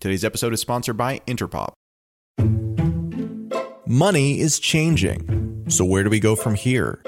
Today's 0.00 0.24
episode 0.24 0.54
is 0.54 0.60
sponsored 0.62 0.96
by 0.96 1.20
Interpop. 1.26 1.74
Money 3.86 4.40
is 4.40 4.58
changing. 4.58 5.66
So, 5.68 5.84
where 5.84 6.02
do 6.02 6.08
we 6.08 6.20
go 6.20 6.34
from 6.34 6.54
here? 6.54 7.02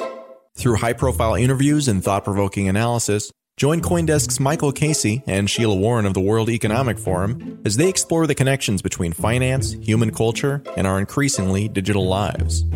Through 0.59 0.77
high 0.77 0.93
profile 0.93 1.35
interviews 1.35 1.89
and 1.89 2.05
thought 2.05 2.23
provoking 2.23 2.69
analysis, 2.69 3.33
join 3.57 3.81
Coindesk's 3.81 4.39
Michael 4.39 4.73
Casey 4.73 5.23
and 5.27 5.49
Sheila 5.49 5.75
Warren 5.75 6.05
of 6.05 6.13
the 6.13 6.21
World 6.21 6.51
Economic 6.51 6.99
Forum 6.99 7.63
as 7.65 7.79
they 7.79 7.89
explore 7.89 8.27
the 8.27 8.35
connections 8.35 8.83
between 8.83 9.15
finance, 9.15 9.73
human 9.73 10.11
culture, 10.11 10.63
and 10.77 10.87
our 10.87 10.99
increasingly 10.99 11.69
digital 11.69 12.07
lives. 12.07 12.67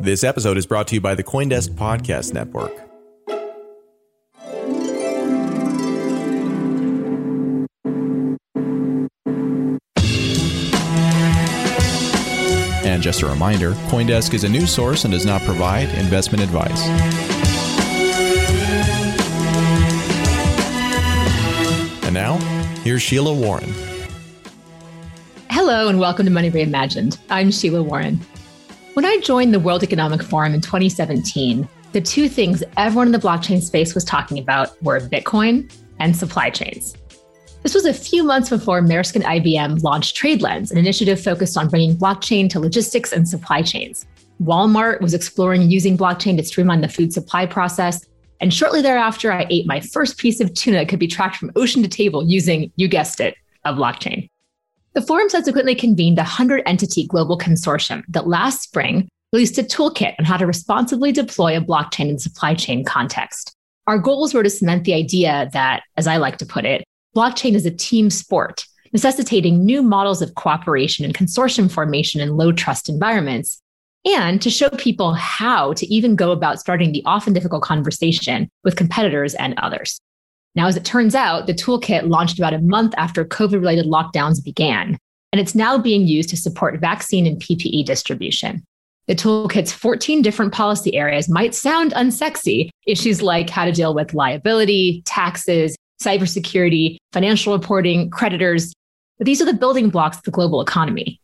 This 0.00 0.24
episode 0.24 0.56
is 0.56 0.64
brought 0.64 0.88
to 0.88 0.94
you 0.94 1.02
by 1.02 1.14
the 1.14 1.24
Coindesk 1.24 1.74
Podcast 1.74 2.32
Network. 2.32 2.87
Just 13.08 13.22
a 13.22 13.26
reminder 13.26 13.72
Coindesk 13.88 14.34
is 14.34 14.44
a 14.44 14.48
news 14.50 14.70
source 14.70 15.06
and 15.06 15.12
does 15.14 15.24
not 15.24 15.40
provide 15.40 15.88
investment 15.96 16.42
advice. 16.42 16.86
And 22.04 22.12
now, 22.12 22.36
here's 22.82 23.00
Sheila 23.00 23.32
Warren. 23.32 23.72
Hello, 25.48 25.88
and 25.88 25.98
welcome 25.98 26.26
to 26.26 26.30
Money 26.30 26.50
Reimagined. 26.50 27.16
I'm 27.30 27.50
Sheila 27.50 27.82
Warren. 27.82 28.20
When 28.92 29.06
I 29.06 29.16
joined 29.20 29.54
the 29.54 29.60
World 29.60 29.82
Economic 29.82 30.22
Forum 30.22 30.52
in 30.52 30.60
2017, 30.60 31.66
the 31.92 32.02
two 32.02 32.28
things 32.28 32.62
everyone 32.76 33.06
in 33.06 33.12
the 33.12 33.18
blockchain 33.18 33.62
space 33.62 33.94
was 33.94 34.04
talking 34.04 34.38
about 34.38 34.82
were 34.82 35.00
Bitcoin 35.00 35.72
and 35.98 36.14
supply 36.14 36.50
chains. 36.50 36.94
This 37.62 37.74
was 37.74 37.86
a 37.86 37.92
few 37.92 38.22
months 38.22 38.50
before 38.50 38.80
Maersk 38.80 39.16
and 39.16 39.24
IBM 39.24 39.82
launched 39.82 40.16
TradeLens, 40.16 40.70
an 40.70 40.78
initiative 40.78 41.20
focused 41.20 41.58
on 41.58 41.68
bringing 41.68 41.96
blockchain 41.96 42.48
to 42.50 42.60
logistics 42.60 43.12
and 43.12 43.28
supply 43.28 43.62
chains. 43.62 44.06
Walmart 44.40 45.00
was 45.00 45.12
exploring 45.12 45.68
using 45.68 45.98
blockchain 45.98 46.36
to 46.36 46.44
streamline 46.44 46.80
the 46.80 46.88
food 46.88 47.12
supply 47.12 47.46
process. 47.46 48.06
And 48.40 48.54
shortly 48.54 48.80
thereafter, 48.80 49.32
I 49.32 49.46
ate 49.50 49.66
my 49.66 49.80
first 49.80 50.18
piece 50.18 50.40
of 50.40 50.54
tuna 50.54 50.78
that 50.78 50.88
could 50.88 51.00
be 51.00 51.08
tracked 51.08 51.36
from 51.36 51.50
ocean 51.56 51.82
to 51.82 51.88
table 51.88 52.24
using, 52.24 52.70
you 52.76 52.86
guessed 52.86 53.18
it, 53.18 53.34
a 53.64 53.74
blockchain. 53.74 54.28
The 54.92 55.02
forum 55.02 55.28
subsequently 55.28 55.74
convened 55.74 56.18
a 56.18 56.22
100 56.22 56.62
entity 56.64 57.08
global 57.08 57.36
consortium 57.36 58.04
that 58.08 58.28
last 58.28 58.62
spring 58.62 59.08
released 59.32 59.58
a 59.58 59.64
toolkit 59.64 60.14
on 60.20 60.24
how 60.24 60.36
to 60.36 60.46
responsibly 60.46 61.10
deploy 61.10 61.56
a 61.56 61.60
blockchain 61.60 62.08
in 62.08 62.18
supply 62.20 62.54
chain 62.54 62.84
context. 62.84 63.52
Our 63.88 63.98
goals 63.98 64.32
were 64.32 64.44
to 64.44 64.50
cement 64.50 64.84
the 64.84 64.94
idea 64.94 65.50
that, 65.52 65.82
as 65.96 66.06
I 66.06 66.18
like 66.18 66.38
to 66.38 66.46
put 66.46 66.64
it, 66.64 66.84
blockchain 67.18 67.54
is 67.54 67.66
a 67.66 67.70
team 67.72 68.10
sport, 68.10 68.64
necessitating 68.92 69.64
new 69.64 69.82
models 69.82 70.22
of 70.22 70.36
cooperation 70.36 71.04
and 71.04 71.14
consortium 71.14 71.68
formation 71.68 72.20
in 72.20 72.36
low 72.36 72.52
trust 72.52 72.88
environments, 72.88 73.60
and 74.06 74.40
to 74.40 74.48
show 74.48 74.70
people 74.70 75.14
how 75.14 75.72
to 75.72 75.86
even 75.92 76.14
go 76.14 76.30
about 76.30 76.60
starting 76.60 76.92
the 76.92 77.02
often 77.04 77.32
difficult 77.32 77.64
conversation 77.64 78.48
with 78.62 78.76
competitors 78.76 79.34
and 79.34 79.54
others. 79.58 79.98
Now, 80.54 80.68
as 80.68 80.76
it 80.76 80.84
turns 80.84 81.16
out, 81.16 81.48
the 81.48 81.54
toolkit 81.54 82.08
launched 82.08 82.38
about 82.38 82.54
a 82.54 82.60
month 82.60 82.94
after 82.96 83.24
COVID 83.24 83.54
related 83.54 83.86
lockdowns 83.86 84.42
began, 84.42 84.96
and 85.32 85.40
it's 85.40 85.56
now 85.56 85.76
being 85.76 86.06
used 86.06 86.30
to 86.30 86.36
support 86.36 86.80
vaccine 86.80 87.26
and 87.26 87.42
PPE 87.42 87.84
distribution. 87.84 88.62
The 89.08 89.16
toolkit's 89.16 89.72
14 89.72 90.22
different 90.22 90.52
policy 90.52 90.94
areas 90.94 91.28
might 91.28 91.54
sound 91.54 91.94
unsexy. 91.94 92.70
Issues 92.86 93.22
like 93.22 93.50
how 93.50 93.64
to 93.64 93.72
deal 93.72 93.92
with 93.92 94.14
liability, 94.14 95.02
taxes, 95.04 95.74
cybersecurity, 96.02 96.96
financial 97.12 97.52
reporting, 97.52 98.10
creditors. 98.10 98.72
But 99.18 99.26
these 99.26 99.42
are 99.42 99.46
the 99.46 99.52
building 99.52 99.90
blocks 99.90 100.18
of 100.18 100.22
the 100.24 100.30
global 100.30 100.60
economy. 100.60 101.20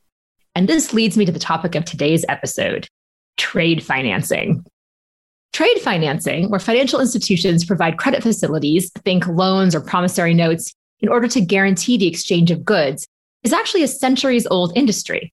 And 0.54 0.68
this 0.68 0.92
leads 0.92 1.16
me 1.16 1.24
to 1.24 1.32
the 1.32 1.38
topic 1.38 1.74
of 1.74 1.84
today's 1.84 2.24
episode 2.28 2.88
trade 3.36 3.82
financing. 3.82 4.64
Trade 5.52 5.78
financing, 5.78 6.50
where 6.50 6.60
financial 6.60 7.00
institutions 7.00 7.64
provide 7.64 7.98
credit 7.98 8.22
facilities, 8.22 8.90
think 9.04 9.26
loans 9.26 9.74
or 9.74 9.80
promissory 9.80 10.34
notes, 10.34 10.72
in 11.00 11.08
order 11.08 11.28
to 11.28 11.40
guarantee 11.40 11.96
the 11.96 12.06
exchange 12.06 12.50
of 12.50 12.64
goods, 12.64 13.06
is 13.42 13.52
actually 13.52 13.82
a 13.82 13.88
centuries 13.88 14.46
old 14.46 14.76
industry. 14.76 15.32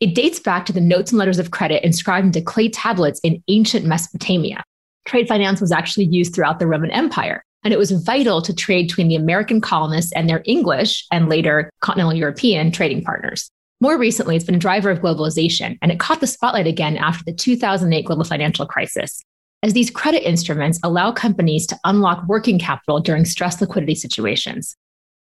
It 0.00 0.14
dates 0.14 0.38
back 0.38 0.66
to 0.66 0.72
the 0.72 0.80
notes 0.80 1.10
and 1.10 1.18
letters 1.18 1.38
of 1.38 1.50
credit 1.50 1.84
inscribed 1.84 2.26
into 2.26 2.42
clay 2.42 2.68
tablets 2.68 3.20
in 3.24 3.42
ancient 3.48 3.84
Mesopotamia. 3.84 4.62
Trade 5.06 5.26
finance 5.26 5.60
was 5.60 5.72
actually 5.72 6.06
used 6.06 6.34
throughout 6.34 6.58
the 6.58 6.66
Roman 6.66 6.90
Empire, 6.90 7.44
and 7.64 7.72
it 7.72 7.78
was 7.78 7.90
vital 7.90 8.40
to 8.42 8.54
trade 8.54 8.88
between 8.88 9.08
the 9.08 9.16
American 9.16 9.60
colonists 9.60 10.12
and 10.12 10.28
their 10.28 10.42
English 10.44 11.04
and 11.10 11.28
later 11.28 11.70
continental 11.80 12.14
European 12.14 12.70
trading 12.70 13.02
partners. 13.02 13.50
More 13.80 13.98
recently, 13.98 14.34
it's 14.34 14.44
been 14.44 14.54
a 14.54 14.58
driver 14.58 14.90
of 14.90 15.00
globalization, 15.00 15.78
and 15.80 15.92
it 15.92 16.00
caught 16.00 16.20
the 16.20 16.26
spotlight 16.26 16.66
again 16.66 16.96
after 16.96 17.24
the 17.24 17.32
2008 17.32 18.04
global 18.04 18.24
financial 18.24 18.66
crisis, 18.66 19.22
as 19.62 19.72
these 19.72 19.90
credit 19.90 20.28
instruments 20.28 20.80
allow 20.82 21.12
companies 21.12 21.66
to 21.68 21.78
unlock 21.84 22.26
working 22.26 22.58
capital 22.58 23.00
during 23.00 23.24
stress 23.24 23.60
liquidity 23.60 23.94
situations. 23.94 24.76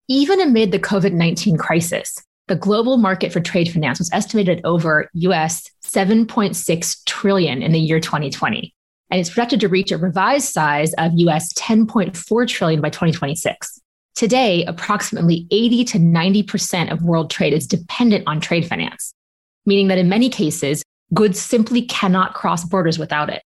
Even 0.07 0.39
amid 0.39 0.71
the 0.71 0.79
COVID 0.79 1.11
19 1.11 1.57
crisis, 1.57 2.23
the 2.47 2.55
global 2.55 2.95
market 2.95 3.33
for 3.33 3.41
trade 3.41 3.69
finance 3.69 3.99
was 3.99 4.09
estimated 4.13 4.59
at 4.59 4.65
over 4.65 5.09
US 5.13 5.69
7.6 5.83 7.03
trillion 7.05 7.61
in 7.61 7.73
the 7.73 7.79
year 7.79 7.99
2020 7.99 8.73
and 9.09 9.19
it's 9.19 9.29
projected 9.29 9.59
to 9.61 9.69
reach 9.69 9.91
a 9.91 9.97
revised 9.97 10.51
size 10.51 10.93
of 10.95 11.11
US 11.15 11.53
10.4 11.53 12.47
trillion 12.47 12.81
by 12.81 12.89
2026. 12.89 13.79
Today, 14.15 14.65
approximately 14.65 15.45
80 15.51 15.83
to 15.85 15.99
90% 15.99 16.91
of 16.91 17.03
world 17.03 17.29
trade 17.29 17.53
is 17.53 17.67
dependent 17.67 18.23
on 18.27 18.41
trade 18.41 18.67
finance, 18.67 19.13
meaning 19.65 19.87
that 19.89 19.99
in 19.99 20.09
many 20.09 20.29
cases, 20.29 20.83
goods 21.13 21.39
simply 21.39 21.83
cannot 21.83 22.33
cross 22.33 22.65
borders 22.65 22.97
without 22.97 23.29
it. 23.29 23.43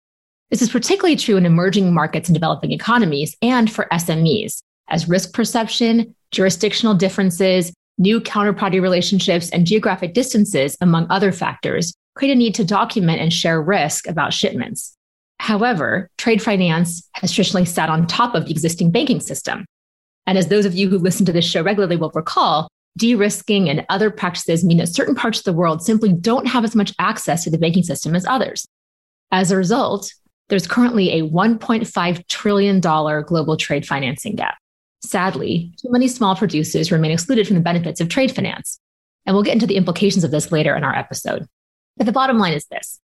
This 0.49 0.61
is 0.61 0.69
particularly 0.69 1.15
true 1.15 1.37
in 1.37 1.45
emerging 1.45 1.93
markets 1.93 2.29
and 2.29 2.33
developing 2.33 2.71
economies 2.71 3.35
and 3.41 3.71
for 3.71 3.87
SMEs, 3.91 4.61
as 4.89 5.09
risk 5.09 5.33
perception, 5.33 6.15
jurisdictional 6.31 6.95
differences, 6.95 7.73
new 7.97 8.19
counterparty 8.19 8.81
relationships, 8.81 9.49
and 9.51 9.67
geographic 9.67 10.13
distances, 10.13 10.75
among 10.81 11.05
other 11.09 11.31
factors, 11.31 11.93
create 12.15 12.31
a 12.31 12.35
need 12.35 12.55
to 12.55 12.65
document 12.65 13.21
and 13.21 13.31
share 13.31 13.61
risk 13.61 14.07
about 14.07 14.33
shipments. 14.33 14.97
However, 15.41 16.07
trade 16.19 16.39
finance 16.39 17.09
has 17.13 17.31
traditionally 17.31 17.65
sat 17.65 17.89
on 17.89 18.05
top 18.05 18.35
of 18.35 18.45
the 18.45 18.51
existing 18.51 18.91
banking 18.91 19.19
system. 19.19 19.65
And 20.27 20.37
as 20.37 20.49
those 20.49 20.67
of 20.67 20.75
you 20.75 20.87
who 20.87 20.99
listen 20.99 21.25
to 21.25 21.31
this 21.31 21.49
show 21.49 21.63
regularly 21.63 21.95
will 21.95 22.11
recall, 22.13 22.67
de 22.95 23.15
risking 23.15 23.67
and 23.67 23.83
other 23.89 24.11
practices 24.11 24.63
mean 24.63 24.77
that 24.77 24.89
certain 24.89 25.15
parts 25.15 25.39
of 25.39 25.45
the 25.45 25.53
world 25.53 25.81
simply 25.81 26.13
don't 26.13 26.45
have 26.45 26.63
as 26.63 26.75
much 26.75 26.93
access 26.99 27.43
to 27.43 27.49
the 27.49 27.57
banking 27.57 27.81
system 27.81 28.13
as 28.13 28.23
others. 28.27 28.67
As 29.31 29.49
a 29.49 29.57
result, 29.57 30.13
there's 30.49 30.67
currently 30.67 31.09
a 31.13 31.27
$1.5 31.27 32.27
trillion 32.27 32.79
global 32.79 33.57
trade 33.57 33.87
financing 33.87 34.35
gap. 34.35 34.59
Sadly, 35.03 35.73
too 35.81 35.89
many 35.89 36.07
small 36.07 36.35
producers 36.35 36.91
remain 36.91 37.09
excluded 37.09 37.47
from 37.47 37.55
the 37.55 37.63
benefits 37.63 37.99
of 37.99 38.09
trade 38.09 38.31
finance. 38.31 38.79
And 39.25 39.35
we'll 39.35 39.43
get 39.43 39.53
into 39.53 39.65
the 39.65 39.77
implications 39.77 40.23
of 40.23 40.29
this 40.29 40.51
later 40.51 40.75
in 40.75 40.83
our 40.83 40.95
episode. 40.95 41.47
But 41.97 42.05
the 42.05 42.11
bottom 42.11 42.37
line 42.37 42.53
is 42.53 42.67
this 42.67 42.99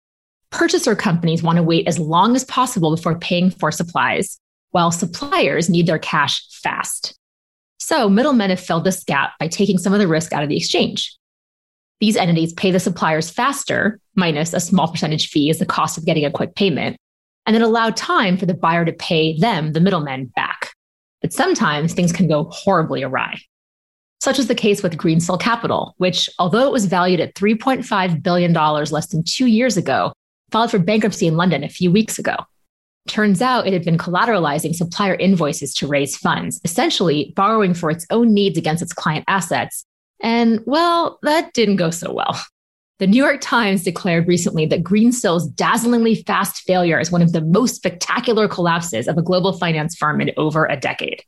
Purchaser 0.53 0.95
companies 0.95 1.41
want 1.41 1.57
to 1.57 1.63
wait 1.63 1.87
as 1.87 1.97
long 1.97 2.35
as 2.35 2.43
possible 2.45 2.95
before 2.95 3.17
paying 3.17 3.49
for 3.49 3.71
supplies, 3.71 4.39
while 4.69 4.91
suppliers 4.91 5.67
need 5.67 5.87
their 5.87 5.97
cash 5.97 6.45
fast. 6.61 7.17
So, 7.79 8.07
middlemen 8.07 8.51
have 8.51 8.59
filled 8.59 8.83
this 8.83 9.03
gap 9.03 9.31
by 9.39 9.47
taking 9.47 9.79
some 9.79 9.93
of 9.93 9.99
the 9.99 10.07
risk 10.07 10.31
out 10.31 10.43
of 10.43 10.49
the 10.49 10.55
exchange. 10.55 11.17
These 11.99 12.15
entities 12.15 12.53
pay 12.53 12.69
the 12.69 12.79
suppliers 12.79 13.31
faster, 13.31 13.99
minus 14.15 14.53
a 14.53 14.59
small 14.59 14.91
percentage 14.91 15.27
fee 15.29 15.49
as 15.49 15.57
the 15.57 15.65
cost 15.65 15.97
of 15.97 16.05
getting 16.05 16.23
a 16.23 16.31
quick 16.31 16.53
payment, 16.53 16.97
and 17.47 17.55
then 17.55 17.63
allow 17.63 17.89
time 17.89 18.37
for 18.37 18.45
the 18.45 18.53
buyer 18.53 18.85
to 18.85 18.93
pay 18.93 19.35
them, 19.39 19.73
the 19.73 19.81
middlemen, 19.81 20.25
back. 20.35 20.71
But 21.23 21.33
sometimes 21.33 21.93
things 21.93 22.13
can 22.13 22.27
go 22.27 22.43
horribly 22.51 23.01
awry. 23.01 23.41
Such 24.21 24.37
was 24.37 24.47
the 24.47 24.55
case 24.55 24.83
with 24.83 24.97
Greensill 24.97 25.41
Capital, 25.41 25.95
which, 25.97 26.29
although 26.37 26.67
it 26.67 26.71
was 26.71 26.85
valued 26.85 27.19
at 27.21 27.33
$3.5 27.33 28.21
billion 28.21 28.53
less 28.53 29.07
than 29.07 29.23
two 29.23 29.47
years 29.47 29.77
ago, 29.77 30.13
filed 30.53 30.69
for 30.69 30.77
bankruptcy 30.77 31.25
in 31.25 31.35
London 31.35 31.63
a 31.63 31.69
few 31.69 31.91
weeks 31.91 32.19
ago. 32.19 32.35
Turns 33.07 33.41
out 33.41 33.65
it 33.65 33.73
had 33.73 33.83
been 33.83 33.97
collateralizing 33.97 34.75
supplier 34.75 35.15
invoices 35.15 35.73
to 35.73 35.87
raise 35.87 36.15
funds, 36.15 36.61
essentially 36.63 37.33
borrowing 37.35 37.73
for 37.73 37.89
its 37.89 38.05
own 38.11 38.35
needs 38.35 38.55
against 38.57 38.83
its 38.83 38.93
client 38.93 39.25
assets. 39.27 39.83
And 40.21 40.61
well, 40.65 41.17
that 41.23 41.53
didn't 41.53 41.77
go 41.77 41.89
so 41.89 42.13
well. 42.13 42.39
The 42.99 43.07
New 43.07 43.21
York 43.21 43.41
Times 43.41 43.83
declared 43.83 44.27
recently 44.27 44.67
that 44.67 44.83
Greensill's 44.83 45.49
dazzlingly 45.49 46.23
fast 46.25 46.61
failure 46.61 46.99
is 46.99 47.11
one 47.11 47.23
of 47.23 47.33
the 47.33 47.41
most 47.41 47.75
spectacular 47.75 48.47
collapses 48.47 49.07
of 49.07 49.17
a 49.17 49.23
global 49.23 49.53
finance 49.53 49.97
firm 49.97 50.21
in 50.21 50.31
over 50.37 50.67
a 50.67 50.77
decade. 50.77 51.23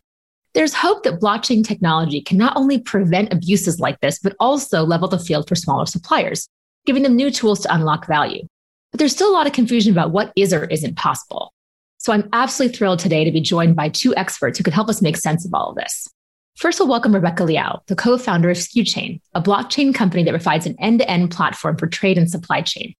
There's 0.53 0.75
hope 0.75 1.03
that 1.03 1.19
blockchain 1.19 1.65
technology 1.65 2.21
can 2.21 2.37
not 2.37 2.55
only 2.55 2.79
prevent 2.79 3.33
abuses 3.33 3.79
like 3.79 3.99
this, 4.01 4.19
but 4.19 4.35
also 4.39 4.83
level 4.83 5.07
the 5.07 5.17
field 5.17 5.47
for 5.47 5.55
smaller 5.55 5.87
suppliers, 5.87 6.47
giving 6.85 7.01
them 7.01 7.15
new 7.15 7.31
tools 7.31 7.61
to 7.61 7.73
unlock 7.73 8.05
value. 8.05 8.47
But 8.95 8.99
there's 8.99 9.11
still 9.11 9.29
a 9.29 9.35
lot 9.35 9.45
of 9.45 9.51
confusion 9.51 9.91
about 9.91 10.11
what 10.11 10.31
is 10.37 10.53
or 10.53 10.63
isn't 10.63 10.95
possible. 10.95 11.53
So 11.97 12.13
I'm 12.13 12.29
absolutely 12.31 12.77
thrilled 12.77 12.99
today 12.99 13.25
to 13.25 13.31
be 13.33 13.41
joined 13.41 13.75
by 13.75 13.89
two 13.89 14.15
experts 14.15 14.57
who 14.57 14.63
could 14.63 14.73
help 14.73 14.87
us 14.87 15.01
make 15.01 15.17
sense 15.17 15.43
of 15.43 15.53
all 15.53 15.71
of 15.71 15.75
this. 15.75 16.07
First, 16.55 16.79
we'll 16.79 16.87
welcome 16.87 17.13
Rebecca 17.13 17.43
Liao, 17.43 17.81
the 17.87 17.95
co 17.97 18.17
founder 18.17 18.49
of 18.49 18.55
SkuChain, 18.55 19.19
a 19.33 19.41
blockchain 19.41 19.93
company 19.93 20.23
that 20.23 20.31
provides 20.31 20.65
an 20.65 20.77
end 20.79 20.99
to 20.99 21.09
end 21.11 21.31
platform 21.31 21.75
for 21.75 21.87
trade 21.87 22.17
and 22.17 22.31
supply 22.31 22.61
chain. 22.61 22.93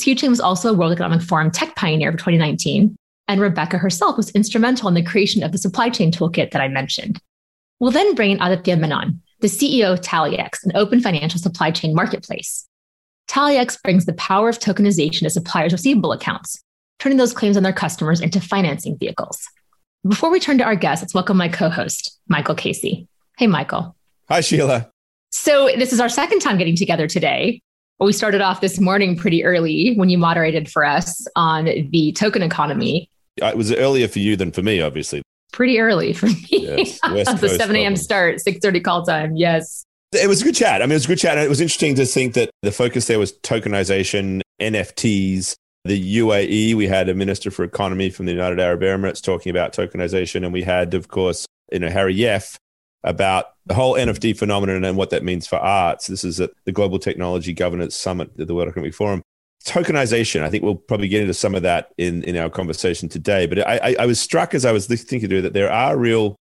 SkuChain 0.00 0.30
was 0.30 0.40
also 0.40 0.70
a 0.70 0.72
World 0.72 0.92
Economic 0.92 1.20
Forum 1.20 1.50
tech 1.50 1.76
pioneer 1.76 2.10
for 2.10 2.16
2019, 2.16 2.96
and 3.28 3.38
Rebecca 3.38 3.76
herself 3.76 4.16
was 4.16 4.30
instrumental 4.30 4.88
in 4.88 4.94
the 4.94 5.02
creation 5.02 5.42
of 5.42 5.52
the 5.52 5.58
supply 5.58 5.90
chain 5.90 6.10
toolkit 6.10 6.52
that 6.52 6.62
I 6.62 6.68
mentioned. 6.68 7.20
We'll 7.80 7.90
then 7.90 8.14
bring 8.14 8.30
in 8.30 8.40
Aditya 8.40 8.78
Menon, 8.78 9.20
the 9.40 9.48
CEO 9.48 9.92
of 9.92 10.00
TallyX, 10.00 10.64
an 10.64 10.72
open 10.74 11.02
financial 11.02 11.38
supply 11.38 11.70
chain 11.70 11.94
marketplace. 11.94 12.66
TallyX 13.28 13.82
brings 13.82 14.06
the 14.06 14.12
power 14.14 14.48
of 14.48 14.58
tokenization 14.58 15.20
to 15.20 15.30
suppliers' 15.30 15.72
receivable 15.72 16.12
accounts, 16.12 16.62
turning 16.98 17.18
those 17.18 17.32
claims 17.32 17.56
on 17.56 17.62
their 17.62 17.72
customers 17.72 18.20
into 18.20 18.40
financing 18.40 18.96
vehicles. 18.98 19.42
Before 20.06 20.30
we 20.30 20.38
turn 20.38 20.58
to 20.58 20.64
our 20.64 20.76
guest, 20.76 21.02
let's 21.02 21.14
welcome 21.14 21.36
my 21.36 21.48
co 21.48 21.70
host, 21.70 22.18
Michael 22.28 22.54
Casey. 22.54 23.08
Hey, 23.38 23.46
Michael. 23.46 23.96
Hi, 24.28 24.40
Sheila. 24.40 24.90
So, 25.32 25.70
this 25.76 25.92
is 25.92 26.00
our 26.00 26.08
second 26.08 26.40
time 26.40 26.58
getting 26.58 26.76
together 26.76 27.06
today. 27.06 27.60
We 28.00 28.12
started 28.12 28.40
off 28.40 28.60
this 28.60 28.78
morning 28.78 29.16
pretty 29.16 29.44
early 29.44 29.94
when 29.94 30.10
you 30.10 30.18
moderated 30.18 30.70
for 30.70 30.84
us 30.84 31.26
on 31.36 31.64
the 31.64 32.12
token 32.12 32.42
economy. 32.42 33.08
Uh, 33.40 33.46
it 33.46 33.56
was 33.56 33.72
earlier 33.72 34.08
for 34.08 34.18
you 34.18 34.36
than 34.36 34.52
for 34.52 34.62
me, 34.62 34.80
obviously. 34.80 35.22
Pretty 35.52 35.78
early 35.78 36.12
for 36.12 36.26
me. 36.26 36.44
Yes, 36.50 37.00
the 37.40 37.48
7 37.48 37.74
a.m. 37.76 37.96
start, 37.96 38.36
6.30 38.46 38.84
call 38.84 39.06
time. 39.06 39.36
Yes. 39.36 39.83
It 40.14 40.28
was 40.28 40.42
a 40.42 40.44
good 40.44 40.54
chat. 40.54 40.82
I 40.82 40.86
mean, 40.86 40.92
it 40.92 40.94
was 40.94 41.04
a 41.04 41.08
good 41.08 41.18
chat. 41.18 41.36
And 41.36 41.44
it 41.44 41.48
was 41.48 41.60
interesting 41.60 41.94
to 41.96 42.06
think 42.06 42.34
that 42.34 42.50
the 42.62 42.72
focus 42.72 43.06
there 43.06 43.18
was 43.18 43.32
tokenization, 43.32 44.40
NFTs. 44.60 45.54
The 45.86 46.18
UAE, 46.18 46.74
we 46.74 46.86
had 46.86 47.10
a 47.10 47.14
minister 47.14 47.50
for 47.50 47.62
economy 47.62 48.08
from 48.08 48.24
the 48.24 48.32
United 48.32 48.58
Arab 48.58 48.80
Emirates 48.80 49.22
talking 49.22 49.50
about 49.50 49.74
tokenization. 49.74 50.42
And 50.42 50.50
we 50.50 50.62
had, 50.62 50.94
of 50.94 51.08
course, 51.08 51.44
you 51.70 51.78
know, 51.78 51.90
Harry 51.90 52.14
Yeh 52.14 52.40
about 53.02 53.52
the 53.66 53.74
whole 53.74 53.94
NFT 53.94 54.36
phenomenon 54.36 54.82
and 54.82 54.96
what 54.96 55.10
that 55.10 55.22
means 55.22 55.46
for 55.46 55.56
arts. 55.56 56.06
This 56.06 56.24
is 56.24 56.40
at 56.40 56.52
the 56.64 56.72
Global 56.72 56.98
Technology 56.98 57.52
Governance 57.52 57.94
Summit 57.94 58.30
at 58.40 58.46
the 58.46 58.54
World 58.54 58.70
Economic 58.70 58.94
Forum. 58.94 59.22
Tokenization, 59.66 60.42
I 60.42 60.48
think 60.48 60.62
we'll 60.62 60.74
probably 60.74 61.08
get 61.08 61.20
into 61.20 61.34
some 61.34 61.54
of 61.54 61.62
that 61.62 61.92
in, 61.98 62.22
in 62.24 62.36
our 62.36 62.48
conversation 62.48 63.10
today. 63.10 63.46
But 63.46 63.66
I, 63.66 63.78
I, 63.82 63.96
I 64.00 64.06
was 64.06 64.18
struck 64.18 64.54
as 64.54 64.64
I 64.64 64.72
was 64.72 64.86
thinking 64.86 65.28
through 65.28 65.42
that 65.42 65.52
there 65.52 65.70
are 65.70 65.98
real 65.98 66.36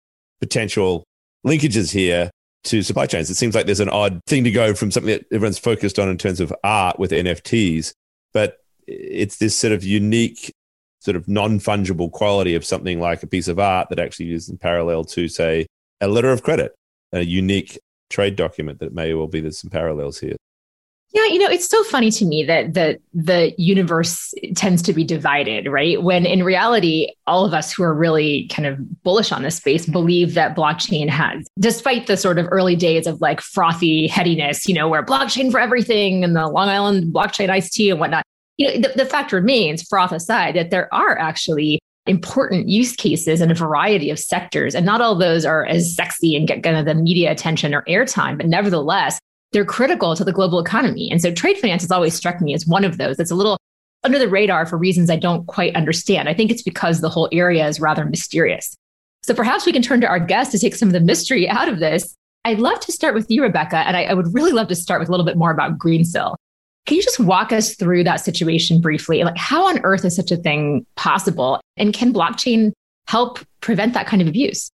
potential 0.40 1.04
linkages 1.46 1.92
here 1.92 2.30
to 2.68 2.82
supply 2.82 3.06
chains. 3.06 3.30
It 3.30 3.36
seems 3.36 3.54
like 3.54 3.66
there's 3.66 3.80
an 3.80 3.88
odd 3.88 4.20
thing 4.26 4.44
to 4.44 4.50
go 4.50 4.74
from 4.74 4.90
something 4.90 5.12
that 5.12 5.26
everyone's 5.32 5.58
focused 5.58 5.98
on 5.98 6.08
in 6.08 6.18
terms 6.18 6.40
of 6.40 6.52
art 6.62 6.98
with 6.98 7.10
NFTs, 7.10 7.92
but 8.32 8.58
it's 8.86 9.36
this 9.38 9.56
sort 9.56 9.72
of 9.72 9.84
unique, 9.84 10.52
sort 11.00 11.16
of 11.16 11.28
non 11.28 11.58
fungible 11.58 12.10
quality 12.10 12.54
of 12.54 12.64
something 12.64 13.00
like 13.00 13.22
a 13.22 13.26
piece 13.26 13.48
of 13.48 13.58
art 13.58 13.88
that 13.90 13.98
actually 13.98 14.32
is 14.32 14.48
in 14.48 14.58
parallel 14.58 15.04
to, 15.04 15.28
say, 15.28 15.66
a 16.00 16.08
letter 16.08 16.30
of 16.30 16.42
credit, 16.42 16.74
a 17.12 17.22
unique 17.22 17.78
trade 18.10 18.36
document 18.36 18.78
that 18.80 18.94
may 18.94 19.12
well 19.14 19.26
be 19.26 19.40
there's 19.40 19.58
some 19.58 19.70
parallels 19.70 20.18
here. 20.18 20.36
Yeah, 21.12 21.24
you 21.24 21.38
know, 21.38 21.48
it's 21.48 21.68
so 21.68 21.82
funny 21.84 22.10
to 22.10 22.26
me 22.26 22.44
that 22.44 22.74
the 22.74 22.98
the 23.14 23.54
universe 23.56 24.34
tends 24.54 24.82
to 24.82 24.92
be 24.92 25.04
divided, 25.04 25.66
right? 25.66 26.02
When 26.02 26.26
in 26.26 26.44
reality, 26.44 27.08
all 27.26 27.46
of 27.46 27.54
us 27.54 27.72
who 27.72 27.82
are 27.82 27.94
really 27.94 28.46
kind 28.48 28.66
of 28.66 29.02
bullish 29.02 29.32
on 29.32 29.42
this 29.42 29.56
space 29.56 29.86
believe 29.86 30.34
that 30.34 30.54
blockchain 30.54 31.08
has, 31.08 31.46
despite 31.58 32.08
the 32.08 32.16
sort 32.18 32.38
of 32.38 32.46
early 32.50 32.76
days 32.76 33.06
of 33.06 33.22
like 33.22 33.40
frothy 33.40 34.06
headiness, 34.06 34.68
you 34.68 34.74
know, 34.74 34.86
where 34.86 35.02
blockchain 35.02 35.50
for 35.50 35.58
everything 35.58 36.24
and 36.24 36.36
the 36.36 36.46
Long 36.46 36.68
Island 36.68 37.14
blockchain 37.14 37.48
iced 37.48 37.72
tea 37.72 37.88
and 37.88 37.98
whatnot. 37.98 38.22
You 38.58 38.66
know, 38.74 38.88
the, 38.88 39.04
the 39.04 39.06
fact 39.06 39.32
remains, 39.32 39.82
froth 39.84 40.12
aside, 40.12 40.56
that 40.56 40.70
there 40.70 40.92
are 40.92 41.16
actually 41.18 41.78
important 42.06 42.68
use 42.68 42.94
cases 42.94 43.40
in 43.40 43.50
a 43.50 43.54
variety 43.54 44.10
of 44.10 44.18
sectors. 44.18 44.74
And 44.74 44.84
not 44.84 45.00
all 45.00 45.14
those 45.14 45.44
are 45.44 45.64
as 45.64 45.94
sexy 45.94 46.36
and 46.36 46.48
get 46.48 46.62
kind 46.62 46.76
of 46.76 46.84
the 46.84 46.94
media 46.94 47.30
attention 47.30 47.74
or 47.74 47.82
airtime, 47.82 48.36
but 48.36 48.46
nevertheless, 48.46 49.18
they're 49.52 49.64
critical 49.64 50.14
to 50.14 50.24
the 50.24 50.32
global 50.32 50.58
economy. 50.58 51.10
And 51.10 51.20
so 51.20 51.32
trade 51.32 51.58
finance 51.58 51.82
has 51.82 51.90
always 51.90 52.14
struck 52.14 52.40
me 52.40 52.54
as 52.54 52.66
one 52.66 52.84
of 52.84 52.98
those 52.98 53.16
that's 53.16 53.30
a 53.30 53.34
little 53.34 53.58
under 54.04 54.18
the 54.18 54.28
radar 54.28 54.66
for 54.66 54.76
reasons 54.76 55.10
I 55.10 55.16
don't 55.16 55.46
quite 55.46 55.74
understand. 55.74 56.28
I 56.28 56.34
think 56.34 56.50
it's 56.50 56.62
because 56.62 57.00
the 57.00 57.08
whole 57.08 57.28
area 57.32 57.66
is 57.66 57.80
rather 57.80 58.04
mysterious. 58.04 58.76
So 59.22 59.34
perhaps 59.34 59.66
we 59.66 59.72
can 59.72 59.82
turn 59.82 60.00
to 60.02 60.06
our 60.06 60.20
guest 60.20 60.52
to 60.52 60.58
take 60.58 60.74
some 60.74 60.88
of 60.88 60.92
the 60.92 61.00
mystery 61.00 61.48
out 61.48 61.68
of 61.68 61.78
this. 61.78 62.14
I'd 62.44 62.60
love 62.60 62.80
to 62.80 62.92
start 62.92 63.14
with 63.14 63.30
you, 63.30 63.42
Rebecca, 63.42 63.78
and 63.78 63.96
I, 63.96 64.04
I 64.04 64.14
would 64.14 64.32
really 64.32 64.52
love 64.52 64.68
to 64.68 64.74
start 64.74 65.00
with 65.00 65.08
a 65.08 65.12
little 65.12 65.26
bit 65.26 65.36
more 65.36 65.50
about 65.50 65.78
Greensill. 65.78 66.36
Can 66.86 66.96
you 66.96 67.02
just 67.02 67.20
walk 67.20 67.52
us 67.52 67.74
through 67.74 68.04
that 68.04 68.20
situation 68.20 68.80
briefly? 68.80 69.22
Like, 69.22 69.36
how 69.36 69.66
on 69.66 69.80
earth 69.84 70.04
is 70.04 70.16
such 70.16 70.30
a 70.30 70.36
thing 70.36 70.86
possible? 70.96 71.60
And 71.76 71.92
can 71.92 72.14
blockchain 72.14 72.72
help 73.06 73.40
prevent 73.60 73.92
that 73.94 74.06
kind 74.06 74.22
of 74.22 74.28
abuse? 74.28 74.70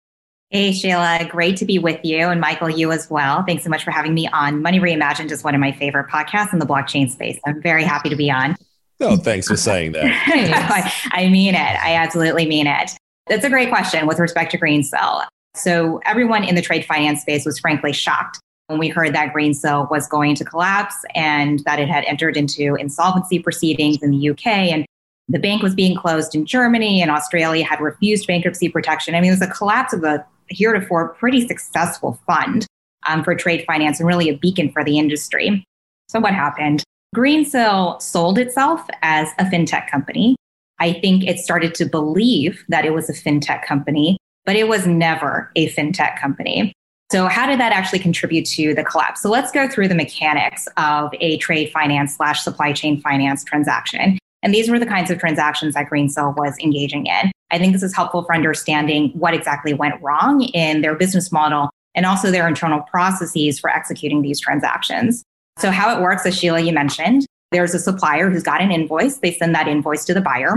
Hey, 0.50 0.72
Sheila, 0.72 1.28
great 1.30 1.56
to 1.58 1.64
be 1.64 1.78
with 1.78 2.00
you. 2.04 2.26
And 2.26 2.40
Michael, 2.40 2.68
you 2.68 2.90
as 2.90 3.08
well. 3.08 3.44
Thanks 3.44 3.62
so 3.62 3.70
much 3.70 3.84
for 3.84 3.92
having 3.92 4.14
me 4.14 4.26
on. 4.32 4.60
Money 4.60 4.80
Reimagined 4.80 5.30
is 5.30 5.44
one 5.44 5.54
of 5.54 5.60
my 5.60 5.70
favorite 5.70 6.08
podcasts 6.08 6.52
in 6.52 6.58
the 6.58 6.66
blockchain 6.66 7.08
space. 7.08 7.38
I'm 7.46 7.62
very 7.62 7.84
happy 7.84 8.08
to 8.08 8.16
be 8.16 8.32
on. 8.32 8.56
Oh, 9.00 9.16
thanks 9.16 9.46
for 9.46 9.56
saying 9.56 9.92
that. 9.92 11.02
I 11.12 11.28
mean 11.28 11.54
it. 11.54 11.58
I 11.60 11.94
absolutely 11.94 12.46
mean 12.46 12.66
it. 12.66 12.90
That's 13.28 13.44
a 13.44 13.48
great 13.48 13.68
question 13.68 14.08
with 14.08 14.18
respect 14.18 14.50
to 14.50 14.58
Greensill. 14.58 15.24
So, 15.54 16.00
everyone 16.04 16.42
in 16.42 16.56
the 16.56 16.62
trade 16.62 16.84
finance 16.84 17.20
space 17.22 17.46
was 17.46 17.58
frankly 17.60 17.92
shocked 17.92 18.40
when 18.66 18.80
we 18.80 18.88
heard 18.88 19.14
that 19.14 19.32
Greensill 19.32 19.88
was 19.88 20.08
going 20.08 20.34
to 20.34 20.44
collapse 20.44 20.96
and 21.14 21.60
that 21.60 21.78
it 21.78 21.88
had 21.88 22.04
entered 22.06 22.36
into 22.36 22.74
insolvency 22.74 23.38
proceedings 23.38 23.98
in 24.02 24.10
the 24.10 24.30
UK. 24.30 24.46
And 24.46 24.84
the 25.28 25.38
bank 25.38 25.62
was 25.62 25.76
being 25.76 25.96
closed 25.96 26.34
in 26.34 26.44
Germany, 26.44 27.00
and 27.00 27.10
Australia 27.10 27.64
had 27.64 27.80
refused 27.80 28.26
bankruptcy 28.26 28.68
protection. 28.68 29.14
I 29.14 29.20
mean, 29.20 29.30
it 29.30 29.34
was 29.34 29.42
a 29.42 29.46
collapse 29.46 29.92
of 29.92 30.02
a 30.02 30.26
heretofore 30.50 31.14
pretty 31.14 31.46
successful 31.46 32.20
fund 32.26 32.66
um, 33.08 33.24
for 33.24 33.34
trade 33.34 33.64
finance 33.66 34.00
and 34.00 34.06
really 34.06 34.28
a 34.28 34.36
beacon 34.36 34.70
for 34.70 34.84
the 34.84 34.98
industry. 34.98 35.64
So, 36.08 36.20
what 36.20 36.34
happened? 36.34 36.82
Greensill 37.14 38.00
sold 38.00 38.38
itself 38.38 38.86
as 39.02 39.28
a 39.38 39.44
fintech 39.44 39.88
company. 39.90 40.36
I 40.78 40.94
think 40.94 41.24
it 41.24 41.38
started 41.38 41.74
to 41.76 41.84
believe 41.84 42.64
that 42.68 42.84
it 42.84 42.94
was 42.94 43.10
a 43.10 43.12
fintech 43.12 43.64
company, 43.64 44.16
but 44.44 44.56
it 44.56 44.68
was 44.68 44.86
never 44.86 45.50
a 45.56 45.68
fintech 45.70 46.18
company. 46.18 46.72
So, 47.10 47.26
how 47.26 47.46
did 47.46 47.58
that 47.60 47.72
actually 47.72 47.98
contribute 47.98 48.46
to 48.46 48.74
the 48.74 48.84
collapse? 48.84 49.22
So, 49.22 49.30
let's 49.30 49.50
go 49.50 49.68
through 49.68 49.88
the 49.88 49.94
mechanics 49.94 50.68
of 50.76 51.10
a 51.20 51.38
trade 51.38 51.70
finance 51.72 52.16
slash 52.16 52.42
supply 52.42 52.72
chain 52.72 53.00
finance 53.00 53.44
transaction. 53.44 54.18
And 54.42 54.54
these 54.54 54.70
were 54.70 54.78
the 54.78 54.86
kinds 54.86 55.10
of 55.10 55.18
transactions 55.18 55.74
that 55.74 55.88
Greensill 55.90 56.36
was 56.36 56.56
engaging 56.58 57.06
in. 57.06 57.30
I 57.50 57.58
think 57.58 57.72
this 57.72 57.82
is 57.82 57.94
helpful 57.94 58.24
for 58.24 58.34
understanding 58.34 59.10
what 59.10 59.34
exactly 59.34 59.74
went 59.74 60.00
wrong 60.00 60.42
in 60.42 60.80
their 60.80 60.94
business 60.94 61.30
model 61.32 61.70
and 61.94 62.06
also 62.06 62.30
their 62.30 62.46
internal 62.48 62.80
processes 62.82 63.58
for 63.58 63.70
executing 63.70 64.22
these 64.22 64.40
transactions. 64.40 65.22
So, 65.58 65.70
how 65.70 65.96
it 65.96 66.00
works, 66.00 66.24
as 66.24 66.38
Sheila, 66.38 66.60
you 66.60 66.72
mentioned, 66.72 67.26
there's 67.50 67.74
a 67.74 67.78
supplier 67.78 68.30
who's 68.30 68.44
got 68.44 68.62
an 68.62 68.70
invoice. 68.70 69.18
They 69.18 69.32
send 69.32 69.54
that 69.54 69.68
invoice 69.68 70.04
to 70.04 70.14
the 70.14 70.20
buyer 70.20 70.54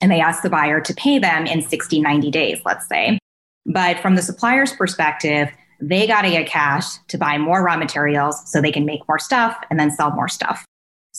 and 0.00 0.10
they 0.10 0.20
ask 0.20 0.42
the 0.42 0.50
buyer 0.50 0.80
to 0.80 0.94
pay 0.94 1.18
them 1.18 1.46
in 1.46 1.62
60, 1.62 2.00
90 2.00 2.30
days, 2.30 2.60
let's 2.64 2.88
say. 2.88 3.18
But 3.66 3.98
from 4.00 4.16
the 4.16 4.22
supplier's 4.22 4.72
perspective, 4.72 5.50
they 5.80 6.06
got 6.06 6.22
to 6.22 6.30
get 6.30 6.46
cash 6.46 6.96
to 7.08 7.18
buy 7.18 7.38
more 7.38 7.62
raw 7.62 7.76
materials 7.76 8.50
so 8.50 8.60
they 8.60 8.72
can 8.72 8.84
make 8.84 9.06
more 9.08 9.18
stuff 9.18 9.56
and 9.70 9.78
then 9.78 9.90
sell 9.90 10.10
more 10.10 10.28
stuff. 10.28 10.64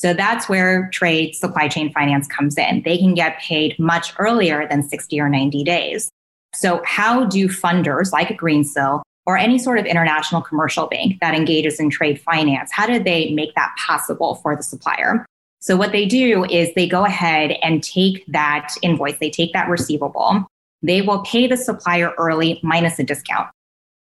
So 0.01 0.15
that's 0.15 0.49
where 0.49 0.89
trade 0.91 1.35
supply 1.35 1.67
chain 1.67 1.93
finance 1.93 2.25
comes 2.25 2.57
in. 2.57 2.81
They 2.83 2.97
can 2.97 3.13
get 3.13 3.37
paid 3.37 3.77
much 3.77 4.13
earlier 4.17 4.67
than 4.67 4.81
60 4.81 5.19
or 5.19 5.29
90 5.29 5.63
days. 5.63 6.09
So 6.55 6.81
how 6.85 7.25
do 7.25 7.47
funders 7.47 8.11
like 8.11 8.29
Greensill 8.29 9.03
or 9.27 9.37
any 9.37 9.59
sort 9.59 9.77
of 9.77 9.85
international 9.85 10.41
commercial 10.41 10.87
bank 10.87 11.19
that 11.21 11.35
engages 11.35 11.79
in 11.79 11.91
trade 11.91 12.19
finance, 12.19 12.71
how 12.73 12.87
do 12.87 12.97
they 12.97 13.31
make 13.35 13.53
that 13.53 13.75
possible 13.77 14.35
for 14.41 14.55
the 14.55 14.63
supplier? 14.63 15.23
So 15.59 15.77
what 15.77 15.91
they 15.91 16.07
do 16.07 16.45
is 16.45 16.73
they 16.73 16.87
go 16.87 17.05
ahead 17.05 17.51
and 17.61 17.83
take 17.83 18.25
that 18.25 18.73
invoice, 18.81 19.19
they 19.19 19.29
take 19.29 19.53
that 19.53 19.69
receivable, 19.69 20.47
they 20.81 21.03
will 21.03 21.21
pay 21.21 21.45
the 21.45 21.57
supplier 21.57 22.11
early 22.17 22.59
minus 22.63 22.97
a 22.97 23.03
discount. 23.03 23.49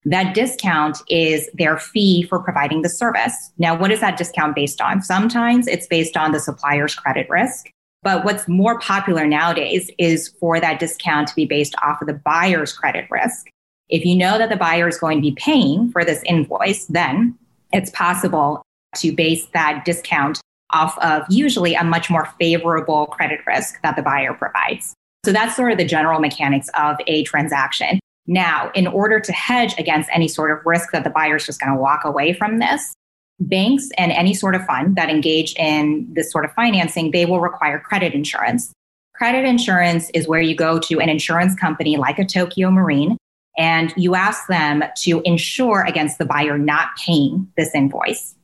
That 0.08 0.34
discount 0.34 1.00
is 1.10 1.50
their 1.54 1.78
fee 1.78 2.24
for 2.24 2.40
providing 2.40 2.82
the 2.82 2.88
service. 2.88 3.52
Now, 3.58 3.78
what 3.78 3.92
is 3.92 4.00
that 4.00 4.18
discount 4.18 4.56
based 4.56 4.80
on? 4.80 5.02
Sometimes 5.02 5.68
it's 5.68 5.86
based 5.86 6.16
on 6.16 6.32
the 6.32 6.40
supplier's 6.40 6.96
credit 6.96 7.30
risk. 7.30 7.70
But 8.04 8.24
what's 8.24 8.48
more 8.48 8.80
popular 8.80 9.28
nowadays 9.28 9.92
is 9.98 10.30
for 10.40 10.62
that 10.62 10.80
discount 10.80 11.28
to 11.28 11.36
be 11.36 11.46
based 11.46 11.76
off 11.84 12.02
of 12.02 12.08
the 12.08 12.14
buyer's 12.14 12.72
credit 12.72 13.06
risk. 13.12 13.48
If 13.90 14.06
you 14.06 14.16
know 14.16 14.38
that 14.38 14.48
the 14.48 14.56
buyer 14.56 14.88
is 14.88 14.98
going 14.98 15.18
to 15.18 15.22
be 15.22 15.36
paying 15.36 15.92
for 15.92 16.06
this 16.06 16.24
invoice, 16.24 16.86
then 16.86 17.38
it's 17.74 17.90
possible 17.90 18.62
to 18.96 19.12
base 19.12 19.48
that 19.48 19.84
discount 19.84 20.40
off 20.72 20.98
of 21.00 21.24
usually 21.30 21.76
a 21.76 21.84
much 21.84 22.10
more 22.10 22.34
favorable 22.40 23.08
credit 23.08 23.42
risk 23.46 23.82
that 23.82 23.98
the 23.98 24.02
buyer 24.02 24.34
provides. 24.34 24.94
So 25.26 25.34
that's 25.34 25.58
sort 25.58 25.74
of 25.74 25.78
the 25.78 25.86
general 25.86 26.22
mechanics 26.22 26.70
of 26.80 26.96
a 27.08 27.24
transaction. 27.24 28.00
Now, 28.28 28.72
in 28.76 28.88
order 28.88 29.20
to 29.20 29.32
hedge 29.32 29.74
against 29.78 30.10
any 30.14 30.28
sort 30.28 30.52
of 30.52 30.66
risk 30.66 30.92
that 30.92 31.04
the 31.04 31.10
buyer 31.10 31.38
is 31.38 31.46
just 31.46 31.62
going 31.62 31.74
to 31.74 31.80
walk 31.80 32.04
away 32.04 32.34
from 32.34 32.60
this, 32.60 32.94
banks 33.40 33.90
and 33.98 34.12
any 34.12 34.34
sort 34.34 34.56
of 34.56 34.66
fund 34.66 34.96
that 34.96 35.10
engage 35.10 35.54
in 35.56 36.08
this 36.12 36.32
sort 36.32 36.44
of 36.44 36.52
financing, 36.54 37.12
they 37.12 37.26
will 37.26 37.40
require 37.40 37.80
credit 37.80 38.14
insurance. 38.14 38.72
Credit 39.14 39.46
insurance 39.46 40.10
is 40.12 40.28
where 40.28 40.42
you 40.42 40.56
go 40.56 40.80
to 40.80 41.00
an 41.00 41.10
insurance 41.10 41.56
company 41.56 41.98
like 41.98 42.20
a 42.20 42.26
Tokio 42.26 42.72
Marine 42.72 43.18
and 43.58 43.94
you 43.98 44.14
ask 44.14 44.48
them 44.48 44.84
to 44.98 45.22
insure 45.26 45.84
against 45.84 46.20
the 46.20 46.26
buyer 46.26 46.58
not 46.58 46.90
paying 46.98 47.52
this 47.58 47.74
invoice. 47.74 48.36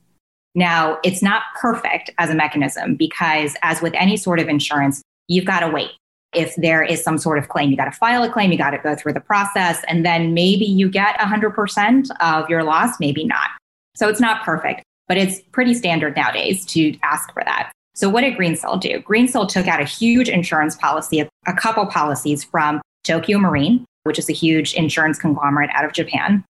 Now, 0.56 0.98
it's 1.04 1.22
not 1.22 1.42
perfect 1.60 2.10
as 2.18 2.30
a 2.30 2.34
mechanism 2.34 2.94
because, 2.94 3.56
as 3.62 3.82
with 3.82 3.94
any 3.94 4.16
sort 4.16 4.40
of 4.40 4.48
insurance, 4.48 5.02
you've 5.28 5.44
got 5.44 5.60
to 5.60 5.68
wait. 5.68 5.90
If 6.34 6.54
there 6.56 6.82
is 6.82 7.02
some 7.02 7.18
sort 7.18 7.38
of 7.38 7.48
claim, 7.48 7.70
you 7.70 7.76
got 7.76 7.86
to 7.86 7.92
file 7.92 8.22
a 8.22 8.30
claim, 8.30 8.52
you 8.52 8.58
got 8.58 8.70
to 8.70 8.78
go 8.78 8.94
through 8.94 9.12
the 9.12 9.20
process, 9.20 9.82
and 9.88 10.04
then 10.04 10.34
maybe 10.34 10.64
you 10.64 10.88
get 10.88 11.18
100% 11.18 12.08
of 12.20 12.48
your 12.50 12.62
loss, 12.62 12.98
maybe 13.00 13.24
not. 13.24 13.50
So 13.96 14.08
it's 14.08 14.20
not 14.20 14.42
perfect, 14.44 14.82
but 15.08 15.16
it's 15.16 15.40
pretty 15.52 15.74
standard 15.74 16.16
nowadays 16.16 16.64
to 16.66 16.96
ask 17.02 17.32
for 17.32 17.42
that. 17.44 17.70
So 17.94 18.08
what 18.08 18.22
did 18.22 18.36
Greensill 18.36 18.80
do? 18.80 19.00
Greensill 19.00 19.48
took 19.48 19.68
out 19.68 19.80
a 19.80 19.84
huge 19.84 20.28
insurance 20.28 20.74
policy, 20.74 21.20
a 21.46 21.52
couple 21.52 21.86
policies 21.86 22.42
from 22.42 22.80
Tokio 23.04 23.38
Marine, 23.38 23.84
which 24.02 24.18
is 24.18 24.28
a 24.28 24.32
huge 24.32 24.74
insurance 24.74 25.18
conglomerate 25.18 25.70
out 25.72 25.84
of 25.84 25.92
Japan. 25.92 26.44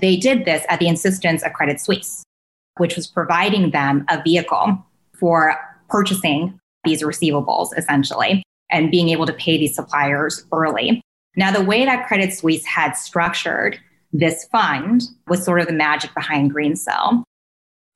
They 0.00 0.16
did 0.16 0.44
this 0.44 0.64
at 0.68 0.78
the 0.78 0.88
insistence 0.88 1.42
of 1.42 1.52
Credit 1.52 1.80
Suisse, 1.80 2.22
which 2.76 2.94
was 2.94 3.06
providing 3.06 3.70
them 3.70 4.04
a 4.08 4.22
vehicle 4.22 4.84
for 5.18 5.56
purchasing 5.88 6.58
these 6.84 7.02
receivables 7.02 7.70
essentially 7.76 8.42
and 8.70 8.90
being 8.90 9.08
able 9.08 9.26
to 9.26 9.32
pay 9.32 9.56
these 9.58 9.74
suppliers 9.74 10.44
early. 10.52 11.00
Now, 11.36 11.50
the 11.50 11.64
way 11.64 11.84
that 11.84 12.06
Credit 12.06 12.32
Suisse 12.32 12.64
had 12.64 12.92
structured 12.92 13.78
this 14.12 14.44
fund 14.52 15.02
was 15.26 15.44
sort 15.44 15.60
of 15.60 15.66
the 15.66 15.72
magic 15.72 16.14
behind 16.14 16.54
Greensill. 16.54 17.24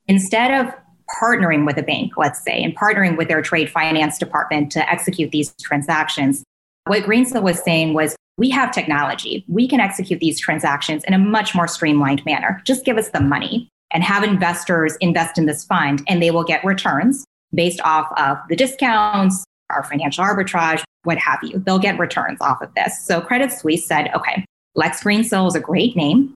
Instead 0.07 0.67
of 0.67 0.75
partnering 1.21 1.65
with 1.65 1.79
a 1.79 1.83
bank, 1.83 2.13
let's 2.17 2.43
say, 2.43 2.63
and 2.63 2.77
partnering 2.77 3.17
with 3.17 3.29
their 3.29 3.43
trade 3.43 3.71
finance 3.71 4.19
department 4.19 4.73
to 4.73 4.91
execute 4.91 5.31
these 5.31 5.55
transactions, 5.63 6.43
what 6.87 7.05
Greensill 7.05 7.43
was 7.43 7.63
saying 7.63 7.95
was, 7.95 8.17
we 8.37 8.51
have 8.51 8.73
technology. 8.73 9.45
We 9.49 9.69
can 9.69 9.81
execute 9.81 10.21
these 10.21 10.39
transactions 10.39 11.05
in 11.05 11.15
a 11.15 11.19
much 11.19 11.55
more 11.55 11.67
streamlined 11.67 12.25
manner. 12.25 12.63
Just 12.65 12.85
give 12.85 12.97
us 12.97 13.11
the 13.11 13.21
money 13.21 13.69
and 13.91 14.03
have 14.03 14.23
investors 14.23 14.97
invest 15.01 15.39
in 15.39 15.47
this 15.47 15.65
fund, 15.65 16.03
and 16.09 16.23
they 16.23 16.31
will 16.31 16.45
get 16.45 16.65
returns 16.65 17.25
based 17.55 17.81
off 17.83 18.07
of 18.17 18.39
the 18.49 18.57
discounts, 18.57 19.45
our 19.71 19.83
financial 19.85 20.25
arbitrage, 20.25 20.83
what 21.05 21.19
have 21.19 21.39
you. 21.43 21.59
They'll 21.59 21.79
get 21.79 21.99
returns 21.99 22.41
off 22.41 22.61
of 22.63 22.75
this. 22.75 23.05
So 23.05 23.21
Credit 23.21 23.53
Suisse 23.53 23.87
said, 23.87 24.11
okay, 24.15 24.45
Lex 24.75 25.03
Greensill 25.03 25.49
is 25.49 25.55
a 25.55 25.61
great 25.61 25.97
name. 25.97 26.35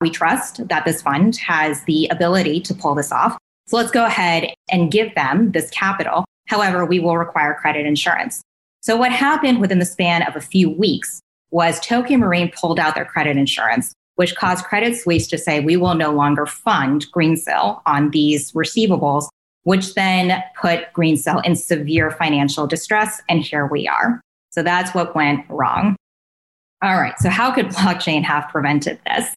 We 0.00 0.10
trust 0.10 0.66
that 0.68 0.84
this 0.84 1.02
fund 1.02 1.36
has 1.36 1.84
the 1.84 2.08
ability 2.08 2.60
to 2.62 2.74
pull 2.74 2.94
this 2.94 3.12
off. 3.12 3.38
So 3.66 3.76
let's 3.76 3.92
go 3.92 4.04
ahead 4.04 4.52
and 4.70 4.90
give 4.90 5.14
them 5.14 5.52
this 5.52 5.70
capital. 5.70 6.24
However, 6.48 6.84
we 6.84 7.00
will 7.00 7.16
require 7.16 7.54
credit 7.54 7.86
insurance. 7.86 8.42
So 8.80 8.96
what 8.96 9.12
happened 9.12 9.60
within 9.60 9.78
the 9.78 9.84
span 9.84 10.22
of 10.22 10.34
a 10.34 10.40
few 10.40 10.68
weeks 10.68 11.20
was 11.52 11.78
Tokio 11.80 12.18
Marine 12.18 12.50
pulled 12.50 12.80
out 12.80 12.94
their 12.94 13.04
credit 13.04 13.36
insurance, 13.36 13.94
which 14.16 14.34
caused 14.34 14.64
Credit 14.64 14.96
Suisse 14.96 15.28
to 15.28 15.38
say, 15.38 15.60
we 15.60 15.76
will 15.76 15.94
no 15.94 16.10
longer 16.10 16.46
fund 16.46 17.06
Greensill 17.14 17.80
on 17.86 18.10
these 18.10 18.52
receivables, 18.52 19.28
which 19.64 19.94
then 19.94 20.42
put 20.60 20.92
Greensill 20.92 21.44
in 21.44 21.56
severe 21.56 22.10
financial 22.10 22.66
distress. 22.66 23.20
And 23.28 23.42
here 23.42 23.66
we 23.66 23.86
are. 23.88 24.20
So 24.50 24.62
that's 24.62 24.94
what 24.94 25.14
went 25.14 25.44
wrong. 25.48 25.96
All 26.82 27.00
right. 27.00 27.18
So 27.18 27.30
how 27.30 27.52
could 27.52 27.66
blockchain 27.66 28.22
have 28.24 28.48
prevented 28.48 28.98
this? 29.06 29.34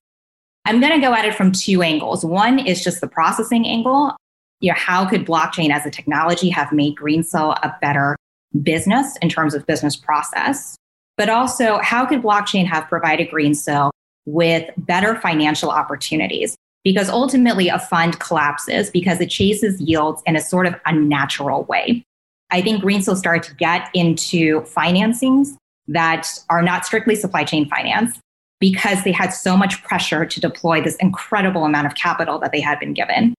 I'm 0.65 0.79
going 0.79 0.93
to 0.93 0.99
go 0.99 1.13
at 1.13 1.25
it 1.25 1.35
from 1.35 1.51
two 1.51 1.83
angles. 1.83 2.25
One 2.25 2.57
is 2.57 2.83
just 2.83 3.01
the 3.01 3.07
processing 3.07 3.67
angle. 3.67 4.15
You 4.61 4.71
know, 4.71 4.77
how 4.77 5.07
could 5.07 5.25
blockchain 5.25 5.69
as 5.69 5.85
a 5.85 5.91
technology 5.91 6.49
have 6.49 6.71
made 6.71 6.95
Greensill 6.95 7.55
a 7.61 7.77
better 7.81 8.15
business 8.63 9.15
in 9.21 9.29
terms 9.29 9.53
of 9.53 9.65
business 9.67 9.95
process? 9.95 10.75
But 11.17 11.29
also, 11.29 11.77
how 11.83 12.05
could 12.05 12.23
blockchain 12.23 12.65
have 12.65 12.87
provided 12.89 13.29
Greensill 13.29 13.91
with 14.25 14.69
better 14.77 15.15
financial 15.15 15.69
opportunities? 15.69 16.55
Because 16.85 17.09
ultimately, 17.09 17.67
a 17.67 17.79
fund 17.79 18.19
collapses 18.19 18.89
because 18.89 19.19
it 19.19 19.29
chases 19.29 19.81
yields 19.81 20.21
in 20.25 20.37
a 20.37 20.41
sort 20.41 20.67
of 20.67 20.75
unnatural 20.85 21.63
way. 21.63 22.05
I 22.51 22.61
think 22.61 22.83
Greensill 22.83 23.17
started 23.17 23.43
to 23.43 23.55
get 23.55 23.89
into 23.93 24.61
financings 24.61 25.57
that 25.87 26.29
are 26.49 26.61
not 26.61 26.85
strictly 26.85 27.15
supply 27.15 27.43
chain 27.43 27.67
finance 27.67 28.17
because 28.59 29.03
they 29.03 29.11
had 29.11 29.31
so 29.31 29.57
much 29.57 29.83
pressure 29.83 30.25
to 30.25 30.39
deploy 30.39 30.81
this 30.81 30.95
incredible 30.97 31.65
amount 31.65 31.87
of 31.87 31.95
capital 31.95 32.39
that 32.39 32.51
they 32.51 32.61
had 32.61 32.79
been 32.79 32.93
given. 32.93 33.33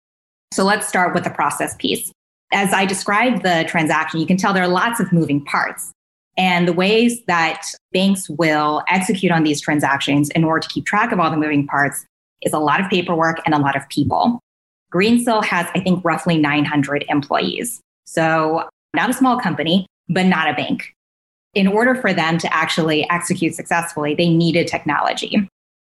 So 0.52 0.64
let's 0.64 0.86
start 0.86 1.14
with 1.14 1.24
the 1.24 1.30
process 1.30 1.74
piece. 1.76 2.12
As 2.52 2.72
I 2.72 2.84
described 2.84 3.42
the 3.42 3.64
transaction, 3.66 4.20
you 4.20 4.26
can 4.26 4.36
tell 4.36 4.52
there 4.52 4.62
are 4.62 4.68
lots 4.68 5.00
of 5.00 5.12
moving 5.12 5.44
parts. 5.44 5.92
And 6.36 6.68
the 6.68 6.72
ways 6.72 7.24
that 7.26 7.62
banks 7.92 8.28
will 8.28 8.82
execute 8.88 9.32
on 9.32 9.42
these 9.42 9.60
transactions 9.60 10.30
in 10.30 10.44
order 10.44 10.60
to 10.60 10.68
keep 10.68 10.84
track 10.84 11.12
of 11.12 11.18
all 11.18 11.30
the 11.30 11.36
moving 11.36 11.66
parts 11.66 12.04
is 12.42 12.52
a 12.52 12.58
lot 12.58 12.80
of 12.80 12.88
paperwork 12.88 13.40
and 13.44 13.54
a 13.54 13.58
lot 13.58 13.76
of 13.76 13.88
people. 13.88 14.40
Greensill 14.92 15.44
has, 15.44 15.66
I 15.74 15.80
think, 15.80 16.04
roughly 16.04 16.38
900 16.38 17.04
employees. 17.08 17.80
So, 18.04 18.68
not 18.94 19.10
a 19.10 19.12
small 19.12 19.38
company, 19.38 19.86
but 20.08 20.26
not 20.26 20.48
a 20.48 20.54
bank. 20.54 20.92
In 21.54 21.66
order 21.66 21.94
for 21.94 22.12
them 22.12 22.38
to 22.38 22.54
actually 22.54 23.08
execute 23.10 23.54
successfully, 23.54 24.14
they 24.14 24.28
needed 24.28 24.68
technology. 24.68 25.48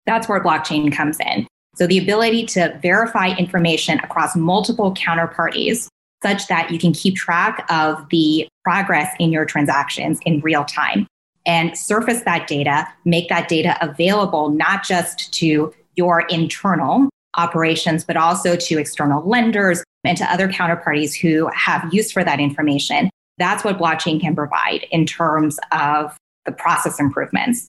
That's 0.07 0.29
where 0.29 0.43
blockchain 0.43 0.95
comes 0.95 1.19
in. 1.21 1.47
So, 1.75 1.87
the 1.87 1.99
ability 1.99 2.47
to 2.47 2.79
verify 2.81 3.35
information 3.37 3.99
across 4.01 4.37
multiple 4.37 4.95
counterparties 4.95 5.89
such 6.23 6.47
that 6.47 6.71
you 6.71 6.79
can 6.79 6.93
keep 6.93 7.17
track 7.17 7.67
of 7.69 8.09
the 8.11 8.49
progress 8.63 9.15
in 9.19 9.33
your 9.33 9.45
transactions 9.45 10.19
in 10.25 10.41
real 10.41 10.65
time 10.65 11.07
and 11.47 11.77
surface 11.77 12.23
that 12.23 12.47
data, 12.47 12.89
make 13.05 13.29
that 13.29 13.49
data 13.49 13.77
available 13.81 14.51
not 14.51 14.85
just 14.85 15.33
to 15.35 15.75
your 15.97 16.21
internal 16.29 17.09
operations, 17.37 18.05
but 18.05 18.17
also 18.17 18.57
to 18.57 18.79
external 18.79 19.29
lenders 19.29 19.83
and 20.05 20.17
to 20.19 20.25
other 20.33 20.49
counterparties 20.49 21.15
who 21.19 21.51
have 21.55 21.93
use 21.93 22.13
for 22.13 22.23
that 22.25 22.41
information. 22.41 23.11
That's 23.39 23.65
what 23.65 23.79
blockchain 23.79 24.21
can 24.21 24.35
provide 24.35 24.87
in 24.91 25.07
terms 25.07 25.59
of 25.73 26.17
the 26.47 26.53
process 26.53 27.01
improvements. 27.01 27.67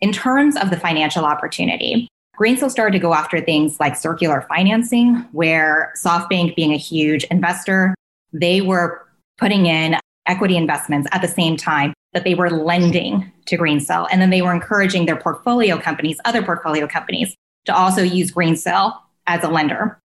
In 0.00 0.12
terms 0.12 0.56
of 0.56 0.70
the 0.70 0.76
financial 0.80 1.24
opportunity, 1.24 2.08
Greensill 2.36 2.70
started 2.70 2.92
to 2.92 2.98
go 2.98 3.14
after 3.14 3.40
things 3.40 3.78
like 3.78 3.94
circular 3.94 4.44
financing, 4.48 5.16
where 5.32 5.92
SoftBank, 6.02 6.56
being 6.56 6.72
a 6.72 6.78
huge 6.78 7.24
investor, 7.24 7.94
they 8.32 8.62
were 8.62 9.06
putting 9.38 9.66
in 9.66 9.96
equity 10.26 10.56
investments 10.56 11.08
at 11.12 11.20
the 11.20 11.28
same 11.28 11.56
time 11.56 11.92
that 12.12 12.24
they 12.24 12.34
were 12.34 12.50
lending 12.50 13.30
to 13.46 13.56
Greensill. 13.56 14.06
And 14.10 14.20
then 14.20 14.30
they 14.30 14.42
were 14.42 14.52
encouraging 14.52 15.06
their 15.06 15.16
portfolio 15.16 15.78
companies, 15.78 16.18
other 16.24 16.42
portfolio 16.42 16.86
companies, 16.86 17.34
to 17.64 17.74
also 17.74 18.02
use 18.02 18.30
Greensill 18.32 18.96
as 19.26 19.42
a 19.44 19.48
lender. 19.48 19.98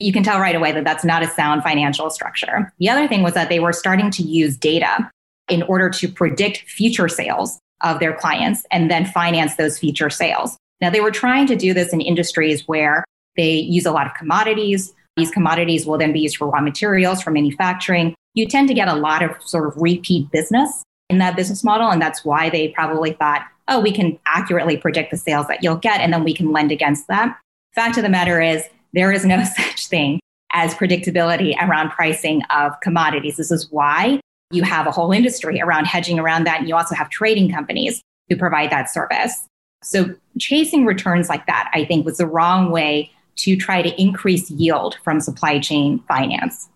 You 0.00 0.12
can 0.12 0.22
tell 0.22 0.40
right 0.40 0.56
away 0.56 0.72
that 0.72 0.84
that's 0.84 1.04
not 1.04 1.22
a 1.22 1.28
sound 1.28 1.62
financial 1.62 2.10
structure. 2.10 2.72
The 2.78 2.88
other 2.88 3.08
thing 3.08 3.22
was 3.22 3.34
that 3.34 3.48
they 3.48 3.60
were 3.60 3.72
starting 3.72 4.10
to 4.10 4.22
use 4.22 4.56
data 4.56 5.10
in 5.48 5.62
order 5.62 5.88
to 5.90 6.08
predict 6.08 6.64
future 6.68 7.08
sales 7.08 7.58
of 7.82 8.00
their 8.00 8.14
clients 8.14 8.66
and 8.70 8.90
then 8.90 9.06
finance 9.06 9.56
those 9.56 9.78
future 9.78 10.10
sales. 10.10 10.56
Now, 10.80 10.90
they 10.90 11.00
were 11.00 11.10
trying 11.10 11.46
to 11.46 11.56
do 11.56 11.72
this 11.72 11.92
in 11.92 12.00
industries 12.00 12.66
where 12.66 13.04
they 13.36 13.52
use 13.54 13.86
a 13.86 13.92
lot 13.92 14.06
of 14.06 14.14
commodities. 14.14 14.92
These 15.16 15.30
commodities 15.30 15.86
will 15.86 15.98
then 15.98 16.12
be 16.12 16.20
used 16.20 16.36
for 16.36 16.48
raw 16.48 16.60
materials, 16.60 17.22
for 17.22 17.30
manufacturing. 17.30 18.14
You 18.34 18.46
tend 18.46 18.68
to 18.68 18.74
get 18.74 18.88
a 18.88 18.94
lot 18.94 19.22
of 19.22 19.30
sort 19.42 19.68
of 19.68 19.80
repeat 19.80 20.30
business 20.32 20.82
in 21.08 21.18
that 21.18 21.36
business 21.36 21.62
model. 21.62 21.90
And 21.90 22.00
that's 22.00 22.24
why 22.24 22.50
they 22.50 22.68
probably 22.68 23.12
thought, 23.12 23.42
oh, 23.68 23.80
we 23.80 23.92
can 23.92 24.18
accurately 24.26 24.76
predict 24.76 25.10
the 25.10 25.16
sales 25.16 25.46
that 25.48 25.62
you'll 25.62 25.76
get, 25.76 26.00
and 26.00 26.12
then 26.12 26.24
we 26.24 26.34
can 26.34 26.52
lend 26.52 26.70
against 26.70 27.08
that. 27.08 27.38
Fact 27.74 27.96
of 27.96 28.02
the 28.02 28.08
matter 28.08 28.40
is, 28.40 28.64
there 28.92 29.12
is 29.12 29.24
no 29.24 29.42
such 29.56 29.86
thing 29.86 30.20
as 30.52 30.74
predictability 30.74 31.54
around 31.60 31.90
pricing 31.90 32.42
of 32.50 32.78
commodities. 32.80 33.36
This 33.36 33.50
is 33.50 33.70
why 33.70 34.20
you 34.50 34.62
have 34.62 34.86
a 34.86 34.92
whole 34.92 35.10
industry 35.10 35.60
around 35.60 35.86
hedging 35.86 36.18
around 36.18 36.44
that. 36.44 36.60
And 36.60 36.68
you 36.68 36.76
also 36.76 36.94
have 36.94 37.10
trading 37.10 37.50
companies 37.50 38.00
who 38.28 38.36
provide 38.36 38.70
that 38.70 38.90
service. 38.90 39.46
So 39.82 40.14
chasing 40.38 40.86
returns 40.86 41.28
like 41.28 41.46
that, 41.46 41.70
I 41.74 41.84
think, 41.84 42.06
was 42.06 42.18
the 42.18 42.26
wrong 42.26 42.70
way 42.70 43.10
to 43.36 43.56
try 43.56 43.82
to 43.82 44.00
increase 44.00 44.50
yield 44.50 44.96
from 45.02 45.20
supply 45.20 45.58
chain 45.58 46.02
finance. 46.06 46.68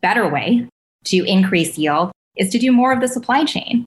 Better 0.00 0.28
way 0.28 0.66
to 1.04 1.24
increase 1.24 1.78
yield 1.78 2.10
is 2.36 2.50
to 2.50 2.58
do 2.58 2.72
more 2.72 2.92
of 2.92 3.00
the 3.00 3.08
supply 3.08 3.44
chain. 3.44 3.84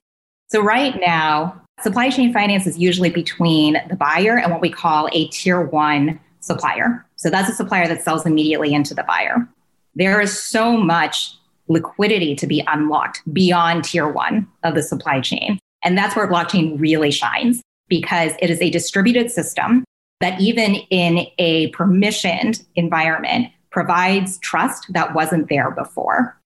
So 0.48 0.60
right 0.60 0.94
now, 1.00 1.60
supply 1.80 2.10
chain 2.10 2.32
finance 2.32 2.66
is 2.66 2.78
usually 2.78 3.10
between 3.10 3.76
the 3.88 3.96
buyer 3.96 4.38
and 4.38 4.52
what 4.52 4.60
we 4.60 4.70
call 4.70 5.08
a 5.12 5.28
tier 5.28 5.62
one 5.62 6.20
supplier. 6.40 7.04
So 7.16 7.30
that's 7.30 7.50
a 7.50 7.54
supplier 7.54 7.88
that 7.88 8.02
sells 8.02 8.24
immediately 8.24 8.72
into 8.72 8.94
the 8.94 9.04
buyer. 9.04 9.48
There 9.94 10.20
is 10.20 10.40
so 10.40 10.76
much 10.76 11.32
liquidity 11.68 12.36
to 12.36 12.46
be 12.46 12.62
unlocked 12.68 13.22
beyond 13.32 13.84
tier 13.84 14.08
one 14.08 14.46
of 14.62 14.74
the 14.74 14.82
supply 14.82 15.20
chain. 15.20 15.58
And 15.82 15.98
that's 15.98 16.14
where 16.14 16.28
blockchain 16.28 16.78
really 16.78 17.10
shines 17.10 17.60
because 17.88 18.32
it 18.40 18.50
is 18.50 18.60
a 18.60 18.70
distributed 18.70 19.30
system 19.30 19.84
that 20.20 20.40
even 20.40 20.76
in 20.90 21.26
a 21.38 21.70
permissioned 21.72 22.64
environment 22.76 23.48
provides 23.70 24.38
trust 24.38 24.92
that 24.92 25.14
wasn't 25.14 25.48
there 25.48 25.70
before. 25.70 26.38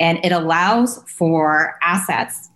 And 0.00 0.18
it 0.24 0.32
allows 0.32 1.02
for 1.06 1.78
assets 1.82 2.48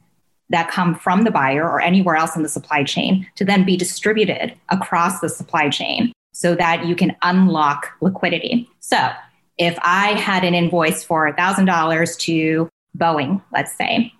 that 0.51 0.71
come 0.71 0.95
from 0.95 1.23
the 1.23 1.31
buyer 1.31 1.63
or 1.63 1.81
anywhere 1.81 2.17
else 2.17 2.35
in 2.37 2.43
the 2.43 2.49
supply 2.49 2.83
chain 2.83 3.27
to 3.37 3.45
then 3.45 3.65
be 3.65 3.77
distributed 3.77 4.55
across 4.71 5.21
the 5.21 5.29
supply 5.29 5.69
chain 5.69 6.13
so 6.33 6.55
that 6.55 6.87
you 6.87 6.97
can 6.97 7.15
unlock 7.23 7.93
liquidity. 8.01 8.69
So 8.81 9.11
if 9.59 9.79
I 9.83 10.19
had 10.19 10.43
an 10.45 10.55
invoice 10.55 11.05
for 11.05 11.31
$1,000 11.33 12.19
to 12.19 12.69
Boeing, 12.99 13.43
let's 13.53 13.73
say, 13.73 14.13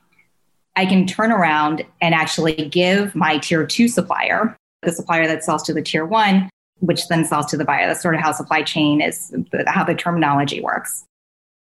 I 0.77 0.87
can 0.87 1.07
turn 1.07 1.33
around 1.33 1.85
and 2.01 2.15
actually 2.15 2.55
give 2.55 3.15
my 3.15 3.39
tier 3.39 3.67
two 3.67 3.89
supplier, 3.89 4.57
the 4.83 4.93
supplier 4.93 5.27
that 5.27 5.45
sells 5.45 5.63
to 5.65 5.73
the 5.73 5.83
tier 5.83 6.05
one, 6.05 6.51
which 6.81 7.07
then 7.09 7.25
sells 7.25 7.47
to 7.47 7.57
the 7.57 7.65
buyer. 7.65 7.87
That's 7.87 8.03
sort 8.03 8.15
of 8.15 8.21
how 8.21 8.33
supply 8.33 8.63
chain 8.63 9.01
is, 9.01 9.35
how 9.67 9.85
the 9.85 9.95
terminology 9.95 10.61
works. 10.61 11.05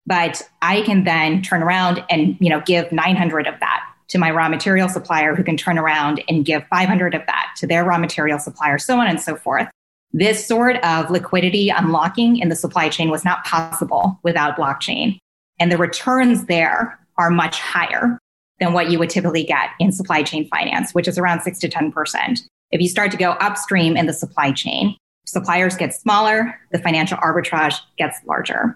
But 0.08 0.42
I 0.62 0.82
can 0.82 1.04
then 1.04 1.44
turn 1.44 1.62
around 1.62 2.04
and 2.10 2.36
you 2.40 2.50
know 2.50 2.62
give 2.62 2.92
900 2.92 3.46
of 3.46 3.60
that 3.60 3.84
to 4.10 4.18
my 4.18 4.32
raw 4.32 4.48
material 4.50 4.90
supplier, 4.90 5.36
who 5.36 5.44
can 5.44 5.58
turn 5.58 5.78
around 5.78 6.24
and 6.30 6.46
give 6.46 6.66
500 6.68 7.14
of 7.14 7.26
that 7.28 7.54
to 7.58 7.68
their 7.68 7.84
raw 7.84 7.98
material 7.98 8.40
supplier, 8.40 8.78
so 8.78 8.98
on 9.00 9.08
and 9.08 9.22
so 9.22 9.36
forth. 9.36 9.68
This 10.14 10.48
sort 10.48 10.78
of 10.78 11.12
liquidity 11.12 11.70
unlocking 11.70 12.38
in 12.38 12.48
the 12.48 12.56
supply 12.56 12.88
chain 12.88 13.10
was 13.10 13.26
not 13.26 13.44
possible 13.44 14.18
without 14.24 14.58
blockchain. 14.58 15.20
And 15.60 15.72
the 15.72 15.78
returns 15.78 16.46
there 16.46 16.98
are 17.18 17.30
much 17.30 17.60
higher 17.60 18.18
than 18.60 18.74
what 18.74 18.90
you 18.90 19.00
would 19.00 19.10
typically 19.10 19.44
get 19.44 19.72
in 19.80 19.92
supply 19.92 20.24
chain 20.24 20.48
finance, 20.48 20.94
which 20.94 21.08
is 21.08 21.18
around 21.18 21.42
six 21.42 21.60
to 21.60 21.70
10%. 21.70 22.40
If 22.72 22.82
you 22.82 22.88
start 22.88 23.12
to 23.12 23.18
go 23.18 23.32
upstream 23.32 23.98
in 23.98 24.06
the 24.06 24.14
supply 24.14 24.52
chain, 24.52 24.96
suppliers 25.26 25.76
get 25.76 25.94
smaller, 25.94 26.60
the 26.72 26.80
financial 26.80 27.18
arbitrage 27.18 27.76
gets 27.98 28.18
larger. 28.26 28.76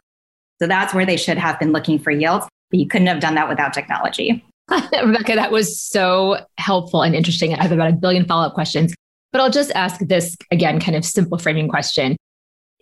So 0.61 0.67
that's 0.67 0.93
where 0.93 1.07
they 1.07 1.17
should 1.17 1.39
have 1.39 1.59
been 1.59 1.71
looking 1.71 1.97
for 1.97 2.11
yields, 2.11 2.47
but 2.69 2.79
you 2.79 2.87
couldn't 2.87 3.07
have 3.07 3.19
done 3.19 3.33
that 3.33 3.49
without 3.49 3.73
technology. 3.73 4.45
Rebecca, 4.69 5.33
that 5.33 5.51
was 5.51 5.79
so 5.79 6.45
helpful 6.59 7.01
and 7.01 7.15
interesting. 7.15 7.55
I 7.55 7.63
have 7.63 7.71
about 7.71 7.89
a 7.89 7.93
billion 7.93 8.25
follow 8.25 8.45
up 8.45 8.53
questions, 8.53 8.93
but 9.31 9.41
I'll 9.41 9.49
just 9.49 9.71
ask 9.71 9.99
this 10.01 10.35
again, 10.51 10.79
kind 10.79 10.95
of 10.95 11.03
simple 11.03 11.39
framing 11.39 11.67
question. 11.67 12.15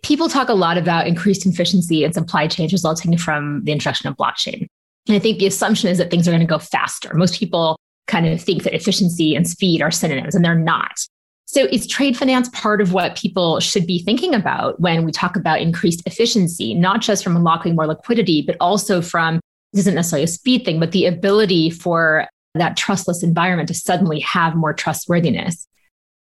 People 0.02 0.28
talk 0.28 0.50
a 0.50 0.54
lot 0.54 0.76
about 0.76 1.06
increased 1.06 1.46
efficiency 1.46 2.04
and 2.04 2.12
supply 2.12 2.46
chain 2.46 2.68
resulting 2.70 3.16
from 3.16 3.64
the 3.64 3.72
introduction 3.72 4.08
of 4.08 4.16
blockchain. 4.16 4.66
And 5.08 5.16
I 5.16 5.18
think 5.18 5.38
the 5.38 5.46
assumption 5.46 5.88
is 5.88 5.96
that 5.96 6.10
things 6.10 6.28
are 6.28 6.32
going 6.32 6.40
to 6.40 6.46
go 6.46 6.58
faster. 6.58 7.14
Most 7.14 7.38
people 7.38 7.78
kind 8.08 8.26
of 8.26 8.42
think 8.42 8.62
that 8.64 8.74
efficiency 8.74 9.34
and 9.34 9.48
speed 9.48 9.80
are 9.80 9.90
synonyms, 9.90 10.34
and 10.34 10.44
they're 10.44 10.54
not. 10.54 11.06
So, 11.52 11.64
is 11.64 11.84
trade 11.84 12.16
finance 12.16 12.48
part 12.50 12.80
of 12.80 12.92
what 12.92 13.16
people 13.16 13.58
should 13.58 13.84
be 13.84 14.04
thinking 14.04 14.36
about 14.36 14.78
when 14.78 15.04
we 15.04 15.10
talk 15.10 15.34
about 15.34 15.60
increased 15.60 16.00
efficiency, 16.06 16.74
not 16.74 17.00
just 17.00 17.24
from 17.24 17.36
unlocking 17.36 17.74
more 17.74 17.88
liquidity, 17.88 18.40
but 18.40 18.56
also 18.60 19.02
from 19.02 19.40
this 19.72 19.80
isn't 19.80 19.96
necessarily 19.96 20.22
a 20.22 20.28
speed 20.28 20.64
thing, 20.64 20.78
but 20.78 20.92
the 20.92 21.06
ability 21.06 21.70
for 21.70 22.28
that 22.54 22.76
trustless 22.76 23.24
environment 23.24 23.66
to 23.66 23.74
suddenly 23.74 24.20
have 24.20 24.54
more 24.54 24.72
trustworthiness? 24.72 25.66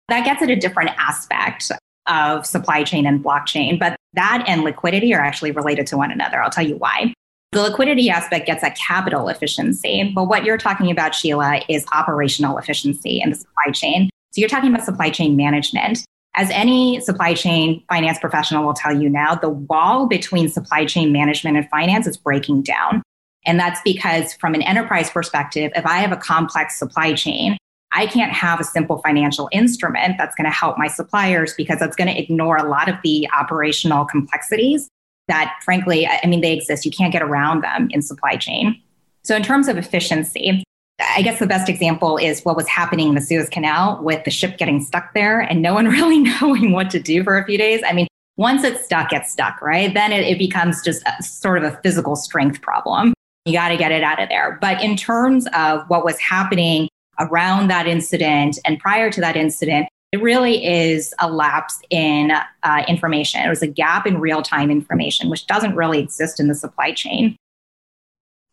That 0.09 0.25
gets 0.25 0.41
at 0.41 0.49
a 0.49 0.57
different 0.57 0.93
aspect 0.97 1.73
of 2.07 2.47
supply 2.47 2.83
chain 2.83 3.05
and 3.05 3.23
blockchain, 3.23 3.79
but 3.79 3.97
that 4.15 4.47
and 4.49 4.63
liquidity 4.63 5.13
are 5.13 5.21
actually 5.21 5.51
related 5.51 5.87
to 5.89 5.99
one 5.99 6.11
another. 6.11 6.43
I'll 6.43 6.49
tell 6.49 6.67
you 6.67 6.77
why. 6.77 7.13
The 7.53 7.65
liquidity 7.65 8.09
aspect 8.09 8.47
gets 8.47 8.65
at 8.65 8.79
capital 8.79 9.29
efficiency, 9.29 10.11
but 10.15 10.25
what 10.25 10.45
you're 10.45 10.57
talking 10.57 10.91
about, 10.91 11.15
Sheila, 11.15 11.61
is 11.69 11.85
operational 11.93 12.57
efficiency 12.57 13.21
in 13.21 13.29
the 13.29 13.37
supply 13.37 13.73
chain. 13.75 14.09
So 14.39 14.43
you're 14.43 14.49
talking 14.49 14.73
about 14.73 14.85
supply 14.85 15.11
chain 15.11 15.35
management. 15.35 16.05
As 16.37 16.49
any 16.51 17.01
supply 17.01 17.35
chain 17.35 17.83
finance 17.89 18.21
professional 18.21 18.65
will 18.65 18.73
tell 18.73 18.97
you 18.97 19.09
now, 19.09 19.35
the 19.35 19.49
wall 19.49 20.07
between 20.07 20.49
supply 20.49 20.85
chain 20.85 21.11
management 21.11 21.57
and 21.57 21.69
finance 21.71 22.07
is 22.07 22.17
breaking 22.17 22.63
down. 22.63 23.03
And 23.47 23.59
that's 23.59 23.81
because, 23.85 24.35
from 24.35 24.55
an 24.55 24.63
enterprise 24.63 25.11
perspective, 25.11 25.73
if 25.75 25.85
I 25.85 25.97
have 25.97 26.13
a 26.13 26.17
complex 26.17 26.79
supply 26.79 27.15
chain, 27.15 27.57
I 27.93 28.07
can't 28.07 28.31
have 28.31 28.61
a 28.61 28.65
simple 28.65 28.99
financial 28.99 29.49
instrument 29.51 30.15
that's 30.19 30.37
going 30.37 30.45
to 30.45 30.57
help 30.57 30.79
my 30.79 30.87
suppliers 30.87 31.53
because 31.57 31.81
that's 31.81 31.97
going 31.97 32.07
to 32.07 32.17
ignore 32.17 32.59
a 32.59 32.69
lot 32.69 32.89
of 32.89 32.95
the 33.03 33.29
operational 33.37 34.05
complexities 34.05 34.89
that 35.27 35.53
frankly, 35.65 36.07
I 36.07 36.25
mean, 36.29 36.43
they 36.43 36.53
exist. 36.53 36.85
You 36.85 36.93
can't 36.93 37.13
get 37.13 37.23
around 37.23 37.65
them 37.65 37.89
in 37.91 38.03
supply 38.03 38.37
chain. 38.37 38.81
So, 39.25 39.35
in 39.35 39.43
terms 39.43 39.67
of 39.67 39.77
efficiency, 39.77 40.63
I 41.01 41.23
guess 41.23 41.39
the 41.39 41.47
best 41.47 41.69
example 41.69 42.17
is 42.17 42.45
what 42.45 42.57
was 42.57 42.67
happening 42.67 43.09
in 43.09 43.15
the 43.15 43.21
Suez 43.21 43.49
Canal 43.49 44.03
with 44.03 44.25
the 44.25 44.31
ship 44.31 44.59
getting 44.59 44.83
stuck 44.83 45.15
there 45.15 45.41
and 45.41 45.63
no 45.63 45.75
one 45.75 45.87
really 45.89 46.19
knowing 46.19 46.73
what 46.73 46.91
to 46.91 47.01
do 47.01 47.23
for 47.23 47.39
a 47.39 47.45
few 47.45 47.59
days. 47.59 47.83
I 47.87 47.93
mean, 47.93 48.09
once 48.37 48.65
it's 48.65 48.85
stuck, 48.85 49.13
it's 49.13 49.31
stuck, 49.31 49.61
right? 49.61 49.93
Then 49.93 50.13
it, 50.13 50.25
it 50.25 50.39
becomes 50.39 50.83
just 50.83 51.03
a, 51.07 51.23
sort 51.23 51.59
of 51.59 51.65
a 51.65 51.77
physical 51.83 52.17
strength 52.17 52.63
problem. 52.63 53.13
You 53.45 53.53
got 53.53 53.69
to 53.69 53.77
get 53.77 53.93
it 53.93 54.03
out 54.03 54.23
of 54.23 54.29
there. 54.29 54.59
But 54.61 54.83
in 54.83 54.97
terms 54.97 55.47
of 55.55 55.83
what 55.89 56.05
was 56.05 56.19
happening 56.19 56.89
around 57.19 57.69
that 57.69 57.87
incident 57.87 58.59
and 58.65 58.79
prior 58.79 59.11
to 59.11 59.21
that 59.21 59.37
incident, 59.37 59.89
it 60.13 60.23
really 60.23 60.65
is 60.65 61.13
a 61.19 61.31
lapse 61.31 61.81
in 61.91 62.31
uh, 62.63 62.85
information. 62.89 63.43
It 63.43 63.49
was 63.49 63.63
a 63.63 63.67
gap 63.67 64.07
in 64.07 64.21
real 64.21 64.43
time 64.43 64.71
information, 64.71 65.29
which 65.29 65.47
doesn't 65.47 65.75
really 65.75 65.99
exist 65.99 66.41
in 66.41 66.49
the 66.49 66.55
supply 66.55 66.93
chain. 66.93 67.37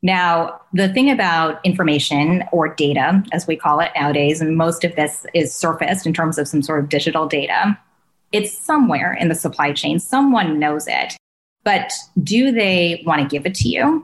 Now, 0.05 0.61
the 0.71 0.87
thing 0.93 1.09
about 1.09 1.59
information 1.65 2.43
or 2.51 2.67
data, 2.67 3.23
as 3.31 3.47
we 3.47 3.55
call 3.55 3.79
it 3.79 3.89
nowadays, 3.95 4.39
and 4.39 4.55
most 4.55 4.83
of 4.83 4.95
this 4.95 5.25
is 5.33 5.51
surfaced 5.51 6.05
in 6.05 6.13
terms 6.13 6.37
of 6.37 6.47
some 6.47 6.61
sort 6.61 6.79
of 6.83 6.89
digital 6.89 7.27
data, 7.27 7.75
it's 8.31 8.55
somewhere 8.55 9.17
in 9.19 9.29
the 9.29 9.33
supply 9.33 9.73
chain. 9.73 9.97
Someone 9.97 10.59
knows 10.59 10.85
it. 10.87 11.17
But 11.63 11.91
do 12.21 12.51
they 12.51 13.01
want 13.03 13.23
to 13.23 13.27
give 13.27 13.47
it 13.47 13.55
to 13.55 13.67
you? 13.67 14.03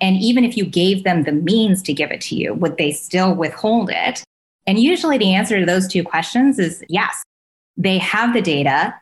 And 0.00 0.16
even 0.16 0.42
if 0.42 0.56
you 0.56 0.64
gave 0.64 1.04
them 1.04 1.24
the 1.24 1.32
means 1.32 1.82
to 1.82 1.92
give 1.92 2.10
it 2.10 2.22
to 2.22 2.34
you, 2.34 2.54
would 2.54 2.78
they 2.78 2.90
still 2.90 3.34
withhold 3.34 3.90
it? 3.90 4.24
And 4.66 4.78
usually 4.78 5.18
the 5.18 5.34
answer 5.34 5.60
to 5.60 5.66
those 5.66 5.86
two 5.86 6.02
questions 6.02 6.58
is 6.58 6.82
yes. 6.88 7.22
They 7.76 7.98
have 7.98 8.32
the 8.32 8.40
data, 8.40 8.94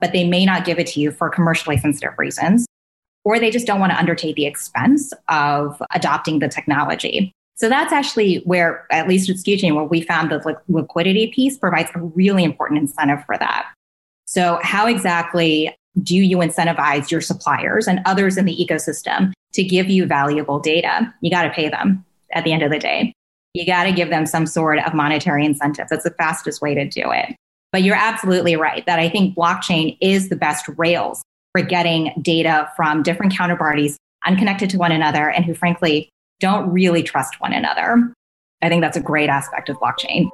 but 0.00 0.12
they 0.12 0.26
may 0.26 0.46
not 0.46 0.64
give 0.64 0.78
it 0.78 0.86
to 0.86 1.00
you 1.00 1.10
for 1.10 1.28
commercially 1.28 1.76
sensitive 1.76 2.14
reasons, 2.16 2.64
or 3.24 3.38
they 3.38 3.50
just 3.50 3.66
don't 3.66 3.80
want 3.80 3.92
to 3.92 3.98
undertake 3.98 4.36
the 4.36 4.46
expense 4.46 5.12
of 5.28 5.80
adopting 5.92 6.38
the 6.38 6.48
technology. 6.48 7.32
So 7.56 7.68
that's 7.68 7.92
actually 7.92 8.36
where, 8.38 8.86
at 8.90 9.06
least 9.06 9.28
with 9.28 9.44
SKU 9.44 9.74
where 9.74 9.84
we 9.84 10.00
found 10.00 10.30
the 10.30 10.56
liquidity 10.68 11.26
piece 11.28 11.58
provides 11.58 11.90
a 11.94 12.00
really 12.00 12.42
important 12.42 12.80
incentive 12.80 13.24
for 13.26 13.36
that. 13.36 13.70
So 14.24 14.58
how 14.62 14.86
exactly 14.86 15.76
do 16.02 16.16
you 16.16 16.38
incentivize 16.38 17.10
your 17.10 17.20
suppliers 17.20 17.86
and 17.86 18.00
others 18.06 18.36
in 18.38 18.46
the 18.46 18.56
ecosystem 18.56 19.32
to 19.52 19.62
give 19.62 19.90
you 19.90 20.06
valuable 20.06 20.58
data? 20.58 21.12
You 21.20 21.30
got 21.30 21.42
to 21.42 21.50
pay 21.50 21.68
them 21.68 22.04
at 22.32 22.44
the 22.44 22.52
end 22.52 22.62
of 22.62 22.70
the 22.70 22.78
day 22.78 23.12
you 23.54 23.66
got 23.66 23.84
to 23.84 23.92
give 23.92 24.10
them 24.10 24.26
some 24.26 24.46
sort 24.46 24.78
of 24.78 24.94
monetary 24.94 25.44
incentive. 25.44 25.88
That's 25.90 26.04
the 26.04 26.10
fastest 26.10 26.62
way 26.62 26.74
to 26.74 26.88
do 26.88 27.10
it. 27.10 27.34
But 27.72 27.82
you're 27.82 27.96
absolutely 27.96 28.56
right 28.56 28.84
that 28.86 28.98
I 28.98 29.08
think 29.08 29.36
blockchain 29.36 29.96
is 30.00 30.28
the 30.28 30.36
best 30.36 30.68
rails 30.76 31.22
for 31.52 31.62
getting 31.62 32.12
data 32.22 32.70
from 32.76 33.02
different 33.02 33.32
counterparties 33.32 33.96
unconnected 34.26 34.70
to 34.70 34.78
one 34.78 34.92
another 34.92 35.30
and 35.30 35.44
who, 35.44 35.54
frankly, 35.54 36.08
don't 36.38 36.70
really 36.70 37.02
trust 37.02 37.40
one 37.40 37.52
another. 37.52 38.12
I 38.62 38.68
think 38.68 38.82
that's 38.82 38.96
a 38.96 39.02
great 39.02 39.28
aspect 39.28 39.68
of 39.68 39.78
blockchain. 39.78 40.30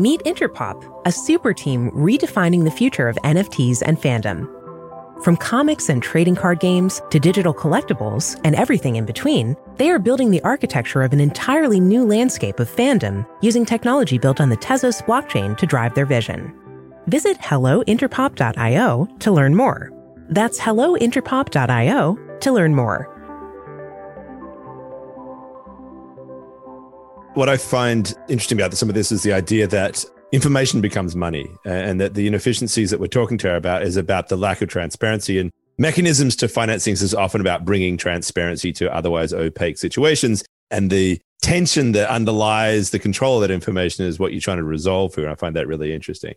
Meet 0.00 0.22
Interpop, 0.24 1.02
a 1.06 1.12
super 1.12 1.52
team 1.52 1.90
redefining 1.92 2.64
the 2.64 2.70
future 2.70 3.08
of 3.08 3.16
NFTs 3.18 3.80
and 3.86 3.96
fandom. 3.96 4.53
From 5.24 5.38
comics 5.38 5.88
and 5.88 6.02
trading 6.02 6.36
card 6.36 6.60
games 6.60 7.00
to 7.08 7.18
digital 7.18 7.54
collectibles 7.54 8.38
and 8.44 8.54
everything 8.54 8.96
in 8.96 9.06
between, 9.06 9.56
they 9.76 9.88
are 9.88 9.98
building 9.98 10.30
the 10.30 10.42
architecture 10.42 11.00
of 11.00 11.14
an 11.14 11.20
entirely 11.20 11.80
new 11.80 12.04
landscape 12.04 12.60
of 12.60 12.68
fandom 12.68 13.26
using 13.40 13.64
technology 13.64 14.18
built 14.18 14.38
on 14.38 14.50
the 14.50 14.56
Tezos 14.58 15.02
blockchain 15.06 15.56
to 15.56 15.64
drive 15.64 15.94
their 15.94 16.04
vision. 16.04 16.52
Visit 17.06 17.38
hellointerpop.io 17.38 19.08
to 19.20 19.32
learn 19.32 19.54
more. 19.54 19.90
That's 20.28 20.60
hellointerpop.io 20.60 22.18
to 22.40 22.52
learn 22.52 22.74
more. 22.74 23.04
What 27.32 27.48
I 27.48 27.56
find 27.56 28.14
interesting 28.28 28.60
about 28.60 28.74
some 28.74 28.90
of 28.90 28.94
this 28.94 29.10
is 29.10 29.22
the 29.22 29.32
idea 29.32 29.66
that 29.68 30.04
information 30.34 30.80
becomes 30.80 31.14
money 31.14 31.48
and 31.64 32.00
that 32.00 32.14
the 32.14 32.26
inefficiencies 32.26 32.90
that 32.90 32.98
we're 32.98 33.06
talking 33.06 33.38
to 33.38 33.46
her 33.46 33.54
about 33.54 33.82
is 33.82 33.96
about 33.96 34.28
the 34.28 34.36
lack 34.36 34.60
of 34.60 34.68
transparency 34.68 35.38
and 35.38 35.52
mechanisms 35.78 36.34
to 36.34 36.48
finance 36.48 36.84
things 36.84 37.02
is 37.02 37.14
often 37.14 37.40
about 37.40 37.64
bringing 37.64 37.96
transparency 37.96 38.72
to 38.72 38.92
otherwise 38.92 39.32
opaque 39.32 39.78
situations 39.78 40.44
and 40.72 40.90
the 40.90 41.20
tension 41.40 41.92
that 41.92 42.10
underlies 42.10 42.90
the 42.90 42.98
control 42.98 43.36
of 43.36 43.42
that 43.42 43.54
information 43.54 44.04
is 44.04 44.18
what 44.18 44.32
you're 44.32 44.40
trying 44.40 44.56
to 44.56 44.64
resolve 44.64 45.14
here 45.14 45.22
and 45.22 45.32
i 45.32 45.36
find 45.36 45.54
that 45.54 45.68
really 45.68 45.92
interesting 45.94 46.34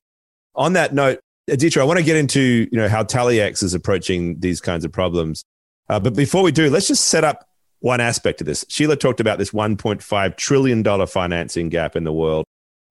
on 0.53 0.73
that 0.73 0.93
note 0.93 1.19
Aditya, 1.49 1.81
I 1.81 1.85
want 1.85 1.97
to 1.97 2.03
get 2.03 2.17
into 2.17 2.67
you 2.69 2.77
know 2.77 2.89
how 2.89 3.03
TallyX 3.03 3.63
is 3.63 3.73
approaching 3.73 4.37
these 4.41 4.59
kinds 4.59 4.83
of 4.83 4.91
problems. 4.91 5.45
Uh, 5.87 5.97
but 5.97 6.13
before 6.13 6.43
we 6.43 6.51
do, 6.51 6.69
let's 6.69 6.87
just 6.87 7.05
set 7.05 7.23
up 7.23 7.47
one 7.79 8.01
aspect 8.01 8.41
of 8.41 8.47
this. 8.47 8.65
Sheila 8.67 8.97
talked 8.97 9.21
about 9.21 9.37
this 9.37 9.51
$1.5 9.51 10.35
trillion 10.35 11.07
financing 11.07 11.69
gap 11.69 11.95
in 11.95 12.03
the 12.03 12.11
world 12.11 12.45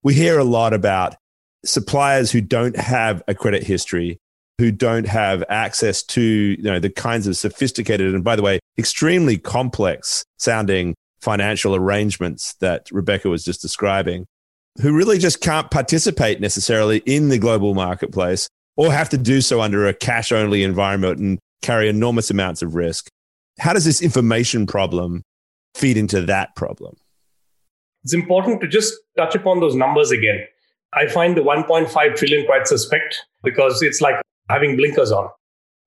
we 0.06 0.14
hear 0.14 0.38
a 0.38 0.44
lot 0.44 0.72
about 0.72 1.16
suppliers 1.64 2.30
who 2.30 2.40
don't 2.40 2.76
have 2.76 3.24
a 3.26 3.34
credit 3.34 3.64
history 3.64 4.20
who 4.56 4.70
don't 4.70 5.08
have 5.08 5.42
access 5.48 6.04
to 6.04 6.22
you 6.22 6.62
know 6.62 6.78
the 6.78 6.88
kinds 6.88 7.26
of 7.26 7.36
sophisticated 7.36 8.14
and 8.14 8.22
by 8.22 8.36
the 8.36 8.42
way 8.42 8.60
extremely 8.78 9.36
complex 9.36 10.24
sounding 10.38 10.94
financial 11.20 11.74
arrangements 11.74 12.54
that 12.60 12.86
Rebecca 12.92 13.28
was 13.28 13.44
just 13.44 13.60
describing 13.60 14.26
who 14.80 14.94
really 14.94 15.18
just 15.18 15.40
can't 15.40 15.72
participate 15.72 16.40
necessarily 16.40 16.98
in 16.98 17.28
the 17.28 17.38
global 17.38 17.74
marketplace 17.74 18.48
or 18.76 18.92
have 18.92 19.08
to 19.08 19.18
do 19.18 19.40
so 19.40 19.60
under 19.60 19.88
a 19.88 19.92
cash 19.92 20.30
only 20.30 20.62
environment 20.62 21.18
and 21.18 21.40
carry 21.62 21.88
enormous 21.88 22.30
amounts 22.30 22.62
of 22.62 22.76
risk. 22.76 23.08
How 23.58 23.72
does 23.72 23.84
this 23.84 24.00
information 24.00 24.66
problem 24.66 25.24
feed 25.74 25.96
into 25.96 26.20
that 26.26 26.54
problem 26.54 26.94
it's 28.06 28.14
important 28.14 28.60
to 28.62 28.68
just 28.68 28.94
touch 29.18 29.34
upon 29.34 29.60
those 29.60 29.74
numbers 29.74 30.12
again 30.18 30.38
I 30.96 31.06
find 31.06 31.36
the 31.36 31.42
1.5 31.42 32.16
trillion 32.16 32.46
quite 32.46 32.66
suspect 32.66 33.26
because 33.42 33.82
it's 33.82 34.00
like 34.00 34.16
having 34.48 34.76
blinkers 34.76 35.12
on. 35.12 35.28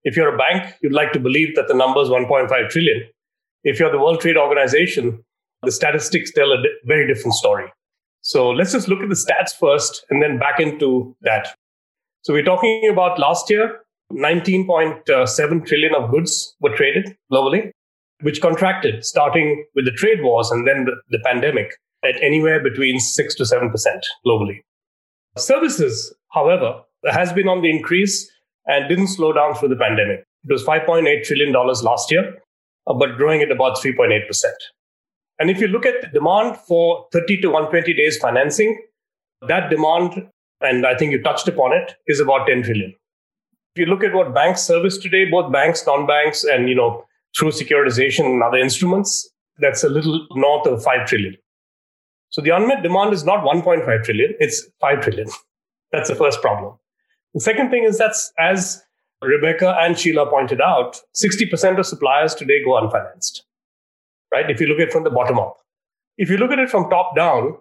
If 0.04 0.16
you're 0.16 0.34
a 0.34 0.38
bank, 0.38 0.76
you'd 0.82 0.94
like 0.94 1.14
to 1.14 1.20
believe 1.20 1.56
that 1.56 1.68
the 1.68 1.74
number 1.74 2.02
is 2.02 2.10
1.5 2.10 2.70
trillion. 2.70 3.04
If 3.64 3.80
you're 3.80 3.92
the 3.92 3.98
World 3.98 4.22
Trade 4.22 4.38
Organization, 4.38 5.24
the 5.64 5.72
statistics 5.72 6.32
tell 6.32 6.52
a 6.52 6.64
very 6.86 7.12
different 7.12 7.34
story. 7.34 7.72
So 8.22 8.50
let's 8.50 8.72
just 8.72 8.88
look 8.88 9.02
at 9.02 9.10
the 9.10 9.16
stats 9.16 9.58
first 9.60 10.06
and 10.12 10.22
then 10.22 10.38
back 10.38 10.60
into 10.60 11.16
that. 11.22 11.48
So 12.22 12.34
we're 12.34 12.44
talking 12.44 12.90
about 12.92 13.18
last 13.18 13.50
year, 13.50 13.80
19.7 14.14 15.66
trillion 15.66 15.96
of 15.96 16.12
goods 16.12 16.56
were 16.62 16.76
traded 16.76 17.16
globally, 17.32 17.72
which 18.22 18.42
contracted 18.42 19.04
starting 19.04 19.66
with 19.74 19.86
the 19.86 19.92
trade 19.92 20.22
wars 20.22 20.52
and 20.52 20.68
then 20.68 20.86
the, 20.86 20.96
the 21.10 21.20
pandemic 21.26 21.72
at 22.04 22.22
anywhere 22.22 22.62
between 22.62 23.00
6 23.00 23.36
to 23.36 23.44
7% 23.44 23.72
globally. 24.26 24.62
Services, 25.38 26.14
however, 26.32 26.82
has 27.06 27.34
been 27.34 27.48
on 27.48 27.62
the 27.62 27.70
increase 27.70 28.30
and 28.66 28.88
didn't 28.88 29.08
slow 29.08 29.34
down 29.34 29.56
through 29.56 29.70
the 29.70 29.76
pandemic. 29.76 30.26
It 30.48 30.52
was 30.52 30.64
$5.8 30.64 31.24
trillion 31.24 31.52
last 31.52 32.12
year, 32.12 32.38
uh, 32.88 32.94
but 32.94 33.18
growing 33.18 33.42
at 33.42 33.52
about 33.52 33.78
3.8%. 33.78 34.22
And 35.40 35.50
if 35.50 35.60
you 35.60 35.68
look 35.68 35.86
at 35.86 36.02
the 36.02 36.08
demand 36.08 36.58
for 36.58 37.08
30 37.12 37.42
to 37.42 37.48
120 37.48 37.94
days 37.94 38.18
financing, 38.18 38.82
that 39.48 39.70
demand, 39.70 40.28
and 40.62 40.86
I 40.86 40.96
think 40.96 41.12
you 41.12 41.22
touched 41.22 41.48
upon 41.48 41.74
it, 41.74 41.96
is 42.08 42.20
about 42.20 42.48
10 42.48 42.64
trillion. 42.64 42.94
If 43.76 43.82
you 43.82 43.86
look 43.86 44.04
at 44.04 44.14
what 44.14 44.34
banks 44.34 44.62
service 44.62 44.98
today, 44.98 45.30
both 45.30 45.52
banks, 45.52 45.86
non-banks, 45.86 46.44
and 46.44 46.68
you 46.68 46.76
know, 46.76 47.06
through 47.38 47.52
securitization 47.52 48.26
and 48.26 48.44
other 48.44 48.58
instruments, 48.58 49.30
that's 49.60 49.84
a 49.84 49.90
little 49.90 50.26
north 50.32 50.68
of 50.68 50.84
5 50.84 51.08
trillion. 51.08 51.36
So 52.30 52.42
the 52.42 52.52
unmet 52.52 52.84
demand 52.84 53.14
is 53.14 53.24
not 53.24 53.44
1.5 53.44 54.04
trillion, 54.04 54.36
it's 54.40 54.68
5 54.82 55.02
trillion. 55.02 55.28
That's 55.92 56.10
the 56.10 56.16
first 56.16 56.42
problem. 56.42 56.78
The 57.34 57.42
second 57.42 57.70
thing 57.70 57.84
is 57.84 57.98
that's 57.98 58.32
as 58.40 58.84
Rebecca 59.22 59.76
and 59.80 59.98
Sheila 59.98 60.30
pointed 60.30 60.62
out, 60.62 61.02
60% 61.16 61.80
of 61.80 61.86
suppliers 61.86 62.36
today 62.36 62.64
go 62.64 62.72
unfinanced, 62.72 63.42
right? 64.32 64.50
If 64.50 64.62
you 64.62 64.68
look 64.68 64.80
at 64.80 64.90
it 64.90 64.92
from 64.92 65.04
the 65.04 65.10
bottom 65.10 65.40
up. 65.40 65.58
If 66.18 66.30
you 66.30 66.38
look 66.38 66.52
at 66.52 66.60
it 66.60 66.70
from 66.70 66.90
top 66.90 67.16
down, 67.16 67.58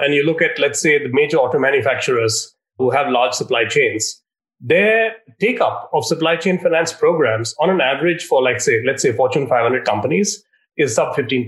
and 0.00 0.14
you 0.14 0.24
look 0.24 0.42
at, 0.42 0.58
let's 0.58 0.80
say, 0.80 0.98
the 0.98 1.12
major 1.12 1.36
auto 1.36 1.58
manufacturers 1.58 2.56
who 2.78 2.90
have 2.90 3.08
large 3.08 3.34
supply 3.34 3.66
chains, 3.66 4.22
their 4.58 5.12
take 5.40 5.60
up 5.60 5.90
of 5.92 6.04
supply 6.04 6.36
chain 6.36 6.58
finance 6.58 6.92
programs 6.92 7.54
on 7.60 7.70
an 7.70 7.80
average 7.80 8.24
for, 8.24 8.42
like, 8.42 8.60
say, 8.60 8.82
let's 8.84 9.02
say 9.02 9.12
Fortune 9.12 9.46
500 9.46 9.84
companies 9.84 10.42
is 10.76 10.94
sub 10.94 11.14
15%. 11.14 11.46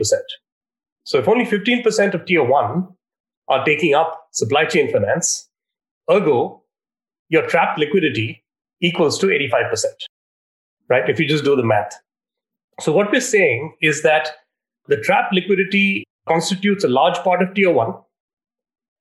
So 1.05 1.19
if 1.19 1.29
only 1.29 1.45
15% 1.45 2.15
of 2.15 2.25
tier 2.25 2.45
one 2.45 2.89
are 3.49 3.65
taking 3.65 3.95
up 3.95 4.29
supply 4.33 4.65
chain 4.65 4.91
finance, 4.91 5.49
ergo, 6.11 6.63
your 7.29 7.47
trapped 7.47 7.79
liquidity 7.79 8.45
equals 8.81 9.19
to 9.19 9.27
85%, 9.27 9.85
right? 10.89 11.09
If 11.09 11.19
you 11.19 11.27
just 11.27 11.45
do 11.45 11.57
the 11.57 11.63
math. 11.65 11.95
So 12.81 12.93
what 12.93 13.11
we're 13.11 13.21
saying 13.21 13.75
is 13.81 14.03
that 14.03 14.31
the 14.87 14.97
trapped 14.97 15.33
liquidity 15.35 16.05
constitutes 16.29 16.85
a 16.85 16.89
large 16.89 17.19
part 17.19 17.43
of 17.43 17.55
tier 17.55 17.73
one, 17.73 17.95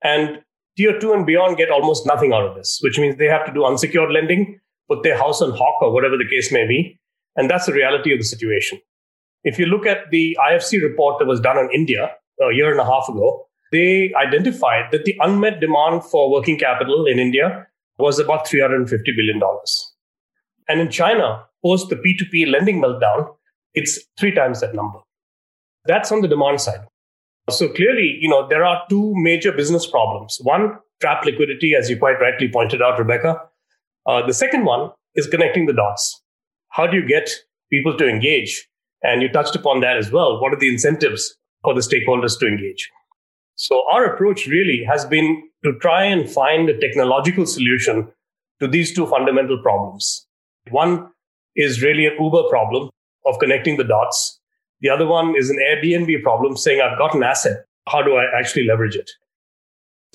and 0.03 0.41
tier 0.77 0.99
two 0.99 1.13
and 1.13 1.25
beyond 1.25 1.57
get 1.57 1.69
almost 1.69 2.05
nothing 2.05 2.33
out 2.33 2.45
of 2.45 2.55
this, 2.55 2.79
which 2.81 2.99
means 2.99 3.17
they 3.17 3.25
have 3.25 3.45
to 3.45 3.53
do 3.53 3.65
unsecured 3.65 4.11
lending, 4.11 4.59
put 4.89 5.03
their 5.03 5.17
house 5.17 5.41
on 5.41 5.51
hawk 5.51 5.81
or 5.81 5.91
whatever 5.91 6.17
the 6.17 6.27
case 6.29 6.51
may 6.51 6.67
be. 6.67 6.99
And 7.35 7.49
that's 7.49 7.65
the 7.65 7.73
reality 7.73 8.11
of 8.11 8.19
the 8.19 8.25
situation. 8.25 8.79
If 9.43 9.57
you 9.57 9.65
look 9.65 9.85
at 9.85 10.11
the 10.11 10.37
IFC 10.49 10.81
report 10.81 11.19
that 11.19 11.25
was 11.25 11.39
done 11.39 11.57
on 11.57 11.69
India 11.73 12.11
a 12.41 12.53
year 12.53 12.71
and 12.71 12.79
a 12.79 12.85
half 12.85 13.09
ago, 13.09 13.47
they 13.71 14.11
identified 14.15 14.91
that 14.91 15.05
the 15.05 15.15
unmet 15.21 15.59
demand 15.59 16.03
for 16.03 16.31
working 16.31 16.57
capital 16.57 17.05
in 17.05 17.19
India 17.19 17.67
was 17.97 18.19
about 18.19 18.47
$350 18.47 18.89
billion. 19.15 19.41
And 20.67 20.79
in 20.79 20.89
China, 20.89 21.45
post 21.63 21.89
the 21.89 21.95
P2P 21.95 22.51
lending 22.51 22.81
meltdown, 22.81 23.35
it's 23.73 23.99
three 24.19 24.33
times 24.33 24.61
that 24.61 24.75
number. 24.75 24.99
That's 25.85 26.11
on 26.11 26.21
the 26.21 26.27
demand 26.27 26.61
side. 26.61 26.85
So 27.49 27.69
clearly, 27.69 28.17
you 28.19 28.29
know, 28.29 28.47
there 28.47 28.63
are 28.63 28.83
two 28.89 29.13
major 29.15 29.51
business 29.51 29.87
problems. 29.87 30.37
One, 30.43 30.77
trap 30.99 31.25
liquidity, 31.25 31.73
as 31.75 31.89
you 31.89 31.97
quite 31.97 32.19
rightly 32.19 32.49
pointed 32.49 32.81
out, 32.81 32.99
Rebecca. 32.99 33.41
Uh, 34.05 34.25
the 34.25 34.33
second 34.33 34.65
one 34.65 34.91
is 35.15 35.27
connecting 35.27 35.65
the 35.65 35.73
dots. 35.73 36.21
How 36.69 36.87
do 36.87 36.97
you 36.97 37.07
get 37.07 37.29
people 37.71 37.97
to 37.97 38.07
engage 38.07 38.67
and 39.03 39.21
you 39.21 39.29
touched 39.29 39.55
upon 39.55 39.81
that 39.81 39.97
as 39.97 40.11
well. 40.11 40.41
What 40.41 40.53
are 40.53 40.59
the 40.59 40.71
incentives 40.71 41.35
for 41.63 41.73
the 41.73 41.81
stakeholders 41.81 42.39
to 42.39 42.47
engage? 42.47 42.89
So 43.55 43.83
our 43.91 44.05
approach 44.05 44.47
really 44.47 44.83
has 44.87 45.05
been 45.05 45.43
to 45.63 45.77
try 45.79 46.03
and 46.03 46.29
find 46.29 46.69
a 46.69 46.79
technological 46.79 47.45
solution 47.45 48.11
to 48.59 48.67
these 48.67 48.93
two 48.93 49.07
fundamental 49.07 49.61
problems. 49.61 50.25
One 50.69 51.09
is 51.55 51.81
really 51.81 52.05
an 52.05 52.13
Uber 52.19 52.43
problem 52.49 52.89
of 53.25 53.37
connecting 53.39 53.77
the 53.77 53.83
dots. 53.83 54.39
The 54.81 54.89
other 54.89 55.05
one 55.05 55.35
is 55.37 55.49
an 55.49 55.57
Airbnb 55.57 56.23
problem 56.23 56.57
saying, 56.57 56.81
I've 56.81 56.97
got 56.97 57.13
an 57.13 57.23
asset. 57.23 57.65
How 57.87 58.01
do 58.01 58.15
I 58.15 58.25
actually 58.37 58.65
leverage 58.65 58.95
it? 58.95 59.09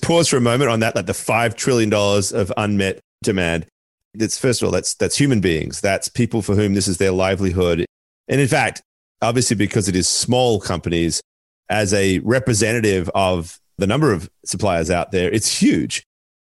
Pause 0.01 0.29
for 0.29 0.37
a 0.37 0.41
moment 0.41 0.69
on 0.69 0.79
that, 0.81 0.95
like 0.95 1.05
the 1.05 1.13
$5 1.13 1.55
trillion 1.55 1.93
of 1.93 2.51
unmet 2.57 2.99
demand. 3.23 3.65
That's 4.13 4.37
first 4.37 4.61
of 4.61 4.67
all, 4.67 4.71
that's, 4.71 4.93
that's 4.95 5.17
human 5.17 5.39
beings. 5.39 5.81
That's 5.81 6.07
people 6.07 6.41
for 6.41 6.55
whom 6.55 6.73
this 6.73 6.87
is 6.87 6.97
their 6.97 7.11
livelihood. 7.11 7.85
And 8.27 8.41
in 8.41 8.47
fact, 8.47 8.81
obviously, 9.21 9.55
because 9.55 9.87
it 9.87 9.95
is 9.95 10.07
small 10.07 10.59
companies, 10.59 11.21
as 11.69 11.93
a 11.93 12.19
representative 12.19 13.09
of 13.13 13.59
the 13.77 13.87
number 13.87 14.11
of 14.11 14.29
suppliers 14.45 14.89
out 14.89 15.11
there, 15.11 15.31
it's 15.31 15.61
huge 15.61 16.03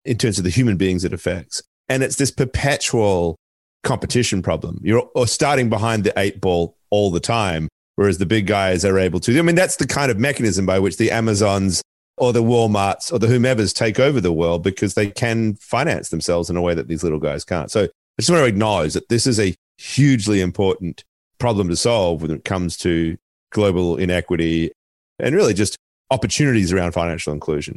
in 0.05 0.19
terms 0.19 0.39
of 0.39 0.45
the 0.45 0.51
human 0.51 0.77
beings 0.77 1.05
it 1.05 1.13
affects. 1.13 1.63
And 1.89 2.03
it's 2.03 2.17
this 2.17 2.31
perpetual 2.31 3.37
competition 3.83 4.43
problem. 4.43 4.81
You're 4.83 5.09
starting 5.27 5.69
behind 5.69 6.05
the 6.05 6.13
eight 6.19 6.41
ball 6.41 6.77
all 6.91 7.11
the 7.11 7.21
time, 7.21 7.69
whereas 7.97 8.19
the 8.19 8.27
big 8.27 8.47
guys 8.47 8.85
are 8.85 8.99
able 8.99 9.21
to. 9.21 9.39
I 9.39 9.43
mean, 9.43 9.55
that's 9.55 9.77
the 9.77 9.87
kind 9.87 10.11
of 10.11 10.19
mechanism 10.19 10.67
by 10.67 10.79
which 10.79 10.97
the 10.97 11.11
Amazons 11.11 11.83
or 12.17 12.33
the 12.33 12.43
Walmarts 12.43 13.13
or 13.13 13.19
the 13.19 13.27
whomever's 13.27 13.73
take 13.73 13.99
over 13.99 14.21
the 14.21 14.33
world 14.33 14.63
because 14.63 14.95
they 14.95 15.11
can 15.11 15.55
finance 15.57 16.11
themselves 16.11 16.49
in 16.49 16.57
a 16.57 16.63
way 16.63 16.75
that 16.75 16.89
these 16.89 17.03
little 17.03 17.19
guys 17.19 17.45
can't. 17.45 17.71
So 17.71 17.85
I 17.85 17.89
just 18.21 18.31
want 18.31 18.41
to 18.41 18.47
acknowledge 18.47 18.95
that 18.95 19.09
this 19.09 19.27
is 19.27 19.41
a 19.41 19.55
hugely 19.79 20.41
important 20.41 21.05
problem 21.39 21.69
to 21.69 21.77
solve 21.77 22.23
when 22.23 22.31
it 22.31 22.45
comes 22.45 22.77
to 22.79 23.17
global 23.51 23.97
inequity 23.97 24.73
and 25.19 25.35
really 25.35 25.55
just 25.55 25.77
opportunities 26.11 26.73
around 26.73 26.93
financial 26.93 27.33
inclusion. 27.33 27.77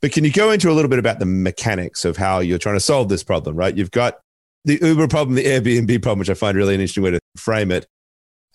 But 0.00 0.12
can 0.12 0.24
you 0.24 0.32
go 0.32 0.50
into 0.50 0.70
a 0.70 0.74
little 0.74 0.88
bit 0.88 0.98
about 0.98 1.18
the 1.18 1.26
mechanics 1.26 2.04
of 2.04 2.16
how 2.16 2.40
you're 2.40 2.58
trying 2.58 2.76
to 2.76 2.80
solve 2.80 3.08
this 3.08 3.22
problem, 3.22 3.56
right? 3.56 3.76
You've 3.76 3.90
got 3.90 4.18
the 4.64 4.78
Uber 4.80 5.08
problem, 5.08 5.34
the 5.34 5.44
Airbnb 5.44 6.02
problem, 6.02 6.18
which 6.18 6.30
I 6.30 6.34
find 6.34 6.56
really 6.56 6.74
an 6.74 6.80
interesting 6.80 7.02
way 7.02 7.12
to 7.12 7.20
frame 7.36 7.70
it. 7.70 7.86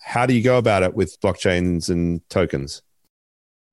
How 0.02 0.26
do 0.26 0.34
you 0.34 0.44
go 0.44 0.58
about 0.58 0.84
it 0.84 0.94
with 0.94 1.20
blockchains 1.22 1.90
and 1.90 2.22
tokens? 2.30 2.82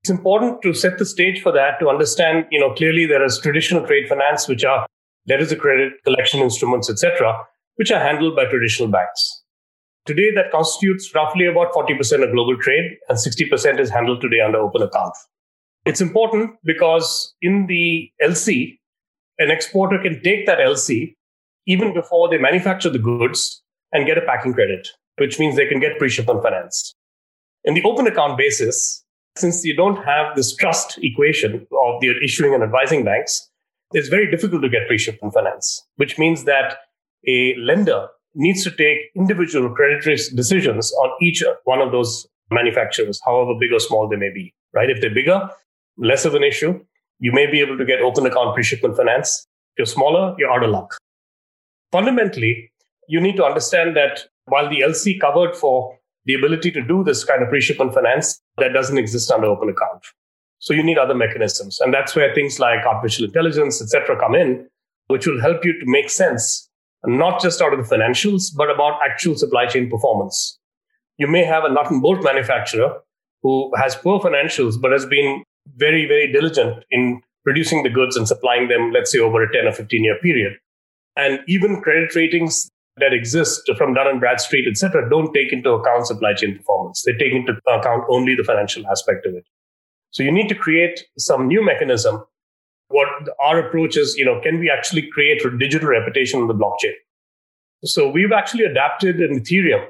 It's 0.03 0.11
important 0.11 0.63
to 0.63 0.73
set 0.73 0.99
the 0.99 1.05
stage 1.05 1.43
for 1.43 1.53
that 1.53 1.81
to 1.81 1.89
understand, 1.89 2.47
you 2.51 2.61
know, 2.61 2.73
clearly 2.75 3.07
there 3.07 3.25
is 3.25 3.41
traditional 3.41 3.87
trade 3.87 4.09
finance, 4.09 4.47
which 4.47 4.65
are 4.65 4.87
letters 5.29 5.53
of 5.53 5.59
credit, 5.59 5.95
collection 6.05 6.41
instruments, 6.41 6.89
etc., 6.89 7.45
which 7.77 7.91
are 7.91 8.01
handled 8.01 8.37
by 8.37 8.45
traditional 8.47 8.89
banks. 8.89 9.43
Today, 10.07 10.31
that 10.35 10.53
constitutes 10.53 11.13
roughly 11.15 11.47
about 11.47 11.73
40% 11.73 12.23
of 12.23 12.33
global 12.33 12.57
trade, 12.57 12.97
and 13.09 13.19
60% 13.19 13.81
is 13.81 13.91
handled 13.91 14.21
today 14.21 14.41
under 14.41 14.59
open 14.59 14.83
account. 14.83 15.15
It's 15.85 16.01
important 16.01 16.51
because 16.65 17.35
in 17.43 17.67
the 17.67 18.11
LC, 18.23 18.79
an 19.39 19.51
exporter 19.51 19.99
can 20.01 20.23
take 20.23 20.47
that 20.47 20.59
LC 20.59 21.15
even 21.67 21.93
before 21.93 22.29
they 22.29 22.39
manufacture 22.39 22.91
the 22.91 22.99
goods 22.99 23.63
and 23.93 24.07
get 24.07 24.19
a 24.19 24.21
packing 24.23 24.55
credit, 24.55 24.89
which 25.19 25.39
means 25.39 25.57
they 25.57 25.67
can 25.67 25.81
get 25.81 25.99
pre 25.99 26.09
shipment 26.09 26.43
finance. 26.43 26.95
In 27.65 27.75
the 27.75 27.83
open 27.83 28.07
account 28.07 28.39
basis, 28.39 29.05
since 29.37 29.65
you 29.65 29.75
don't 29.75 30.05
have 30.05 30.37
this 30.37 30.55
trust 30.55 30.99
equation 31.03 31.67
of 31.85 32.01
the 32.01 32.15
issuing 32.23 32.55
and 32.55 32.63
advising 32.63 33.05
banks, 33.05 33.51
it's 33.93 34.09
very 34.09 34.31
difficult 34.31 34.63
to 34.63 34.69
get 34.69 34.87
pre 34.87 34.99
shipment 34.99 35.35
finance, 35.35 35.85
which 35.97 36.19
means 36.19 36.45
that 36.45 36.79
a 37.27 37.55
lender 37.59 38.09
needs 38.37 38.63
to 38.65 38.71
take 38.71 38.99
individual 39.17 39.75
credit 39.75 40.07
risk 40.07 40.35
decisions 40.35 40.93
on 40.93 41.11
each 41.21 41.43
one 41.65 41.81
of 41.81 41.91
those 41.91 42.27
manufacturers, 42.51 43.21
however 43.25 43.53
big 43.59 43.73
or 43.73 43.81
small 43.81 44.09
they 44.09 44.17
may 44.17 44.31
be, 44.33 44.55
right? 44.73 44.91
If 44.91 45.01
they're 45.01 45.15
bigger, 45.15 45.49
less 45.97 46.25
of 46.25 46.35
an 46.35 46.45
issue. 46.45 46.79
You 47.19 47.33
may 47.33 47.51
be 47.51 47.61
able 47.61 47.79
to 47.79 47.85
get 47.85 48.01
open 48.01 48.27
account 48.27 48.55
pre-shipment 48.55 48.97
finance. 48.97 49.47
If 49.75 49.79
you're 49.79 49.87
smaller, 49.87 50.35
you're 50.39 50.53
out 50.53 50.63
of 50.63 50.71
luck. 50.71 50.95
Fundamentally, 51.91 52.71
you 53.09 53.21
need 53.21 53.37
to 53.37 53.45
understand 53.45 53.97
that 53.97 54.27
while 54.45 54.69
the 54.69 54.81
LC 54.81 55.19
covered 55.19 55.57
for 55.57 55.99
the 56.27 56.35
ability 56.35 56.71
to 56.73 56.83
do 56.83 57.03
this 57.05 57.25
kind 57.25 57.43
of 57.43 57.49
pre-shipment 57.49 57.95
finance, 57.95 58.41
that 58.59 58.73
doesn't 58.73 58.99
exist 58.99 59.31
under 59.31 59.47
open 59.47 59.71
account. 59.71 60.05
So 60.59 60.75
you 60.75 60.83
need 60.83 60.99
other 60.99 61.15
mechanisms. 61.15 61.81
And 61.81 61.95
that's 61.95 62.15
where 62.15 62.35
things 62.35 62.59
like 62.59 62.85
artificial 62.85 63.25
intelligence, 63.25 63.81
et 63.81 63.89
cetera, 63.89 64.19
come 64.19 64.35
in, 64.35 64.69
which 65.07 65.27
will 65.27 65.41
help 65.41 65.65
you 65.65 65.73
to 65.79 65.87
make 65.87 66.11
sense, 66.11 66.66
not 67.07 67.41
just 67.41 67.61
out 67.61 67.73
of 67.73 67.79
the 67.79 67.97
financials, 67.97 68.55
but 68.55 68.71
about 68.71 69.01
actual 69.05 69.37
supply 69.37 69.67
chain 69.67 69.91
performance. 69.91 70.59
You 71.19 71.27
may 71.27 71.45
have 71.45 71.65
a 71.65 71.73
nut 71.73 71.91
and 71.91 72.03
bolt 72.03 72.23
manufacturer 72.23 73.01
who 73.43 73.71
has 73.77 73.95
poor 73.97 74.21
financials, 74.21 74.81
but 74.81 74.93
has 74.93 75.07
been 75.07 75.43
very, 75.77 76.07
very 76.07 76.31
diligent 76.33 76.85
in 76.91 77.21
producing 77.45 77.83
the 77.83 77.91
goods 77.91 78.17
and 78.17 78.27
supplying 78.27 78.69
them, 78.69 78.93
let's 78.93 79.13
say, 79.13 79.19
over 79.19 79.43
a 79.43 79.53
10 79.53 79.67
or 79.67 79.73
15 79.73 80.05
year 80.05 80.19
period. 80.23 80.55
And 81.17 81.41
even 81.49 81.81
credit 81.81 82.15
ratings 82.15 82.69
that 82.99 83.13
exist 83.13 83.71
from 83.77 83.95
Dun 83.95 84.09
and 84.09 84.21
Bradstreet, 84.21 84.67
et 84.69 84.77
cetera, 84.77 85.09
don't 85.09 85.33
take 85.33 85.53
into 85.53 85.71
account 85.71 86.07
supply 86.07 86.35
chain 86.35 86.57
performance. 86.57 87.03
They 87.03 87.13
take 87.13 87.33
into 87.33 87.53
account 87.69 88.05
only 88.09 88.35
the 88.35 88.45
financial 88.45 88.87
aspect 88.89 89.27
of 89.27 89.35
it. 89.35 89.45
So 90.11 90.23
you 90.23 90.33
need 90.33 90.49
to 90.49 90.55
create 90.55 91.05
some 91.19 91.47
new 91.47 91.65
mechanism. 91.65 92.25
What 92.89 93.09
our 93.41 93.59
approach 93.59 93.97
is, 93.97 94.17
you 94.17 94.25
know, 94.25 94.41
can 94.41 94.61
we 94.61 94.71
actually 94.71 95.09
create 95.11 95.45
a 95.45 95.57
digital 95.57 95.89
reputation 95.89 96.41
on 96.41 96.49
the 96.49 96.55
blockchain? 96.55 96.93
So 97.85 98.09
we've 98.09 98.33
actually 98.33 98.65
adapted 98.65 99.21
an 99.21 99.41
Ethereum 99.41 99.87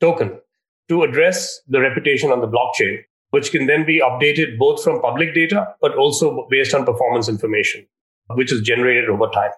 token 0.00 0.40
to 0.88 1.02
address 1.02 1.60
the 1.68 1.80
reputation 1.80 2.30
on 2.30 2.40
the 2.40 2.48
blockchain, 2.48 2.98
which 3.30 3.50
can 3.50 3.66
then 3.66 3.84
be 3.84 4.00
updated 4.00 4.58
both 4.58 4.82
from 4.82 5.00
public 5.00 5.34
data, 5.34 5.74
but 5.80 5.94
also 5.96 6.46
based 6.50 6.74
on 6.74 6.86
performance 6.86 7.28
information, 7.28 7.86
which 8.34 8.52
is 8.52 8.62
generated 8.62 9.10
over 9.10 9.26
time. 9.28 9.50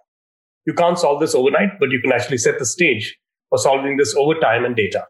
You 0.66 0.74
can't 0.74 0.98
solve 0.98 1.20
this 1.20 1.34
overnight, 1.34 1.78
but 1.78 1.90
you 1.90 2.00
can 2.00 2.12
actually 2.12 2.38
set 2.38 2.58
the 2.58 2.66
stage 2.66 3.18
for 3.50 3.58
solving 3.58 3.96
this 3.96 4.14
over 4.16 4.34
time 4.34 4.64
and 4.64 4.74
data. 4.74 5.06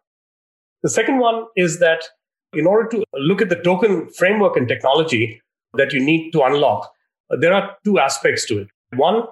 The 0.83 0.91
second 0.91 1.19
one 1.19 1.45
is 1.57 1.79
that 1.81 2.05
in 2.53 2.67
order 2.67 2.89
to 2.91 3.05
look 3.15 3.41
at 3.41 3.49
the 3.49 3.57
token 3.57 4.09
framework 4.11 4.57
and 4.57 4.67
technology 4.67 5.41
that 5.75 5.93
you 5.93 6.01
need 6.01 6.33
to 6.33 6.43
unlock, 6.43 6.91
there 7.39 7.53
are 7.53 7.77
two 7.85 7.99
aspects 7.99 8.47
to 8.47 8.61
it. 8.61 8.69
One 8.97 9.25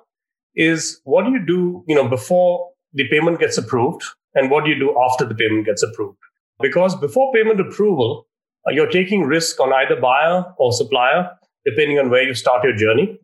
is 0.55 1.01
what 1.05 1.25
do 1.25 1.31
you 1.31 1.45
do, 1.45 1.85
you 1.87 1.95
know, 1.95 2.09
before 2.09 2.71
the 2.93 3.09
payment 3.09 3.41
gets 3.41 3.59
approved 3.59 4.03
and 4.35 4.51
what 4.51 4.65
do 4.65 4.71
you 4.71 4.79
do 4.79 4.97
after 5.01 5.25
the 5.25 5.35
payment 5.35 5.67
gets 5.67 5.83
approved? 5.83 6.19
Because 6.61 6.97
before 6.97 7.33
payment 7.33 7.61
approval, 7.61 8.27
uh, 8.67 8.73
you're 8.73 8.91
taking 8.91 9.23
risk 9.23 9.61
on 9.61 9.73
either 9.73 10.01
buyer 10.01 10.45
or 10.59 10.73
supplier, 10.73 11.31
depending 11.65 11.99
on 11.99 12.11
where 12.11 12.23
you 12.23 12.35
start 12.35 12.65
your 12.65 12.75
journey. 12.75 13.19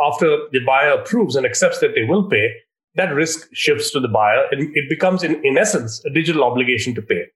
After 0.00 0.26
the 0.50 0.60
buyer 0.66 0.90
approves 0.90 1.36
and 1.36 1.46
accepts 1.46 1.78
that 1.80 1.94
they 1.94 2.02
will 2.02 2.28
pay, 2.28 2.50
that 2.96 3.14
risk 3.14 3.48
shifts 3.52 3.90
to 3.92 4.00
the 4.00 4.08
buyer 4.08 4.46
and 4.50 4.76
it 4.76 4.88
becomes, 4.88 5.22
in, 5.22 5.40
in 5.44 5.58
essence, 5.58 6.04
a 6.04 6.10
digital 6.10 6.44
obligation 6.44 6.94
to 6.94 7.02
pay. 7.02 7.26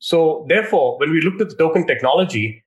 So, 0.00 0.46
therefore, 0.48 0.98
when 0.98 1.10
we 1.10 1.20
looked 1.20 1.40
at 1.40 1.50
the 1.50 1.56
token 1.56 1.86
technology, 1.86 2.64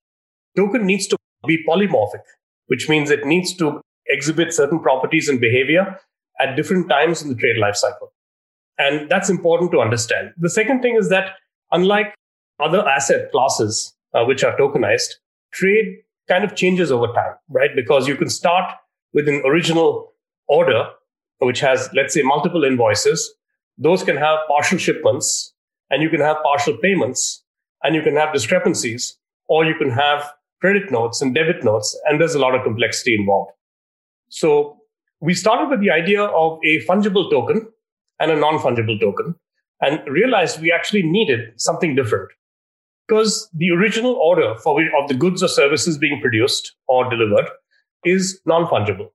token 0.58 0.86
needs 0.86 1.08
to 1.08 1.17
be 1.48 1.63
polymorphic, 1.67 2.24
which 2.72 2.88
means 2.88 3.12
it 3.12 3.26
needs 3.26 3.54
to 3.54 3.82
exhibit 4.08 4.54
certain 4.54 4.80
properties 4.80 5.28
and 5.28 5.42
behavior 5.42 6.00
at 6.40 6.56
different 6.56 6.88
times 6.88 7.22
in 7.22 7.28
the 7.28 7.36
trade 7.36 7.58
lifecycle. 7.62 8.08
And 8.78 9.10
that's 9.10 9.30
important 9.30 9.74
to 9.74 9.82
understand. 9.82 10.32
The 10.38 10.50
second 10.50 10.82
thing 10.82 10.96
is 10.96 11.10
that 11.10 11.32
unlike 11.74 12.16
other 12.62 12.88
asset 12.88 13.30
classes, 13.30 13.94
uh, 14.14 14.24
which 14.24 14.46
are 14.46 14.56
tokenized, 14.56 15.10
trade 15.52 15.98
kind 16.30 16.46
of 16.46 16.56
changes 16.56 16.94
over 16.94 17.08
time, 17.08 17.34
right? 17.50 17.72
Because 17.76 18.08
you 18.08 18.16
can 18.16 18.30
start 18.30 18.72
with 19.14 19.28
an 19.28 19.42
original 19.46 20.14
order, 20.48 20.86
which 21.40 21.60
has, 21.60 21.90
let's 21.94 22.14
say, 22.14 22.22
multiple 22.22 22.64
invoices. 22.64 23.34
Those 23.78 24.02
can 24.02 24.16
have 24.16 24.40
partial 24.48 24.78
shipments 24.78 25.54
and 25.90 26.02
you 26.02 26.10
can 26.10 26.22
have 26.22 26.38
partial 26.42 26.78
payments 26.78 27.44
and 27.84 27.96
you 27.96 28.02
can 28.02 28.16
have 28.16 28.32
discrepancies 28.32 29.18
or 29.50 29.66
you 29.66 29.76
can 29.76 29.92
have 29.92 30.32
credit 30.62 30.91
notes 30.91 31.21
and 31.21 31.36
debit 31.36 31.63
notes. 31.63 32.00
And 32.06 32.21
there's 32.21 32.36
a 32.36 32.39
lot 32.39 32.56
of 32.56 32.63
complexity 32.63 33.15
involved. 33.15 33.52
So 34.30 34.78
we 35.19 35.34
started 35.34 35.69
with 35.69 35.82
the 35.82 35.91
idea 35.91 36.24
of 36.24 36.60
a 36.63 36.86
fungible 36.86 37.30
token 37.30 37.67
and 38.19 38.32
a 38.32 38.36
non 38.36 38.60
fungible 38.60 39.00
token 39.00 39.36
and 39.82 40.02
realized 40.08 40.62
we 40.62 40.71
actually 40.71 41.04
needed 41.04 41.60
something 41.60 41.95
different 41.95 42.30
because 43.08 43.50
the 43.54 43.71
original 43.71 44.13
order 44.13 44.56
for 44.63 44.82
of 45.02 45.08
the 45.08 45.13
goods 45.13 45.43
or 45.43 45.47
services 45.47 45.97
being 45.97 46.21
produced 46.21 46.76
or 46.88 47.10
delivered 47.10 47.50
is 48.06 48.39
non 48.45 48.65
fungible 48.67 49.10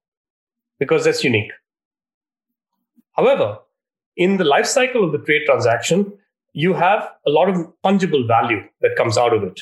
because 0.79 1.05
that's 1.05 1.25
unique. 1.25 1.51
However, 3.13 3.59
in 4.17 4.37
the 4.37 4.45
life 4.45 4.67
cycle 4.67 5.05
of 5.05 5.13
the 5.13 5.19
trade 5.19 5.43
transaction, 5.47 6.13
you 6.53 6.75
have 6.75 7.09
a 7.27 7.31
lot 7.31 7.49
of 7.49 7.57
fungible 7.85 8.27
value 8.27 8.63
that 8.81 8.97
comes 8.97 9.17
out 9.17 9.33
of 9.33 9.43
it. 9.43 9.61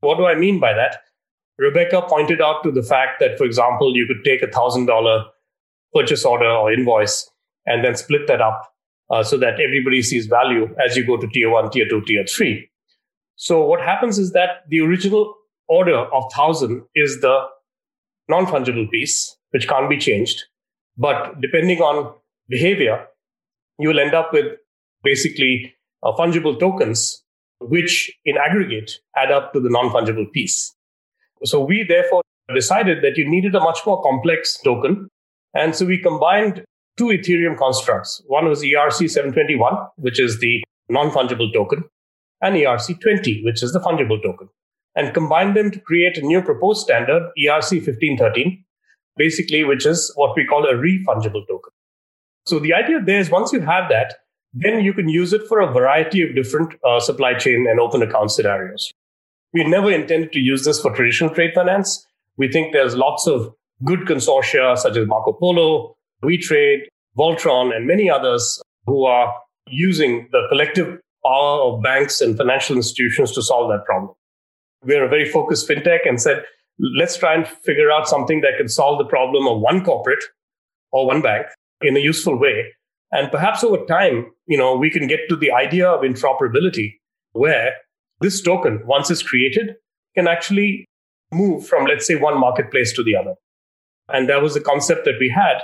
What 0.00 0.18
do 0.18 0.26
I 0.26 0.34
mean 0.34 0.60
by 0.60 0.72
that? 0.72 1.02
Rebecca 1.58 2.02
pointed 2.02 2.40
out 2.40 2.62
to 2.62 2.70
the 2.70 2.82
fact 2.82 3.20
that, 3.20 3.36
for 3.36 3.44
example, 3.44 3.96
you 3.96 4.06
could 4.06 4.24
take 4.24 4.42
a 4.42 4.50
thousand 4.50 4.86
dollar 4.86 5.24
purchase 5.92 6.24
order 6.24 6.48
or 6.48 6.72
invoice 6.72 7.30
and 7.66 7.84
then 7.84 7.96
split 7.96 8.26
that 8.28 8.40
up 8.40 8.72
uh, 9.10 9.22
so 9.22 9.36
that 9.38 9.60
everybody 9.60 10.02
sees 10.02 10.26
value 10.26 10.74
as 10.84 10.96
you 10.96 11.04
go 11.04 11.16
to 11.16 11.26
tier 11.28 11.50
one, 11.50 11.70
tier 11.70 11.88
two, 11.88 12.02
tier 12.02 12.24
three. 12.26 12.70
So 13.36 13.64
what 13.64 13.80
happens 13.80 14.18
is 14.18 14.32
that 14.32 14.64
the 14.68 14.80
original 14.80 15.34
order 15.68 15.96
of 15.96 16.24
thousand 16.32 16.82
is 16.94 17.20
the 17.20 17.44
non-fungible 18.28 18.90
piece, 18.90 19.36
which 19.50 19.68
can't 19.68 19.88
be 19.88 19.98
changed. 19.98 20.44
But 20.96 21.40
depending 21.40 21.78
on 21.80 22.14
behavior, 22.48 23.06
you'll 23.78 24.00
end 24.00 24.14
up 24.14 24.32
with 24.32 24.46
basically 25.02 25.74
uh, 26.02 26.12
fungible 26.12 26.58
tokens, 26.58 27.22
which 27.60 28.12
in 28.24 28.36
aggregate 28.36 29.00
add 29.16 29.30
up 29.30 29.52
to 29.52 29.60
the 29.60 29.70
non-fungible 29.70 30.30
piece. 30.32 30.74
So 31.44 31.64
we 31.64 31.84
therefore 31.84 32.22
decided 32.54 33.02
that 33.02 33.16
you 33.16 33.28
needed 33.28 33.54
a 33.54 33.60
much 33.60 33.80
more 33.86 34.02
complex 34.02 34.58
token. 34.62 35.08
And 35.54 35.74
so 35.74 35.86
we 35.86 35.98
combined 35.98 36.64
two 36.96 37.06
Ethereum 37.06 37.56
constructs. 37.56 38.22
One 38.26 38.48
was 38.48 38.62
ERC721, 38.62 39.88
which 39.96 40.20
is 40.20 40.40
the 40.40 40.62
non 40.88 41.10
fungible 41.10 41.52
token, 41.52 41.84
and 42.42 42.56
ERC20, 42.56 43.44
which 43.44 43.62
is 43.62 43.72
the 43.72 43.80
fungible 43.80 44.22
token, 44.22 44.48
and 44.94 45.14
combined 45.14 45.56
them 45.56 45.70
to 45.70 45.80
create 45.80 46.18
a 46.18 46.22
new 46.22 46.42
proposed 46.42 46.82
standard, 46.82 47.30
ERC1513, 47.38 48.64
basically, 49.16 49.64
which 49.64 49.86
is 49.86 50.12
what 50.16 50.36
we 50.36 50.44
call 50.44 50.64
a 50.64 50.74
refungible 50.74 51.46
token. 51.48 51.72
So 52.46 52.58
the 52.58 52.74
idea 52.74 53.00
there 53.04 53.18
is 53.20 53.30
once 53.30 53.52
you 53.52 53.60
have 53.60 53.88
that, 53.90 54.16
then 54.54 54.82
you 54.82 54.94
can 54.94 55.08
use 55.08 55.32
it 55.32 55.42
for 55.46 55.60
a 55.60 55.70
variety 55.70 56.22
of 56.22 56.34
different 56.34 56.74
uh, 56.84 56.98
supply 57.00 57.34
chain 57.34 57.66
and 57.68 57.78
open 57.78 58.02
account 58.02 58.32
scenarios. 58.32 58.92
We 59.52 59.64
never 59.64 59.90
intended 59.90 60.32
to 60.32 60.38
use 60.38 60.64
this 60.64 60.80
for 60.80 60.94
traditional 60.94 61.34
trade 61.34 61.52
finance. 61.54 62.06
We 62.36 62.48
think 62.48 62.72
there's 62.72 62.94
lots 62.94 63.26
of 63.26 63.52
good 63.84 64.00
consortia 64.00 64.76
such 64.76 64.96
as 64.96 65.06
Marco 65.06 65.32
Polo, 65.32 65.96
WeTrade, 66.22 66.82
Voltron, 67.16 67.74
and 67.74 67.86
many 67.86 68.10
others 68.10 68.60
who 68.86 69.04
are 69.04 69.34
using 69.68 70.28
the 70.32 70.46
collective 70.50 70.98
power 71.24 71.60
of 71.62 71.82
banks 71.82 72.20
and 72.20 72.36
financial 72.36 72.76
institutions 72.76 73.32
to 73.32 73.42
solve 73.42 73.70
that 73.70 73.84
problem. 73.84 74.14
We're 74.82 75.04
a 75.04 75.08
very 75.08 75.28
focused 75.28 75.68
fintech 75.68 76.00
and 76.08 76.20
said, 76.20 76.44
let's 76.78 77.16
try 77.16 77.34
and 77.34 77.46
figure 77.46 77.90
out 77.90 78.08
something 78.08 78.40
that 78.42 78.56
can 78.56 78.68
solve 78.68 78.98
the 78.98 79.04
problem 79.04 79.48
of 79.48 79.60
one 79.60 79.84
corporate 79.84 80.22
or 80.92 81.06
one 81.06 81.22
bank 81.22 81.46
in 81.82 81.96
a 81.96 82.00
useful 82.00 82.38
way. 82.38 82.66
And 83.10 83.30
perhaps 83.30 83.64
over 83.64 83.84
time, 83.86 84.26
you 84.46 84.58
know, 84.58 84.76
we 84.76 84.90
can 84.90 85.06
get 85.06 85.20
to 85.28 85.36
the 85.36 85.50
idea 85.50 85.88
of 85.88 86.02
interoperability 86.02 86.94
where 87.32 87.72
this 88.20 88.42
token, 88.42 88.82
once 88.84 89.10
it's 89.10 89.22
created, 89.22 89.76
can 90.14 90.26
actually 90.26 90.84
move 91.32 91.66
from, 91.66 91.86
let's 91.86 92.06
say, 92.06 92.16
one 92.16 92.38
marketplace 92.38 92.92
to 92.94 93.02
the 93.02 93.14
other. 93.14 93.34
And 94.08 94.28
that 94.28 94.42
was 94.42 94.54
the 94.54 94.60
concept 94.60 95.04
that 95.04 95.18
we 95.20 95.28
had 95.28 95.58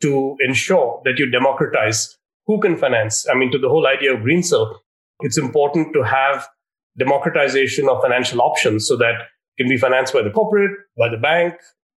to 0.00 0.36
ensure 0.40 1.02
that 1.04 1.18
you 1.18 1.30
democratize 1.30 2.16
who 2.46 2.60
can 2.60 2.76
finance. 2.76 3.26
I 3.28 3.34
mean, 3.34 3.50
to 3.52 3.58
the 3.58 3.68
whole 3.68 3.86
idea 3.86 4.14
of 4.14 4.20
Greensill, 4.20 4.76
it's 5.20 5.36
important 5.36 5.92
to 5.94 6.02
have 6.02 6.48
democratization 6.96 7.88
of 7.88 8.00
financial 8.00 8.40
options 8.40 8.86
so 8.86 8.96
that 8.96 9.14
it 9.56 9.62
can 9.62 9.68
be 9.68 9.76
financed 9.76 10.14
by 10.14 10.22
the 10.22 10.30
corporate, 10.30 10.70
by 10.96 11.08
the 11.08 11.16
bank, 11.16 11.54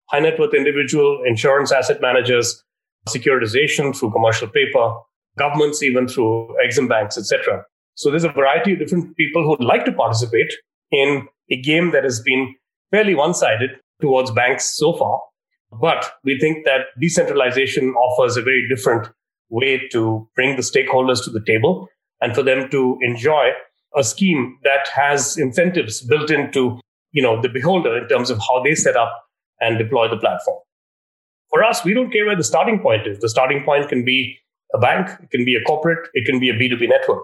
high 0.07 0.21
net 0.21 0.39
worth 0.39 0.55
individual, 0.55 1.23
insurance 1.27 1.73
asset 1.73 2.01
managers, 2.01 2.63
securitization 3.09 3.97
through 3.97 4.13
commercial 4.13 4.49
paper, 4.49 4.95
governments 5.37 5.83
even 5.83 6.09
through 6.09 6.55
exim 6.65 6.89
banks, 6.89 7.19
etc. 7.19 7.65
So 7.99 8.11
there's 8.11 8.23
a 8.23 8.29
variety 8.29 8.75
of 8.75 8.79
different 8.79 9.17
people 9.17 9.43
who 9.43 9.51
would 9.51 9.65
like 9.65 9.85
to 9.87 9.93
participate 9.93 10.55
in 10.93 11.27
a 11.51 11.61
game 11.61 11.91
that 11.91 12.05
has 12.05 12.21
been 12.21 12.55
fairly 12.93 13.17
one-sided 13.17 13.71
towards 14.01 14.31
banks 14.31 14.77
so 14.77 14.93
far. 14.93 15.21
But 15.81 16.13
we 16.23 16.39
think 16.39 16.65
that 16.65 16.87
decentralization 17.01 17.91
offers 17.95 18.37
a 18.37 18.43
very 18.43 18.69
different 18.69 19.09
way 19.51 19.89
to 19.89 20.29
bring 20.37 20.55
the 20.55 20.63
stakeholders 20.63 21.25
to 21.25 21.31
the 21.31 21.43
table 21.45 21.89
and 22.21 22.37
for 22.37 22.45
them 22.45 22.71
to 22.71 22.99
enjoy 23.03 23.51
a 23.97 24.05
scheme 24.05 24.59
that 24.63 24.87
has 24.95 25.37
incentives 25.37 26.01
built 26.01 26.31
into 26.31 26.79
you 27.11 27.23
know 27.23 27.41
the 27.41 27.49
beholder 27.49 27.97
in 27.97 28.07
terms 28.07 28.31
of 28.31 28.39
how 28.39 28.63
they 28.63 28.75
set 28.75 28.97
up 28.97 29.13
and 29.61 29.79
deploy 29.79 30.07
the 30.07 30.19
platform 30.19 30.59
for 31.49 31.65
us 31.65 31.83
we 31.85 31.95
don't 31.95 32.13
care 32.13 32.27
where 32.27 32.37
the 32.37 32.45
starting 32.45 32.79
point 32.81 33.07
is 33.07 33.19
the 33.21 33.31
starting 33.31 33.65
point 33.65 33.89
can 33.89 34.05
be 34.05 34.39
a 34.75 34.79
bank, 34.79 35.09
it 35.23 35.31
can 35.31 35.45
be 35.45 35.57
a 35.57 35.63
corporate, 35.63 36.09
it 36.15 36.27
can 36.27 36.39
be 36.39 36.51
a 36.51 36.55
B2B 36.55 36.89
network. 36.89 37.23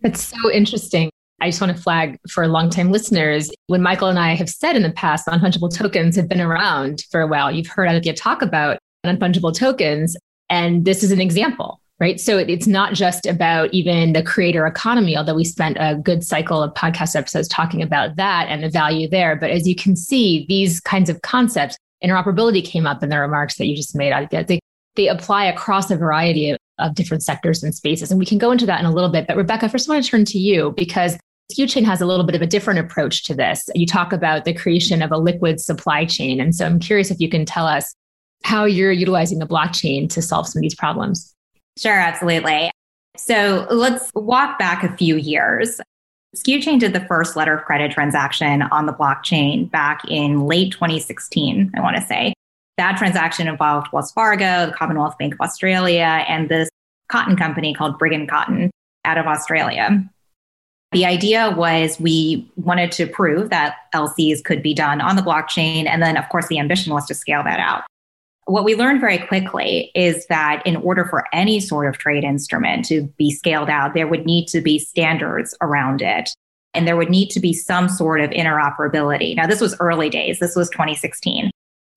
That's 0.00 0.22
so 0.22 0.50
interesting. 0.52 1.10
I 1.40 1.48
just 1.50 1.60
want 1.60 1.76
to 1.76 1.82
flag 1.82 2.18
for 2.28 2.46
longtime 2.48 2.90
listeners 2.90 3.50
when 3.68 3.82
Michael 3.82 4.08
and 4.08 4.18
I 4.18 4.34
have 4.34 4.48
said 4.48 4.74
in 4.74 4.82
the 4.82 4.90
past 4.90 5.26
non 5.26 5.40
fungible 5.40 5.72
tokens 5.72 6.16
have 6.16 6.28
been 6.28 6.40
around 6.40 7.04
for 7.10 7.20
a 7.20 7.26
while. 7.26 7.50
You've 7.50 7.68
heard 7.68 7.88
Aditya 7.88 8.14
talk 8.14 8.42
about 8.42 8.78
unfungible 9.06 9.56
tokens, 9.56 10.16
and 10.50 10.84
this 10.84 11.04
is 11.04 11.12
an 11.12 11.20
example, 11.20 11.80
right? 12.00 12.20
So 12.20 12.38
it's 12.38 12.66
not 12.66 12.94
just 12.94 13.26
about 13.26 13.72
even 13.72 14.14
the 14.14 14.22
creator 14.22 14.66
economy, 14.66 15.16
although 15.16 15.34
we 15.34 15.44
spent 15.44 15.76
a 15.78 15.94
good 15.94 16.24
cycle 16.24 16.60
of 16.60 16.74
podcast 16.74 17.14
episodes 17.14 17.46
talking 17.46 17.82
about 17.82 18.16
that 18.16 18.46
and 18.48 18.62
the 18.62 18.70
value 18.70 19.08
there. 19.08 19.36
But 19.36 19.50
as 19.50 19.66
you 19.66 19.76
can 19.76 19.94
see, 19.94 20.44
these 20.48 20.80
kinds 20.80 21.08
of 21.08 21.22
concepts, 21.22 21.76
interoperability 22.04 22.64
came 22.64 22.86
up 22.86 23.02
in 23.02 23.10
the 23.10 23.18
remarks 23.18 23.58
that 23.58 23.66
you 23.66 23.76
just 23.76 23.96
made, 23.96 24.12
Aditya. 24.12 24.44
They, 24.44 24.60
they 24.96 25.08
apply 25.08 25.44
across 25.44 25.90
a 25.90 25.96
variety 25.96 26.56
of, 26.78 26.94
different 26.94 27.22
sectors 27.22 27.62
and 27.62 27.74
spaces. 27.74 28.10
And 28.10 28.18
we 28.18 28.26
can 28.26 28.38
go 28.38 28.50
into 28.50 28.66
that 28.66 28.80
in 28.80 28.86
a 28.86 28.92
little 28.92 29.10
bit. 29.10 29.26
But 29.26 29.36
Rebecca, 29.36 29.68
first 29.68 29.88
I 29.88 29.94
want 29.94 30.04
to 30.04 30.10
turn 30.10 30.24
to 30.26 30.38
you 30.38 30.72
because 30.76 31.16
SkuChain 31.52 31.84
has 31.84 32.00
a 32.00 32.06
little 32.06 32.26
bit 32.26 32.34
of 32.34 32.42
a 32.42 32.46
different 32.46 32.80
approach 32.80 33.24
to 33.24 33.34
this. 33.34 33.68
You 33.74 33.86
talk 33.86 34.12
about 34.12 34.44
the 34.44 34.52
creation 34.52 35.02
of 35.02 35.12
a 35.12 35.18
liquid 35.18 35.60
supply 35.60 36.04
chain. 36.04 36.40
And 36.40 36.54
so 36.54 36.66
I'm 36.66 36.78
curious 36.78 37.10
if 37.10 37.20
you 37.20 37.28
can 37.28 37.44
tell 37.44 37.66
us 37.66 37.94
how 38.44 38.64
you're 38.64 38.92
utilizing 38.92 39.38
the 39.38 39.46
blockchain 39.46 40.08
to 40.10 40.22
solve 40.22 40.46
some 40.46 40.60
of 40.60 40.62
these 40.62 40.74
problems. 40.74 41.34
Sure, 41.78 41.98
absolutely. 41.98 42.70
So 43.16 43.66
let's 43.70 44.10
walk 44.14 44.58
back 44.58 44.84
a 44.84 44.96
few 44.96 45.16
years. 45.16 45.80
SkuChain 46.36 46.78
did 46.78 46.92
the 46.92 47.04
first 47.06 47.36
letter 47.36 47.56
of 47.56 47.64
credit 47.64 47.90
transaction 47.90 48.62
on 48.62 48.86
the 48.86 48.92
blockchain 48.92 49.70
back 49.70 50.02
in 50.08 50.46
late 50.46 50.72
2016, 50.72 51.72
I 51.74 51.80
want 51.80 51.96
to 51.96 52.02
say. 52.02 52.34
That 52.78 52.96
transaction 52.96 53.48
involved 53.48 53.88
Wells 53.92 54.12
Fargo, 54.12 54.66
the 54.66 54.72
Commonwealth 54.72 55.18
Bank 55.18 55.34
of 55.34 55.40
Australia, 55.40 56.24
and 56.28 56.48
this 56.48 56.68
cotton 57.08 57.36
company 57.36 57.74
called 57.74 57.98
Brighann 57.98 58.28
Cotton 58.28 58.70
out 59.04 59.18
of 59.18 59.26
Australia. 59.26 60.08
The 60.92 61.04
idea 61.04 61.52
was 61.56 61.98
we 61.98 62.50
wanted 62.56 62.92
to 62.92 63.06
prove 63.06 63.50
that 63.50 63.74
LCs 63.94 64.44
could 64.44 64.62
be 64.62 64.74
done 64.74 65.00
on 65.00 65.16
the 65.16 65.22
blockchain. 65.22 65.86
And 65.86 66.02
then, 66.02 66.16
of 66.16 66.28
course, 66.28 66.46
the 66.46 66.58
ambition 66.58 66.94
was 66.94 67.04
to 67.06 67.14
scale 67.14 67.42
that 67.42 67.58
out. 67.58 67.82
What 68.46 68.64
we 68.64 68.76
learned 68.76 69.00
very 69.00 69.18
quickly 69.18 69.90
is 69.94 70.26
that 70.28 70.62
in 70.64 70.76
order 70.76 71.04
for 71.04 71.24
any 71.32 71.60
sort 71.60 71.86
of 71.86 71.98
trade 71.98 72.24
instrument 72.24 72.86
to 72.86 73.02
be 73.18 73.30
scaled 73.32 73.68
out, 73.68 73.92
there 73.92 74.06
would 74.06 74.24
need 74.24 74.46
to 74.48 74.62
be 74.62 74.78
standards 74.78 75.54
around 75.60 76.00
it. 76.00 76.30
And 76.72 76.86
there 76.86 76.96
would 76.96 77.10
need 77.10 77.28
to 77.30 77.40
be 77.40 77.52
some 77.52 77.88
sort 77.88 78.20
of 78.20 78.30
interoperability. 78.30 79.34
Now, 79.34 79.46
this 79.46 79.60
was 79.60 79.76
early 79.80 80.08
days, 80.08 80.38
this 80.38 80.54
was 80.54 80.70
2016. 80.70 81.50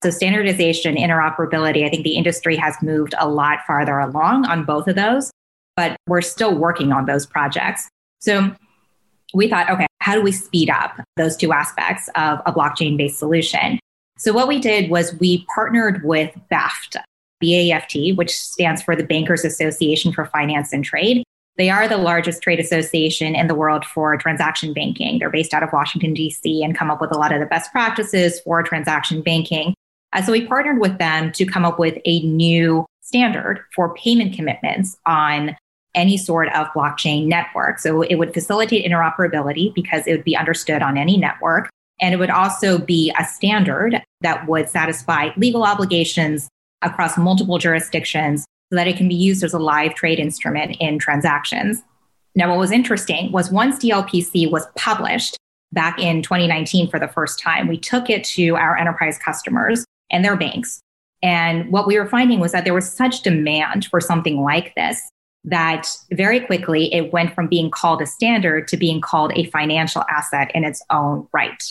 So, 0.04 0.10
standardization, 0.10 0.96
interoperability, 0.96 1.86
I 1.86 1.90
think 1.90 2.04
the 2.04 2.16
industry 2.16 2.56
has 2.56 2.76
moved 2.82 3.14
a 3.20 3.30
lot 3.30 3.60
farther 3.68 4.00
along 4.00 4.46
on 4.46 4.66
both 4.66 4.88
of 4.88 4.96
those, 4.96 5.32
but 5.76 5.96
we're 6.08 6.22
still 6.22 6.56
working 6.56 6.92
on 6.92 7.06
those 7.06 7.26
projects. 7.26 7.88
So, 8.20 8.54
we 9.34 9.48
thought, 9.48 9.70
okay, 9.70 9.88
how 10.00 10.16
do 10.16 10.22
we 10.22 10.32
speed 10.32 10.70
up 10.70 11.00
those 11.16 11.38
two 11.38 11.54
aspects 11.54 12.10
of 12.16 12.40
a 12.46 12.52
blockchain 12.52 12.98
based 12.98 13.20
solution? 13.20 13.80
So 14.18 14.34
what 14.34 14.48
we 14.48 14.60
did 14.60 14.90
was 14.90 15.16
we 15.20 15.46
partnered 15.46 16.04
with 16.04 16.32
BAFT, 16.52 16.98
BAFT, 17.42 18.16
which 18.16 18.36
stands 18.38 18.82
for 18.82 18.96
the 18.96 19.04
Bankers 19.04 19.44
Association 19.44 20.12
for 20.12 20.26
Finance 20.26 20.74
and 20.74 20.84
Trade. 20.86 21.24
They 21.58 21.70
are 21.70 21.88
the 21.88 21.98
largest 21.98 22.42
trade 22.42 22.60
association 22.60 23.36
in 23.36 23.48
the 23.48 23.56
world 23.56 23.86
for 23.86 24.16
transaction 24.18 24.74
banking. 24.74 25.20
They're 25.20 25.30
based 25.30 25.54
out 25.54 25.64
of 25.64 25.74
Washington, 25.74 26.14
D.C., 26.14 26.64
and 26.64 26.78
come 26.78 26.90
up 26.90 27.02
with 27.02 27.12
a 27.12 27.18
lot 27.18 27.34
of 27.34 27.40
the 27.40 27.46
best 27.46 27.72
practices 27.72 28.40
for 28.42 28.64
transaction 28.64 29.22
banking. 29.22 29.74
Uh, 30.14 30.22
so 30.22 30.32
we 30.32 30.46
partnered 30.46 30.80
with 30.80 30.98
them 30.98 31.32
to 31.32 31.46
come 31.46 31.66
up 31.66 31.80
with 31.80 31.98
a 32.06 32.22
new 32.22 32.86
standard 33.02 33.64
for 33.76 33.94
payment 33.96 34.34
commitments 34.34 34.98
on 35.06 35.56
any 35.94 36.18
sort 36.18 36.48
of 36.50 36.68
blockchain 36.68 37.28
network. 37.28 37.80
So 37.80 38.02
it 38.02 38.16
would 38.16 38.34
facilitate 38.34 38.90
interoperability 38.90 39.74
because 39.74 40.08
it 40.08 40.12
would 40.12 40.24
be 40.24 40.38
understood 40.38 40.82
on 40.82 40.98
any 40.98 41.18
network. 41.18 41.70
And 42.00 42.14
it 42.14 42.18
would 42.18 42.30
also 42.30 42.78
be 42.78 43.14
a 43.20 43.26
standard 43.26 44.02
that 44.22 44.48
would 44.48 44.70
satisfy 44.70 45.30
legal 45.38 45.64
obligations 45.64 46.50
across 46.82 47.18
multiple 47.18 47.58
jurisdictions 47.58 48.46
so 48.72 48.76
that 48.76 48.88
it 48.88 48.98
can 48.98 49.08
be 49.08 49.16
used 49.16 49.44
as 49.44 49.54
a 49.54 49.60
live 49.60 49.94
trade 49.96 50.20
instrument 50.20 50.78
in 50.80 50.98
transactions. 50.98 51.82
Now, 52.36 52.50
what 52.50 52.60
was 52.60 52.72
interesting 52.72 53.32
was 53.32 53.52
once 53.52 53.78
DLPC 53.80 54.50
was 54.50 54.66
published 54.78 55.38
back 55.74 56.00
in 56.00 56.22
2019 56.22 56.90
for 56.90 57.00
the 57.00 57.08
first 57.08 57.40
time, 57.40 57.68
we 57.68 57.78
took 57.78 58.10
it 58.10 58.24
to 58.24 58.56
our 58.56 58.78
enterprise 58.78 59.18
customers 59.18 59.86
and 60.12 60.24
their 60.24 60.36
banks. 60.36 60.82
And 61.24 61.72
what 61.72 61.88
we 61.88 61.98
were 61.98 62.08
finding 62.08 62.40
was 62.40 62.52
that 62.52 62.64
there 62.64 62.74
was 62.74 62.92
such 62.92 63.22
demand 63.22 63.86
for 63.86 64.02
something 64.02 64.42
like 64.42 64.74
this 64.76 65.02
that 65.44 65.88
very 66.12 66.40
quickly 66.40 66.94
it 66.94 67.12
went 67.12 67.34
from 67.34 67.48
being 67.48 67.72
called 67.72 68.02
a 68.02 68.06
standard 68.06 68.68
to 68.68 68.78
being 68.78 69.02
called 69.02 69.32
a 69.36 69.46
financial 69.46 70.04
asset 70.10 70.52
in 70.54 70.64
its 70.64 70.84
own 70.92 71.28
right. 71.34 71.64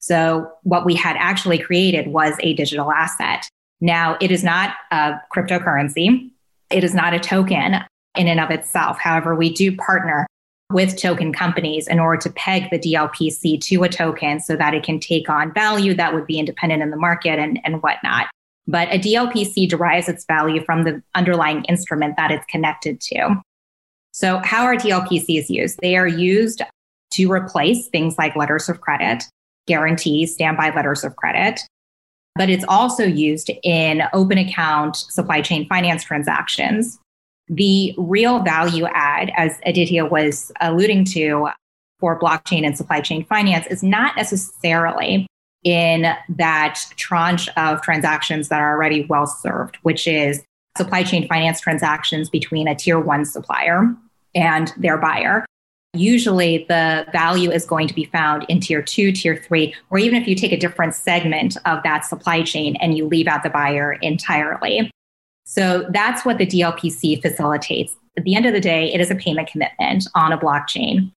So 0.00 0.50
what 0.64 0.84
we 0.84 0.96
had 0.96 1.16
actually 1.16 1.58
created 1.58 2.08
was 2.08 2.34
a 2.40 2.54
digital 2.54 2.90
asset. 2.90 3.48
Now 3.80 4.16
it 4.20 4.32
is 4.32 4.42
not 4.42 4.74
a 4.90 5.14
cryptocurrency. 5.34 6.30
It 6.70 6.82
is 6.82 6.94
not 6.94 7.14
a 7.14 7.20
token 7.20 7.76
in 8.16 8.28
and 8.28 8.40
of 8.40 8.50
itself. 8.50 8.98
However, 8.98 9.34
we 9.34 9.52
do 9.52 9.76
partner 9.76 10.26
with 10.72 10.96
token 10.96 11.32
companies 11.32 11.86
in 11.88 11.98
order 12.00 12.20
to 12.22 12.30
peg 12.30 12.70
the 12.70 12.78
DLPC 12.78 13.60
to 13.60 13.82
a 13.82 13.88
token 13.88 14.40
so 14.40 14.56
that 14.56 14.74
it 14.74 14.82
can 14.82 14.98
take 15.00 15.28
on 15.28 15.52
value 15.52 15.94
that 15.94 16.14
would 16.14 16.26
be 16.26 16.38
independent 16.38 16.82
in 16.82 16.90
the 16.90 16.96
market 16.96 17.38
and, 17.38 17.58
and 17.64 17.82
whatnot. 17.82 18.26
But 18.66 18.88
a 18.88 18.98
DLPC 18.98 19.68
derives 19.68 20.08
its 20.08 20.24
value 20.24 20.64
from 20.64 20.84
the 20.84 21.02
underlying 21.14 21.64
instrument 21.64 22.16
that 22.16 22.30
it's 22.30 22.46
connected 22.46 23.00
to. 23.00 23.42
So, 24.12 24.38
how 24.44 24.64
are 24.64 24.76
DLPCs 24.76 25.48
used? 25.48 25.78
They 25.80 25.96
are 25.96 26.06
used 26.06 26.62
to 27.12 27.30
replace 27.30 27.88
things 27.88 28.16
like 28.18 28.36
letters 28.36 28.68
of 28.68 28.80
credit, 28.80 29.24
guarantees, 29.66 30.34
standby 30.34 30.74
letters 30.74 31.02
of 31.02 31.16
credit. 31.16 31.60
But 32.34 32.48
it's 32.48 32.64
also 32.68 33.04
used 33.04 33.50
in 33.62 34.02
open 34.12 34.38
account 34.38 34.96
supply 34.96 35.42
chain 35.42 35.68
finance 35.68 36.04
transactions. 36.04 36.98
The 37.48 37.94
real 37.98 38.40
value 38.40 38.86
add, 38.86 39.32
as 39.36 39.58
Aditya 39.66 40.06
was 40.06 40.52
alluding 40.60 41.04
to 41.06 41.48
for 41.98 42.18
blockchain 42.18 42.64
and 42.64 42.76
supply 42.76 43.00
chain 43.00 43.24
finance, 43.24 43.66
is 43.68 43.82
not 43.82 44.16
necessarily 44.16 45.26
in 45.64 46.06
that 46.28 46.80
tranche 46.96 47.48
of 47.56 47.82
transactions 47.82 48.48
that 48.48 48.60
are 48.60 48.74
already 48.74 49.04
well 49.06 49.26
served, 49.26 49.76
which 49.82 50.06
is 50.06 50.42
supply 50.76 51.02
chain 51.02 51.28
finance 51.28 51.60
transactions 51.60 52.28
between 52.28 52.66
a 52.66 52.74
tier 52.74 52.98
one 52.98 53.24
supplier 53.24 53.94
and 54.34 54.72
their 54.76 54.96
buyer. 54.96 55.44
Usually, 55.94 56.64
the 56.68 57.06
value 57.12 57.50
is 57.50 57.66
going 57.66 57.86
to 57.86 57.94
be 57.94 58.06
found 58.06 58.46
in 58.48 58.60
tier 58.60 58.80
two, 58.80 59.12
tier 59.12 59.36
three, 59.36 59.74
or 59.90 59.98
even 59.98 60.20
if 60.20 60.26
you 60.26 60.34
take 60.34 60.52
a 60.52 60.56
different 60.56 60.94
segment 60.94 61.58
of 61.66 61.82
that 61.82 62.06
supply 62.06 62.42
chain 62.42 62.76
and 62.76 62.96
you 62.96 63.06
leave 63.06 63.26
out 63.26 63.42
the 63.42 63.50
buyer 63.50 63.92
entirely. 64.00 64.90
So 65.44 65.86
that's 65.90 66.24
what 66.24 66.38
the 66.38 66.46
DLPC 66.46 67.20
facilitates. 67.20 67.94
At 68.16 68.24
the 68.24 68.34
end 68.34 68.46
of 68.46 68.52
the 68.52 68.60
day, 68.60 68.92
it 68.92 69.00
is 69.00 69.10
a 69.10 69.14
payment 69.14 69.48
commitment 69.48 70.06
on 70.14 70.32
a 70.32 70.38
blockchain. 70.38 71.12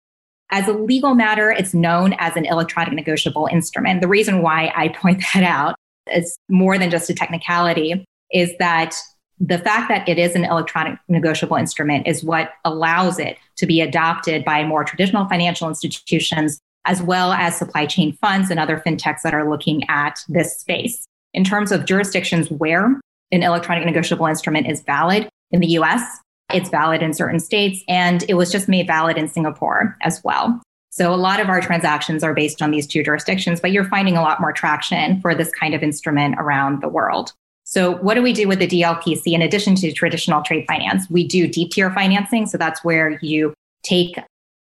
As 0.52 0.68
a 0.68 0.74
legal 0.74 1.16
matter, 1.16 1.52
it's 1.52 1.74
known 1.74 2.14
as 2.20 2.36
an 2.36 2.46
electronic 2.46 2.94
negotiable 2.94 3.48
instrument. 3.52 4.02
The 4.02 4.08
reason 4.08 4.42
why 4.42 4.72
I 4.76 4.90
point 4.90 5.24
that 5.34 5.44
out 5.44 5.76
is 6.14 6.38
more 6.50 6.78
than 6.78 6.90
just 6.90 7.10
a 7.10 7.14
technicality, 7.14 8.06
is 8.32 8.52
that 8.60 8.96
the 9.40 9.58
fact 9.58 9.90
that 9.90 10.08
it 10.08 10.18
is 10.18 10.36
an 10.36 10.46
electronic 10.46 10.98
negotiable 11.10 11.58
instrument 11.58 12.08
is 12.08 12.24
what 12.24 12.52
allows 12.64 13.20
it 13.20 13.38
to 13.58 13.66
be 13.66 13.82
adopted 13.82 14.46
by 14.46 14.64
more 14.64 14.84
traditional 14.84 15.28
financial 15.28 15.68
institutions, 15.68 16.60
as 16.86 17.02
well 17.02 17.34
as 17.34 17.58
supply 17.58 17.86
chain 17.86 18.14
funds 18.22 18.50
and 18.50 18.60
other 18.60 18.82
fintechs 18.86 19.22
that 19.24 19.34
are 19.34 19.50
looking 19.50 19.84
at 19.90 20.20
this 20.30 20.58
space. 20.58 21.06
In 21.34 21.44
terms 21.44 21.74
of 21.74 21.86
jurisdictions 21.86 22.50
where 22.50 23.02
an 23.32 23.44
electronic 23.44 23.86
negotiable 23.86 24.26
instrument 24.26 24.68
is 24.68 24.82
valid 24.82 25.30
in 25.52 25.60
the 25.60 25.68
US, 25.68 26.20
it's 26.54 26.70
valid 26.70 27.02
in 27.02 27.14
certain 27.14 27.40
states, 27.40 27.84
and 27.88 28.24
it 28.30 28.36
was 28.36 28.52
just 28.52 28.68
made 28.68 28.88
valid 28.88 29.18
in 29.18 29.28
Singapore 29.28 29.98
as 30.02 30.22
well. 30.24 30.62
So 30.92 31.14
a 31.14 31.16
lot 31.16 31.40
of 31.40 31.50
our 31.50 31.60
transactions 31.60 32.24
are 32.24 32.34
based 32.34 32.62
on 32.62 32.72
these 32.72 32.88
two 32.88 33.04
jurisdictions, 33.04 33.60
but 33.60 33.72
you're 33.72 33.90
finding 33.90 34.16
a 34.16 34.22
lot 34.22 34.40
more 34.40 34.54
traction 34.54 35.20
for 35.20 35.36
this 35.36 35.52
kind 35.52 35.74
of 35.74 35.84
instrument 35.84 36.36
around 36.38 36.82
the 36.82 36.88
world. 36.88 37.34
So 37.66 37.96
what 37.98 38.14
do 38.14 38.22
we 38.22 38.32
do 38.32 38.48
with 38.48 38.60
the 38.60 38.68
DLPC 38.68 39.34
in 39.34 39.42
addition 39.42 39.76
to 39.76 39.92
traditional 39.92 40.42
trade 40.44 40.66
finance? 40.68 41.10
We 41.10 41.28
do 41.28 41.48
deep 41.48 41.72
tier 41.72 41.92
financing. 41.92 42.46
So 42.46 42.58
that's 42.58 42.84
where 42.84 43.20
you 43.22 43.54
take 43.84 44.18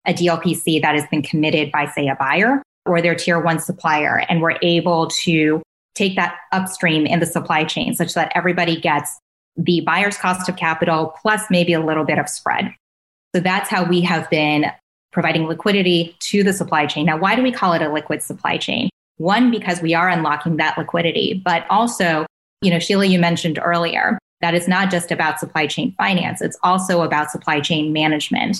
a 0.05 0.13
DLPC 0.13 0.81
that 0.81 0.95
has 0.95 1.05
been 1.11 1.21
committed 1.21 1.71
by, 1.71 1.85
say, 1.87 2.07
a 2.07 2.15
buyer 2.15 2.63
or 2.85 3.01
their 3.01 3.15
tier 3.15 3.39
one 3.39 3.59
supplier, 3.59 4.25
and 4.27 4.41
we're 4.41 4.57
able 4.61 5.07
to 5.23 5.61
take 5.95 6.15
that 6.15 6.35
upstream 6.51 7.05
in 7.05 7.19
the 7.19 7.25
supply 7.25 7.63
chain 7.63 7.93
such 7.93 8.13
that 8.13 8.31
everybody 8.35 8.79
gets 8.79 9.19
the 9.55 9.81
buyer's 9.81 10.17
cost 10.17 10.49
of 10.49 10.55
capital 10.55 11.13
plus 11.21 11.43
maybe 11.49 11.73
a 11.73 11.79
little 11.79 12.03
bit 12.03 12.17
of 12.17 12.27
spread. 12.27 12.73
So 13.35 13.41
that's 13.41 13.69
how 13.69 13.83
we 13.83 14.01
have 14.01 14.29
been 14.29 14.65
providing 15.11 15.45
liquidity 15.45 16.15
to 16.19 16.43
the 16.43 16.53
supply 16.53 16.85
chain. 16.85 17.05
Now, 17.05 17.17
why 17.17 17.35
do 17.35 17.43
we 17.43 17.51
call 17.51 17.73
it 17.73 17.81
a 17.81 17.91
liquid 17.91 18.21
supply 18.21 18.57
chain? 18.57 18.89
One, 19.17 19.51
because 19.51 19.81
we 19.81 19.93
are 19.93 20.09
unlocking 20.09 20.57
that 20.57 20.77
liquidity, 20.77 21.41
but 21.45 21.65
also, 21.69 22.25
you 22.61 22.71
know, 22.71 22.79
Sheila, 22.79 23.05
you 23.05 23.19
mentioned 23.19 23.59
earlier 23.61 24.17
that 24.41 24.55
it's 24.55 24.67
not 24.67 24.89
just 24.89 25.11
about 25.11 25.39
supply 25.39 25.67
chain 25.67 25.93
finance, 25.97 26.41
it's 26.41 26.57
also 26.63 27.01
about 27.01 27.31
supply 27.31 27.59
chain 27.59 27.93
management. 27.93 28.57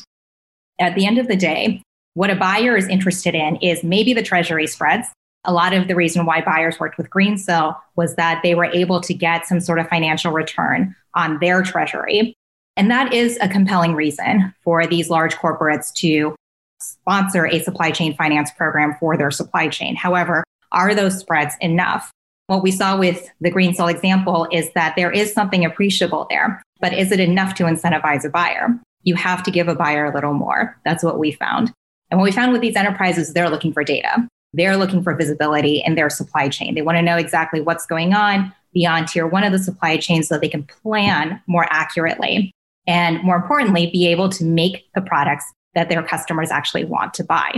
At 0.79 0.95
the 0.95 1.05
end 1.05 1.17
of 1.17 1.27
the 1.27 1.35
day, 1.35 1.81
what 2.13 2.29
a 2.29 2.35
buyer 2.35 2.77
is 2.77 2.87
interested 2.87 3.33
in 3.33 3.55
is 3.57 3.83
maybe 3.83 4.13
the 4.13 4.23
treasury 4.23 4.67
spreads. 4.67 5.07
A 5.45 5.53
lot 5.53 5.73
of 5.73 5.87
the 5.87 5.95
reason 5.95 6.25
why 6.25 6.41
buyers 6.41 6.79
worked 6.79 6.97
with 6.97 7.09
Greensill 7.09 7.77
was 7.95 8.15
that 8.15 8.41
they 8.43 8.55
were 8.55 8.65
able 8.65 9.01
to 9.01 9.13
get 9.13 9.45
some 9.45 9.59
sort 9.59 9.79
of 9.79 9.89
financial 9.89 10.31
return 10.31 10.95
on 11.15 11.39
their 11.39 11.61
treasury. 11.61 12.33
And 12.77 12.89
that 12.89 13.13
is 13.13 13.37
a 13.41 13.49
compelling 13.49 13.93
reason 13.93 14.53
for 14.63 14.87
these 14.87 15.09
large 15.09 15.35
corporates 15.35 15.93
to 15.95 16.35
sponsor 16.79 17.45
a 17.45 17.59
supply 17.59 17.91
chain 17.91 18.15
finance 18.15 18.51
program 18.51 18.95
for 18.99 19.17
their 19.17 19.31
supply 19.31 19.67
chain. 19.67 19.95
However, 19.95 20.43
are 20.71 20.95
those 20.95 21.19
spreads 21.19 21.55
enough? 21.61 22.11
What 22.47 22.63
we 22.63 22.71
saw 22.71 22.97
with 22.97 23.29
the 23.39 23.51
Greensill 23.51 23.91
example 23.91 24.47
is 24.51 24.71
that 24.73 24.95
there 24.95 25.11
is 25.11 25.33
something 25.33 25.63
appreciable 25.63 26.27
there, 26.29 26.61
but 26.81 26.93
is 26.93 27.11
it 27.11 27.19
enough 27.19 27.53
to 27.55 27.63
incentivize 27.63 28.25
a 28.25 28.29
buyer? 28.29 28.67
You 29.03 29.15
have 29.15 29.43
to 29.43 29.51
give 29.51 29.67
a 29.67 29.75
buyer 29.75 30.05
a 30.05 30.13
little 30.13 30.33
more. 30.33 30.77
That's 30.83 31.03
what 31.03 31.19
we 31.19 31.31
found. 31.31 31.71
And 32.09 32.19
what 32.19 32.25
we 32.25 32.31
found 32.31 32.51
with 32.51 32.61
these 32.61 32.75
enterprises, 32.75 33.33
they're 33.33 33.49
looking 33.49 33.73
for 33.73 33.83
data. 33.83 34.27
They're 34.53 34.77
looking 34.77 35.03
for 35.03 35.15
visibility 35.15 35.81
in 35.85 35.95
their 35.95 36.09
supply 36.09 36.49
chain. 36.49 36.75
They 36.75 36.81
want 36.81 36.97
to 36.97 37.01
know 37.01 37.17
exactly 37.17 37.61
what's 37.61 37.85
going 37.85 38.13
on 38.13 38.53
beyond 38.73 39.07
tier 39.07 39.27
one 39.27 39.43
of 39.43 39.51
the 39.51 39.59
supply 39.59 39.97
chain 39.97 40.23
so 40.23 40.35
that 40.35 40.41
they 40.41 40.49
can 40.49 40.63
plan 40.63 41.41
more 41.47 41.67
accurately 41.69 42.53
and 42.87 43.21
more 43.23 43.35
importantly, 43.35 43.89
be 43.91 44.07
able 44.07 44.29
to 44.29 44.43
make 44.43 44.85
the 44.93 45.01
products 45.01 45.45
that 45.73 45.89
their 45.89 46.03
customers 46.03 46.51
actually 46.51 46.83
want 46.83 47.13
to 47.15 47.23
buy. 47.23 47.55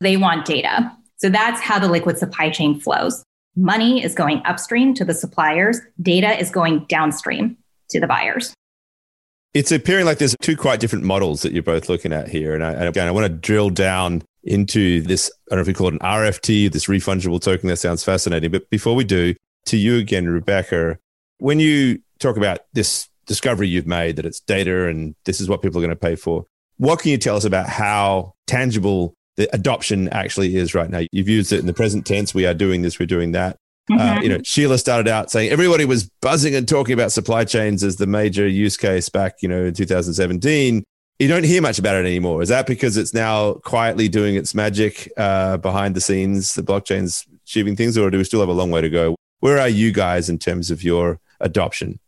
They 0.00 0.16
want 0.16 0.46
data. 0.46 0.92
So 1.16 1.28
that's 1.28 1.60
how 1.60 1.78
the 1.78 1.88
liquid 1.88 2.18
supply 2.18 2.50
chain 2.50 2.78
flows. 2.80 3.22
Money 3.54 4.02
is 4.02 4.14
going 4.14 4.42
upstream 4.44 4.94
to 4.94 5.04
the 5.04 5.14
suppliers, 5.14 5.80
data 6.00 6.38
is 6.38 6.50
going 6.50 6.84
downstream 6.88 7.56
to 7.90 8.00
the 8.00 8.06
buyers. 8.06 8.52
It's 9.54 9.72
appearing 9.72 10.04
like 10.04 10.18
there's 10.18 10.36
two 10.42 10.56
quite 10.56 10.80
different 10.80 11.04
models 11.04 11.40
that 11.42 11.52
you're 11.52 11.62
both 11.62 11.88
looking 11.88 12.12
at 12.12 12.28
here. 12.28 12.54
And, 12.54 12.62
I, 12.62 12.72
and 12.72 12.88
again, 12.88 13.08
I 13.08 13.10
want 13.10 13.24
to 13.24 13.32
drill 13.32 13.70
down 13.70 14.22
into 14.46 15.02
this. 15.02 15.30
I 15.50 15.54
don't 15.54 15.58
know 15.58 15.62
if 15.62 15.66
we 15.66 15.74
call 15.74 15.88
it 15.88 15.94
an 15.94 16.00
RFT, 16.00 16.72
this 16.72 16.86
refungible 16.86 17.40
token. 17.40 17.68
That 17.68 17.76
sounds 17.76 18.04
fascinating. 18.04 18.50
But 18.50 18.68
before 18.70 18.94
we 18.94 19.04
do, 19.04 19.34
to 19.66 19.76
you 19.76 19.98
again, 19.98 20.28
Rebecca, 20.28 20.98
when 21.38 21.60
you 21.60 22.00
talk 22.18 22.36
about 22.36 22.60
this 22.72 23.08
discovery 23.26 23.68
you've 23.68 23.86
made 23.86 24.16
that 24.16 24.24
it's 24.24 24.40
data 24.40 24.86
and 24.86 25.14
this 25.24 25.40
is 25.40 25.48
what 25.48 25.60
people 25.60 25.78
are 25.78 25.82
going 25.82 25.90
to 25.90 25.96
pay 25.96 26.16
for, 26.16 26.46
what 26.78 27.00
can 27.00 27.10
you 27.10 27.18
tell 27.18 27.36
us 27.36 27.44
about 27.44 27.68
how 27.68 28.34
tangible 28.46 29.14
the 29.36 29.52
adoption 29.54 30.08
actually 30.10 30.56
is 30.56 30.74
right 30.74 30.88
now? 30.88 31.02
You've 31.12 31.28
used 31.28 31.52
it 31.52 31.60
in 31.60 31.66
the 31.66 31.74
present 31.74 32.06
tense. 32.06 32.34
We 32.34 32.46
are 32.46 32.54
doing 32.54 32.82
this, 32.82 32.98
we're 32.98 33.06
doing 33.06 33.32
that. 33.32 33.56
Uh, 33.90 33.94
mm-hmm. 33.94 34.18
Uh, 34.18 34.22
you 34.22 34.28
know, 34.28 34.38
Sheila 34.44 34.78
started 34.78 35.08
out 35.08 35.30
saying 35.30 35.50
everybody 35.50 35.84
was 35.84 36.10
buzzing 36.20 36.54
and 36.54 36.66
talking 36.66 36.92
about 36.92 37.12
supply 37.12 37.44
chains 37.44 37.84
as 37.84 37.96
the 37.96 38.06
major 38.06 38.46
use 38.46 38.76
case 38.76 39.08
back, 39.08 39.36
you 39.42 39.48
know, 39.48 39.66
in 39.66 39.74
2017. 39.74 40.82
You 41.18 41.28
don't 41.28 41.44
hear 41.44 41.62
much 41.62 41.78
about 41.78 41.96
it 41.96 42.04
anymore. 42.04 42.42
Is 42.42 42.50
that 42.50 42.66
because 42.66 42.98
it's 42.98 43.14
now 43.14 43.54
quietly 43.54 44.06
doing 44.06 44.34
its 44.34 44.54
magic 44.54 45.10
uh, 45.16 45.56
behind 45.56 45.94
the 45.94 46.00
scenes? 46.00 46.52
The 46.52 46.62
blockchain's 46.62 47.26
achieving 47.42 47.74
things, 47.74 47.96
or 47.96 48.10
do 48.10 48.18
we 48.18 48.24
still 48.24 48.40
have 48.40 48.50
a 48.50 48.52
long 48.52 48.70
way 48.70 48.82
to 48.82 48.90
go? 48.90 49.16
Where 49.40 49.58
are 49.58 49.68
you 49.68 49.92
guys 49.92 50.28
in 50.28 50.38
terms 50.38 50.70
of 50.70 50.82
your 50.82 51.18
adoption? 51.40 52.00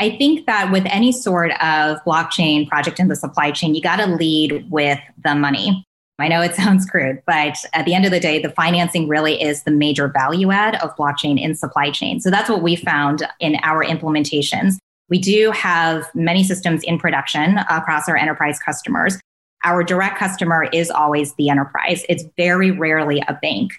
I 0.00 0.16
think 0.16 0.46
that 0.46 0.72
with 0.72 0.86
any 0.86 1.12
sort 1.12 1.52
of 1.52 1.98
blockchain 2.04 2.66
project 2.66 2.98
in 2.98 3.06
the 3.06 3.14
supply 3.14 3.52
chain, 3.52 3.76
you 3.76 3.82
got 3.82 3.96
to 3.96 4.06
lead 4.06 4.68
with 4.70 4.98
the 5.22 5.36
money. 5.36 5.84
I 6.18 6.26
know 6.26 6.42
it 6.42 6.54
sounds 6.56 6.86
crude, 6.86 7.22
but 7.26 7.56
at 7.74 7.84
the 7.84 7.94
end 7.94 8.06
of 8.06 8.10
the 8.10 8.18
day, 8.18 8.40
the 8.40 8.50
financing 8.50 9.06
really 9.06 9.40
is 9.40 9.62
the 9.62 9.70
major 9.70 10.08
value 10.08 10.50
add 10.50 10.76
of 10.82 10.96
blockchain 10.96 11.40
in 11.40 11.54
supply 11.54 11.90
chain. 11.90 12.18
So 12.20 12.28
that's 12.28 12.50
what 12.50 12.62
we 12.62 12.74
found 12.74 13.22
in 13.38 13.56
our 13.62 13.84
implementations. 13.84 14.78
We 15.10 15.18
do 15.18 15.50
have 15.50 16.08
many 16.14 16.44
systems 16.44 16.82
in 16.84 16.98
production 16.98 17.58
across 17.68 18.08
our 18.08 18.16
enterprise 18.16 18.58
customers. 18.60 19.18
Our 19.64 19.82
direct 19.82 20.18
customer 20.18 20.68
is 20.72 20.90
always 20.90 21.34
the 21.34 21.50
enterprise. 21.50 22.04
It's 22.08 22.24
very 22.36 22.70
rarely 22.70 23.22
a 23.28 23.34
bank. 23.34 23.72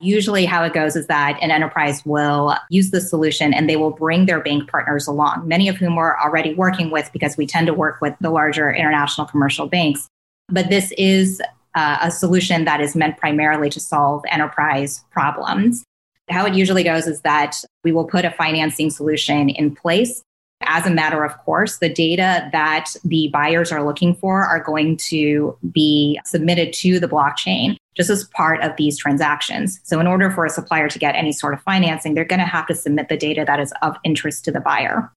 Usually, 0.00 0.44
how 0.44 0.64
it 0.64 0.72
goes 0.72 0.96
is 0.96 1.06
that 1.06 1.38
an 1.40 1.52
enterprise 1.52 2.04
will 2.04 2.56
use 2.68 2.90
the 2.90 3.00
solution 3.00 3.54
and 3.54 3.70
they 3.70 3.76
will 3.76 3.92
bring 3.92 4.26
their 4.26 4.40
bank 4.40 4.68
partners 4.68 5.06
along, 5.06 5.46
many 5.46 5.68
of 5.68 5.76
whom 5.76 5.94
we're 5.94 6.18
already 6.18 6.54
working 6.54 6.90
with 6.90 7.08
because 7.12 7.36
we 7.36 7.46
tend 7.46 7.68
to 7.68 7.74
work 7.74 8.00
with 8.00 8.14
the 8.20 8.30
larger 8.30 8.74
international 8.74 9.28
commercial 9.28 9.68
banks. 9.68 10.08
But 10.48 10.68
this 10.68 10.92
is 10.98 11.40
uh, 11.76 11.98
a 12.02 12.10
solution 12.10 12.64
that 12.64 12.80
is 12.80 12.96
meant 12.96 13.16
primarily 13.16 13.70
to 13.70 13.78
solve 13.78 14.24
enterprise 14.28 15.04
problems. 15.12 15.84
How 16.28 16.46
it 16.46 16.54
usually 16.54 16.82
goes 16.82 17.06
is 17.06 17.20
that 17.20 17.62
we 17.84 17.92
will 17.92 18.04
put 18.04 18.24
a 18.24 18.32
financing 18.32 18.90
solution 18.90 19.50
in 19.50 19.74
place 19.74 20.22
as 20.66 20.86
a 20.86 20.90
matter 20.90 21.24
of 21.24 21.36
course, 21.38 21.78
the 21.78 21.88
data 21.88 22.48
that 22.52 22.94
the 23.04 23.28
buyers 23.32 23.72
are 23.72 23.84
looking 23.84 24.14
for 24.14 24.44
are 24.44 24.62
going 24.62 24.96
to 24.96 25.56
be 25.70 26.20
submitted 26.24 26.72
to 26.74 27.00
the 27.00 27.08
blockchain 27.08 27.76
just 27.96 28.10
as 28.10 28.24
part 28.24 28.60
of 28.62 28.76
these 28.76 28.98
transactions. 28.98 29.80
So, 29.84 30.00
in 30.00 30.06
order 30.06 30.30
for 30.30 30.44
a 30.44 30.50
supplier 30.50 30.88
to 30.88 30.98
get 30.98 31.14
any 31.14 31.32
sort 31.32 31.54
of 31.54 31.62
financing, 31.62 32.14
they're 32.14 32.24
going 32.24 32.40
to 32.40 32.46
have 32.46 32.66
to 32.66 32.74
submit 32.74 33.08
the 33.08 33.16
data 33.16 33.44
that 33.46 33.60
is 33.60 33.72
of 33.82 33.96
interest 34.04 34.44
to 34.46 34.52
the 34.52 34.60
buyer. 34.60 35.10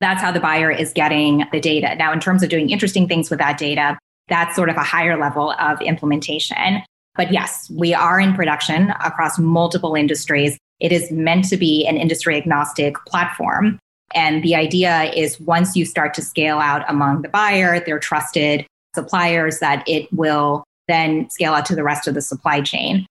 That's 0.00 0.20
how 0.20 0.32
the 0.32 0.40
buyer 0.40 0.70
is 0.70 0.92
getting 0.92 1.44
the 1.52 1.60
data. 1.60 1.94
Now, 1.94 2.12
in 2.12 2.20
terms 2.20 2.42
of 2.42 2.48
doing 2.48 2.70
interesting 2.70 3.06
things 3.06 3.30
with 3.30 3.38
that 3.38 3.58
data, 3.58 3.98
that's 4.28 4.56
sort 4.56 4.68
of 4.68 4.76
a 4.76 4.82
higher 4.82 5.16
level 5.18 5.52
of 5.52 5.80
implementation. 5.80 6.82
But 7.14 7.32
yes, 7.32 7.70
we 7.70 7.94
are 7.94 8.18
in 8.18 8.34
production 8.34 8.90
across 9.04 9.38
multiple 9.38 9.94
industries. 9.94 10.58
It 10.80 10.92
is 10.92 11.10
meant 11.12 11.44
to 11.50 11.56
be 11.56 11.86
an 11.86 11.96
industry 11.96 12.36
agnostic 12.36 12.96
platform. 13.06 13.78
And 14.14 14.42
the 14.42 14.54
idea 14.54 15.12
is 15.14 15.40
once 15.40 15.76
you 15.76 15.84
start 15.84 16.14
to 16.14 16.22
scale 16.22 16.58
out 16.58 16.84
among 16.88 17.22
the 17.22 17.28
buyer, 17.28 17.80
their 17.80 17.98
trusted 17.98 18.66
suppliers, 18.94 19.58
that 19.60 19.82
it 19.86 20.12
will 20.12 20.64
then 20.88 21.30
scale 21.30 21.54
out 21.54 21.66
to 21.66 21.76
the 21.76 21.84
rest 21.84 22.08
of 22.08 22.14
the 22.14 22.22
supply 22.22 22.60
chain. 22.60 23.06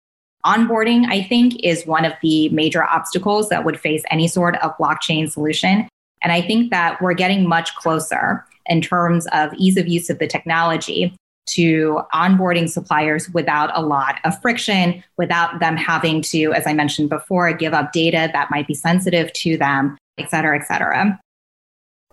Onboarding, 0.45 1.05
I 1.09 1.23
think, 1.23 1.59
is 1.63 1.85
one 1.85 2.05
of 2.05 2.13
the 2.21 2.49
major 2.49 2.83
obstacles 2.83 3.49
that 3.49 3.65
would 3.65 3.79
face 3.79 4.03
any 4.09 4.27
sort 4.27 4.55
of 4.57 4.77
blockchain 4.77 5.29
solution. 5.29 5.87
And 6.21 6.31
I 6.31 6.41
think 6.41 6.71
that 6.71 7.01
we're 7.01 7.13
getting 7.13 7.47
much 7.47 7.75
closer 7.75 8.45
in 8.65 8.81
terms 8.81 9.27
of 9.33 9.53
ease 9.57 9.77
of 9.77 9.87
use 9.87 10.09
of 10.09 10.19
the 10.19 10.27
technology 10.27 11.15
to 11.47 12.01
onboarding 12.13 12.69
suppliers 12.69 13.29
without 13.29 13.71
a 13.73 13.81
lot 13.81 14.19
of 14.25 14.39
friction, 14.41 15.03
without 15.17 15.59
them 15.59 15.77
having 15.77 16.21
to, 16.21 16.53
as 16.53 16.67
I 16.67 16.73
mentioned 16.73 17.09
before, 17.09 17.51
give 17.53 17.73
up 17.73 17.93
data 17.93 18.29
that 18.33 18.51
might 18.51 18.67
be 18.67 18.73
sensitive 18.73 19.31
to 19.33 19.57
them 19.57 19.97
et 20.18 20.30
cetera, 20.30 20.59
et 20.59 20.65
cetera. 20.65 21.20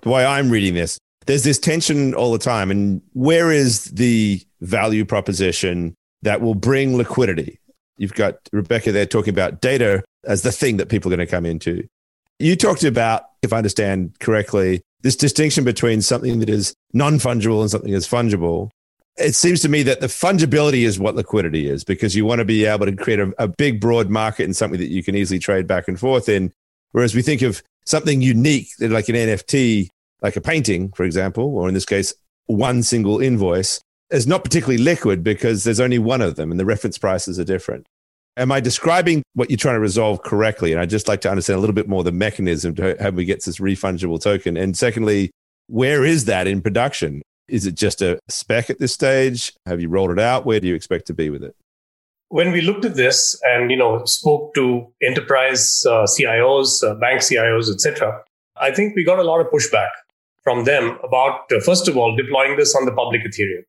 The 0.02 0.08
way 0.10 0.24
I'm 0.24 0.50
reading 0.50 0.74
this, 0.74 0.98
there's 1.26 1.44
this 1.44 1.58
tension 1.58 2.14
all 2.14 2.32
the 2.32 2.38
time. 2.38 2.70
And 2.70 3.00
where 3.12 3.50
is 3.50 3.86
the 3.86 4.40
value 4.60 5.04
proposition 5.04 5.94
that 6.22 6.40
will 6.40 6.54
bring 6.54 6.96
liquidity? 6.96 7.58
You've 7.96 8.14
got 8.14 8.36
Rebecca 8.52 8.92
there 8.92 9.06
talking 9.06 9.32
about 9.32 9.60
data 9.60 10.04
as 10.24 10.42
the 10.42 10.52
thing 10.52 10.76
that 10.78 10.88
people 10.88 11.12
are 11.12 11.16
going 11.16 11.26
to 11.26 11.30
come 11.30 11.46
into. 11.46 11.86
You 12.38 12.56
talked 12.56 12.84
about, 12.84 13.24
if 13.42 13.52
I 13.52 13.58
understand 13.58 14.16
correctly, 14.18 14.82
this 15.02 15.16
distinction 15.16 15.64
between 15.64 16.02
something 16.02 16.40
that 16.40 16.50
is 16.50 16.74
non 16.92 17.14
fungible 17.14 17.60
and 17.60 17.70
something 17.70 17.92
that's 17.92 18.08
fungible. 18.08 18.70
It 19.16 19.36
seems 19.36 19.60
to 19.60 19.68
me 19.68 19.84
that 19.84 20.00
the 20.00 20.08
fungibility 20.08 20.82
is 20.82 20.98
what 20.98 21.14
liquidity 21.14 21.68
is 21.68 21.84
because 21.84 22.16
you 22.16 22.24
want 22.24 22.40
to 22.40 22.44
be 22.44 22.64
able 22.64 22.86
to 22.86 22.96
create 22.96 23.20
a, 23.20 23.32
a 23.38 23.46
big, 23.46 23.80
broad 23.80 24.10
market 24.10 24.44
and 24.44 24.56
something 24.56 24.80
that 24.80 24.90
you 24.90 25.04
can 25.04 25.14
easily 25.14 25.38
trade 25.38 25.68
back 25.68 25.86
and 25.86 26.00
forth 26.00 26.28
in. 26.28 26.52
Whereas 26.90 27.14
we 27.14 27.22
think 27.22 27.42
of 27.42 27.62
something 27.84 28.22
unique, 28.22 28.68
like 28.80 29.08
an 29.08 29.14
NFT, 29.14 29.88
like 30.22 30.36
a 30.36 30.40
painting, 30.40 30.90
for 30.92 31.04
example, 31.04 31.56
or 31.56 31.68
in 31.68 31.74
this 31.74 31.84
case, 31.84 32.14
one 32.46 32.82
single 32.82 33.20
invoice, 33.20 33.80
is 34.10 34.26
not 34.26 34.44
particularly 34.44 34.82
liquid 34.82 35.22
because 35.22 35.64
there's 35.64 35.80
only 35.80 35.98
one 35.98 36.20
of 36.20 36.36
them 36.36 36.50
and 36.50 36.60
the 36.60 36.64
reference 36.64 36.98
prices 36.98 37.38
are 37.38 37.44
different. 37.44 37.86
Am 38.36 38.50
I 38.50 38.60
describing 38.60 39.22
what 39.34 39.48
you're 39.48 39.56
trying 39.56 39.76
to 39.76 39.80
resolve 39.80 40.22
correctly? 40.22 40.72
And 40.72 40.80
I'd 40.80 40.90
just 40.90 41.08
like 41.08 41.20
to 41.22 41.30
understand 41.30 41.58
a 41.58 41.60
little 41.60 41.74
bit 41.74 41.88
more 41.88 42.02
the 42.02 42.12
mechanism 42.12 42.74
to 42.76 42.96
how 43.00 43.10
we 43.10 43.24
get 43.24 43.44
this 43.44 43.58
refungible 43.58 44.20
token. 44.20 44.56
And 44.56 44.76
secondly, 44.76 45.30
where 45.68 46.04
is 46.04 46.24
that 46.24 46.46
in 46.46 46.60
production? 46.60 47.22
Is 47.46 47.66
it 47.66 47.74
just 47.74 48.02
a 48.02 48.18
spec 48.28 48.70
at 48.70 48.78
this 48.78 48.92
stage? 48.92 49.52
Have 49.66 49.80
you 49.80 49.88
rolled 49.88 50.10
it 50.10 50.18
out? 50.18 50.46
Where 50.46 50.58
do 50.58 50.66
you 50.66 50.74
expect 50.74 51.06
to 51.08 51.14
be 51.14 51.30
with 51.30 51.44
it? 51.44 51.54
When 52.28 52.52
we 52.52 52.60
looked 52.60 52.84
at 52.84 52.96
this 52.96 53.40
and 53.44 53.70
you 53.70 53.76
know 53.76 54.04
spoke 54.04 54.54
to 54.54 54.86
enterprise 55.02 55.84
uh, 55.86 56.04
CIOs, 56.04 56.82
uh, 56.82 56.94
bank 56.94 57.20
CIOs, 57.20 57.72
etc., 57.72 58.22
I 58.56 58.70
think 58.70 58.94
we 58.94 59.04
got 59.04 59.18
a 59.18 59.24
lot 59.24 59.40
of 59.40 59.48
pushback 59.48 59.90
from 60.42 60.64
them 60.64 60.98
about 61.02 61.52
uh, 61.52 61.60
first 61.60 61.88
of 61.88 61.96
all 61.96 62.16
deploying 62.16 62.56
this 62.56 62.74
on 62.74 62.84
the 62.84 62.92
public 62.92 63.22
Ethereum. 63.22 63.64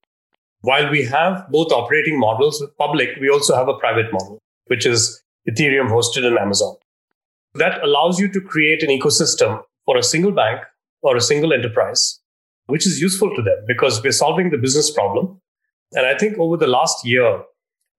While 0.62 0.89
we 0.89 1.03
have 1.06 1.45
both 1.51 1.72
operating 1.72 2.20
models 2.20 2.64
public, 2.78 3.10
we 3.22 3.30
also 3.30 3.56
have 3.56 3.68
a 3.68 3.78
private 3.78 4.12
model, 4.12 4.39
which 4.68 4.86
is 4.86 5.22
Ethereum 5.49 5.89
hosted 5.89 6.26
in 6.26 6.38
Amazon. 6.38 6.76
That 7.53 7.84
allows 7.84 8.20
you 8.20 8.28
to 8.32 8.41
create 8.41 8.84
an 8.84 8.89
ecosystem 8.89 9.62
for 9.86 9.97
a 9.97 10.03
single 10.03 10.32
bank 10.32 10.62
or 11.03 11.16
a 11.16 11.22
single 11.22 11.53
enterprise, 11.53 12.20
which 12.66 12.88
is 12.88 12.99
useful 12.99 13.34
to 13.36 13.41
them 13.41 13.64
because 13.68 14.01
we're 14.03 14.12
solving 14.12 14.49
the 14.49 14.58
business 14.58 14.89
problem. 14.89 15.39
And 15.93 16.06
I 16.06 16.18
think 16.18 16.38
over 16.39 16.58
the 16.58 16.68
last 16.68 17.06
year, 17.06 17.43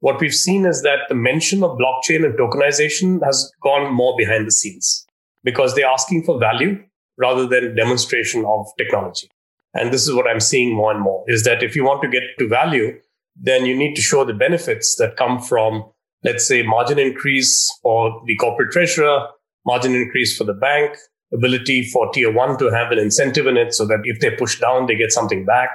what 0.07 0.21
we've 0.21 0.33
seen 0.33 0.67
is 0.67 0.83
that 0.83 1.01
the 1.09 1.17
mention 1.17 1.65
of 1.65 1.77
blockchain 1.77 2.25
and 2.25 2.39
tokenization 2.39 3.19
has 3.25 3.51
gone 3.61 3.93
more 3.93 4.15
behind 4.17 4.47
the 4.47 4.53
scenes 4.53 5.05
because 5.43 5.75
they're 5.75 5.95
asking 5.99 6.23
for 6.23 6.39
value 6.39 6.81
rather 7.19 7.45
than 7.45 7.75
demonstration 7.75 8.45
of 8.45 8.67
technology. 8.79 9.29
And 9.75 9.93
this 9.93 10.07
is 10.07 10.15
what 10.15 10.29
I'm 10.29 10.39
seeing 10.39 10.73
more 10.73 10.93
and 10.93 11.01
more 11.01 11.25
is 11.27 11.43
that 11.43 11.65
if 11.65 11.75
you 11.75 11.83
want 11.83 12.03
to 12.03 12.09
get 12.09 12.23
to 12.39 12.47
value, 12.47 12.97
then 13.35 13.67
you 13.67 13.77
need 13.77 13.97
to 13.97 14.01
show 14.01 14.25
the 14.25 14.33
benefits 14.33 14.95
that 15.01 15.17
come 15.17 15.41
from, 15.41 15.85
let's 16.23 16.47
say, 16.47 16.63
margin 16.63 17.01
increase 17.01 17.69
for 17.83 18.23
the 18.27 18.37
corporate 18.37 18.71
treasurer, 18.71 19.27
margin 19.67 19.97
increase 19.97 20.39
for 20.39 20.45
the 20.45 20.55
bank, 20.55 20.97
ability 21.33 21.83
for 21.83 22.13
tier 22.13 22.33
one 22.33 22.57
to 22.59 22.71
have 22.71 22.93
an 22.93 23.01
incentive 23.01 23.49
in 23.49 23.57
it 23.57 23.75
so 23.75 23.85
that 23.85 24.03
if 24.05 24.21
they 24.21 24.31
push 24.31 24.61
down, 24.61 24.87
they 24.87 24.95
get 24.95 25.11
something 25.11 25.45
back. 25.45 25.71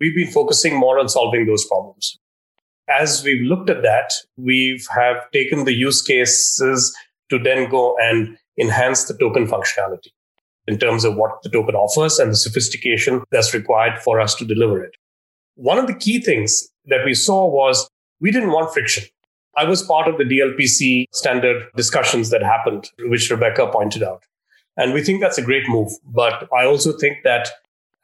We've 0.00 0.16
been 0.16 0.32
focusing 0.32 0.74
more 0.74 0.98
on 0.98 1.10
solving 1.10 1.44
those 1.44 1.66
problems. 1.66 2.18
As 2.88 3.24
we've 3.24 3.42
looked 3.42 3.70
at 3.70 3.82
that, 3.82 4.12
we've 4.36 4.86
have 4.94 5.30
taken 5.32 5.64
the 5.64 5.72
use 5.72 6.02
cases 6.02 6.94
to 7.30 7.38
then 7.38 7.68
go 7.70 7.96
and 7.98 8.36
enhance 8.60 9.04
the 9.04 9.16
token 9.16 9.46
functionality 9.46 10.10
in 10.66 10.78
terms 10.78 11.04
of 11.04 11.16
what 11.16 11.42
the 11.42 11.50
token 11.50 11.74
offers 11.74 12.18
and 12.18 12.30
the 12.30 12.36
sophistication 12.36 13.22
that's 13.30 13.54
required 13.54 13.98
for 14.02 14.20
us 14.20 14.34
to 14.36 14.44
deliver 14.44 14.82
it. 14.82 14.96
One 15.56 15.78
of 15.78 15.86
the 15.86 15.94
key 15.94 16.20
things 16.20 16.68
that 16.86 17.04
we 17.04 17.14
saw 17.14 17.46
was 17.46 17.88
we 18.20 18.30
didn't 18.30 18.52
want 18.52 18.72
friction. 18.72 19.04
I 19.56 19.64
was 19.64 19.82
part 19.82 20.08
of 20.08 20.18
the 20.18 20.24
DLPC 20.24 21.06
standard 21.12 21.68
discussions 21.76 22.30
that 22.30 22.42
happened, 22.42 22.90
which 23.06 23.30
Rebecca 23.30 23.68
pointed 23.68 24.02
out. 24.02 24.24
And 24.76 24.92
we 24.92 25.02
think 25.02 25.20
that's 25.20 25.38
a 25.38 25.42
great 25.42 25.68
move. 25.68 25.92
But 26.04 26.48
I 26.52 26.64
also 26.64 26.92
think 26.92 27.18
that 27.24 27.50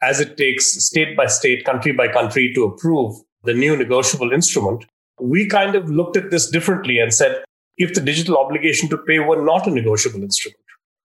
as 0.01 0.19
it 0.19 0.37
takes 0.37 0.71
state 0.83 1.17
by 1.17 1.27
state, 1.27 1.65
country 1.65 1.91
by 1.91 2.07
country 2.07 2.51
to 2.55 2.63
approve 2.63 3.17
the 3.43 3.53
new 3.53 3.75
negotiable 3.75 4.31
instrument, 4.31 4.85
we 5.19 5.47
kind 5.47 5.75
of 5.75 5.89
looked 5.89 6.17
at 6.17 6.31
this 6.31 6.49
differently 6.49 6.99
and 6.99 7.13
said, 7.13 7.43
if 7.77 7.93
the 7.93 8.01
digital 8.01 8.37
obligation 8.37 8.89
to 8.89 8.97
pay 8.97 9.19
were 9.19 9.43
not 9.43 9.67
a 9.67 9.71
negotiable 9.71 10.21
instrument, 10.21 10.57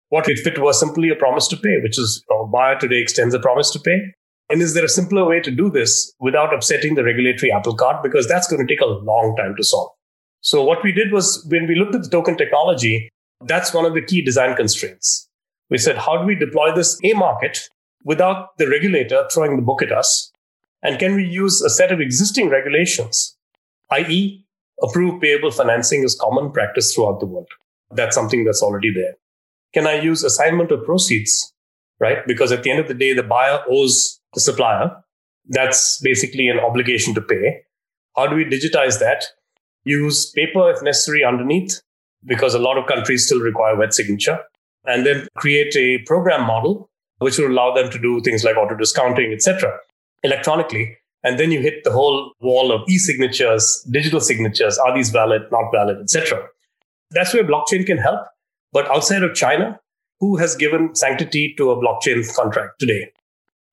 what 0.08 0.28
if 0.28 0.46
it 0.46 0.60
was 0.60 0.78
simply 0.78 1.10
a 1.10 1.16
promise 1.16 1.48
to 1.48 1.56
pay, 1.56 1.78
which 1.82 1.98
is 1.98 2.22
a 2.30 2.46
buyer 2.46 2.78
today 2.78 3.00
extends 3.00 3.34
a 3.34 3.40
promise 3.40 3.70
to 3.70 3.80
pay? 3.80 4.00
And 4.48 4.62
is 4.62 4.74
there 4.74 4.84
a 4.84 4.88
simpler 4.88 5.24
way 5.24 5.40
to 5.40 5.50
do 5.50 5.70
this 5.70 6.12
without 6.20 6.54
upsetting 6.54 6.94
the 6.94 7.02
regulatory 7.02 7.50
apple 7.50 7.74
cart? 7.74 8.02
Because 8.02 8.28
that's 8.28 8.46
going 8.46 8.64
to 8.64 8.72
take 8.72 8.80
a 8.80 8.86
long 8.86 9.34
time 9.36 9.56
to 9.56 9.64
solve. 9.64 9.90
So 10.40 10.62
what 10.62 10.84
we 10.84 10.92
did 10.92 11.12
was 11.12 11.44
when 11.50 11.66
we 11.66 11.74
looked 11.74 11.96
at 11.96 12.04
the 12.04 12.08
token 12.08 12.36
technology, 12.36 13.08
that's 13.44 13.74
one 13.74 13.84
of 13.84 13.94
the 13.94 14.02
key 14.02 14.22
design 14.22 14.54
constraints. 14.54 15.28
We 15.68 15.78
said, 15.78 15.98
how 15.98 16.18
do 16.18 16.26
we 16.26 16.36
deploy 16.36 16.72
this 16.72 17.00
a 17.02 17.12
market 17.14 17.68
without 18.04 18.56
the 18.56 18.68
regulator 18.68 19.26
throwing 19.32 19.56
the 19.56 19.62
book 19.62 19.82
at 19.82 19.90
us? 19.90 20.30
And 20.86 21.00
can 21.00 21.16
we 21.16 21.24
use 21.24 21.60
a 21.62 21.68
set 21.68 21.90
of 21.90 22.00
existing 22.00 22.48
regulations, 22.48 23.36
i.e., 23.90 24.44
approved 24.80 25.20
payable 25.20 25.50
financing 25.50 26.04
is 26.04 26.16
common 26.20 26.52
practice 26.52 26.94
throughout 26.94 27.18
the 27.18 27.26
world. 27.26 27.48
That's 27.90 28.14
something 28.14 28.44
that's 28.44 28.62
already 28.62 28.92
there. 28.94 29.14
Can 29.74 29.88
I 29.88 30.00
use 30.00 30.22
assignment 30.22 30.70
of 30.70 30.84
proceeds, 30.84 31.52
right? 31.98 32.18
Because 32.28 32.52
at 32.52 32.62
the 32.62 32.70
end 32.70 32.78
of 32.78 32.86
the 32.86 32.94
day, 32.94 33.12
the 33.12 33.24
buyer 33.24 33.64
owes 33.68 34.20
the 34.34 34.40
supplier. 34.40 34.92
That's 35.48 36.00
basically 36.02 36.46
an 36.46 36.60
obligation 36.60 37.14
to 37.14 37.20
pay. 37.20 37.62
How 38.16 38.28
do 38.28 38.36
we 38.36 38.44
digitize 38.44 39.00
that? 39.00 39.24
Use 39.82 40.30
paper 40.30 40.70
if 40.70 40.82
necessary 40.82 41.24
underneath, 41.24 41.82
because 42.24 42.54
a 42.54 42.60
lot 42.60 42.78
of 42.78 42.86
countries 42.86 43.26
still 43.26 43.40
require 43.40 43.76
wet 43.76 43.92
signature 43.92 44.38
and 44.84 45.04
then 45.04 45.26
create 45.36 45.74
a 45.74 45.98
program 46.06 46.46
model 46.46 46.88
which 47.18 47.38
will 47.38 47.50
allow 47.50 47.74
them 47.74 47.90
to 47.90 47.98
do 47.98 48.20
things 48.20 48.44
like 48.44 48.56
auto 48.56 48.76
discounting, 48.76 49.32
etc., 49.32 49.76
electronically. 50.22 50.96
And 51.22 51.38
then 51.40 51.50
you 51.50 51.60
hit 51.60 51.82
the 51.84 51.90
whole 51.90 52.32
wall 52.40 52.70
of 52.70 52.88
e-signatures, 52.88 53.86
digital 53.90 54.20
signatures. 54.20 54.78
Are 54.78 54.94
these 54.94 55.10
valid, 55.10 55.42
not 55.50 55.70
valid, 55.72 55.98
etc. 55.98 56.46
That's 57.10 57.34
where 57.34 57.44
blockchain 57.44 57.84
can 57.84 57.98
help. 57.98 58.20
But 58.72 58.88
outside 58.90 59.22
of 59.22 59.34
China, 59.34 59.80
who 60.20 60.36
has 60.36 60.54
given 60.54 60.94
sanctity 60.94 61.54
to 61.56 61.70
a 61.70 61.76
blockchain 61.76 62.24
contract 62.34 62.78
today? 62.78 63.10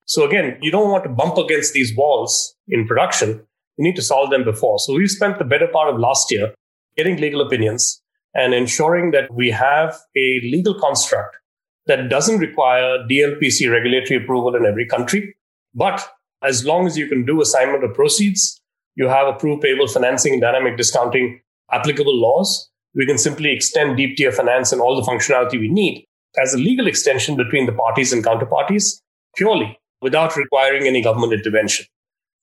So 0.05 0.25
again, 0.25 0.57
you 0.61 0.71
don't 0.71 0.89
want 0.89 1.03
to 1.03 1.09
bump 1.09 1.37
against 1.37 1.73
these 1.73 1.95
walls 1.95 2.55
in 2.67 2.87
production. 2.87 3.45
You 3.77 3.83
need 3.83 3.95
to 3.95 4.01
solve 4.01 4.29
them 4.31 4.43
before. 4.43 4.79
So 4.79 4.93
we've 4.93 5.09
spent 5.09 5.39
the 5.39 5.45
better 5.45 5.67
part 5.67 5.93
of 5.93 5.99
last 5.99 6.31
year 6.31 6.53
getting 6.97 7.17
legal 7.17 7.41
opinions, 7.41 8.01
and 8.35 8.53
ensuring 8.53 9.11
that 9.11 9.33
we 9.33 9.49
have 9.49 9.95
a 10.15 10.39
legal 10.41 10.79
construct 10.79 11.37
that 11.85 12.09
doesn't 12.09 12.39
require 12.39 12.99
DLPC 13.09 13.71
regulatory 13.71 14.23
approval 14.23 14.55
in 14.55 14.65
every 14.65 14.87
country. 14.87 15.35
But 15.73 16.07
as 16.43 16.65
long 16.65 16.85
as 16.85 16.97
you 16.97 17.07
can 17.07 17.25
do 17.25 17.41
assignment 17.41 17.83
of 17.83 17.93
proceeds, 17.93 18.59
you 18.95 19.07
have 19.07 19.27
approved 19.27 19.61
payable 19.61 19.87
financing 19.87 20.33
and 20.33 20.41
dynamic 20.41 20.77
discounting 20.77 21.41
applicable 21.71 22.15
laws, 22.15 22.69
we 22.95 23.05
can 23.05 23.17
simply 23.17 23.51
extend 23.51 23.97
deep 23.97 24.17
tier 24.17 24.31
finance 24.31 24.71
and 24.71 24.81
all 24.81 24.95
the 24.95 25.09
functionality 25.09 25.59
we 25.59 25.67
need 25.67 26.05
as 26.41 26.53
a 26.53 26.57
legal 26.57 26.87
extension 26.87 27.35
between 27.35 27.65
the 27.65 27.71
parties 27.71 28.13
and 28.13 28.23
counterparties 28.23 28.99
purely 29.35 29.77
without 30.01 30.35
requiring 30.35 30.85
any 30.85 31.01
government 31.01 31.33
intervention. 31.33 31.85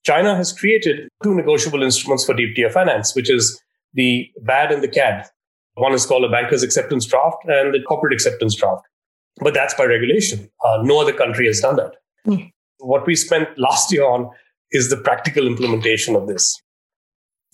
China 0.03 0.35
has 0.35 0.51
created 0.51 1.07
two 1.23 1.35
negotiable 1.35 1.83
instruments 1.83 2.25
for 2.25 2.33
deep 2.33 2.55
tier 2.55 2.69
finance, 2.69 3.15
which 3.15 3.29
is 3.29 3.61
the 3.93 4.29
BAD 4.41 4.71
and 4.71 4.83
the 4.83 4.87
CAD, 4.87 5.29
one 5.75 5.93
is 5.93 6.05
called 6.05 6.23
a 6.23 6.29
banker's 6.29 6.63
acceptance 6.63 7.05
draft 7.05 7.37
and 7.45 7.73
the 7.73 7.81
corporate 7.81 8.13
acceptance 8.13 8.55
draft. 8.55 8.83
But 9.41 9.53
that's 9.53 9.73
by 9.73 9.85
regulation. 9.85 10.49
Uh, 10.63 10.79
no 10.83 11.01
other 11.01 11.13
country 11.13 11.47
has 11.47 11.59
done 11.61 11.77
that. 11.77 11.93
Mm. 12.27 12.51
What 12.81 13.05
we 13.05 13.15
spent 13.15 13.57
last 13.57 13.91
year 13.91 14.05
on 14.05 14.29
is 14.71 14.89
the 14.89 14.97
practical 14.97 15.47
implementation 15.47 16.15
of 16.15 16.27
this. 16.27 16.61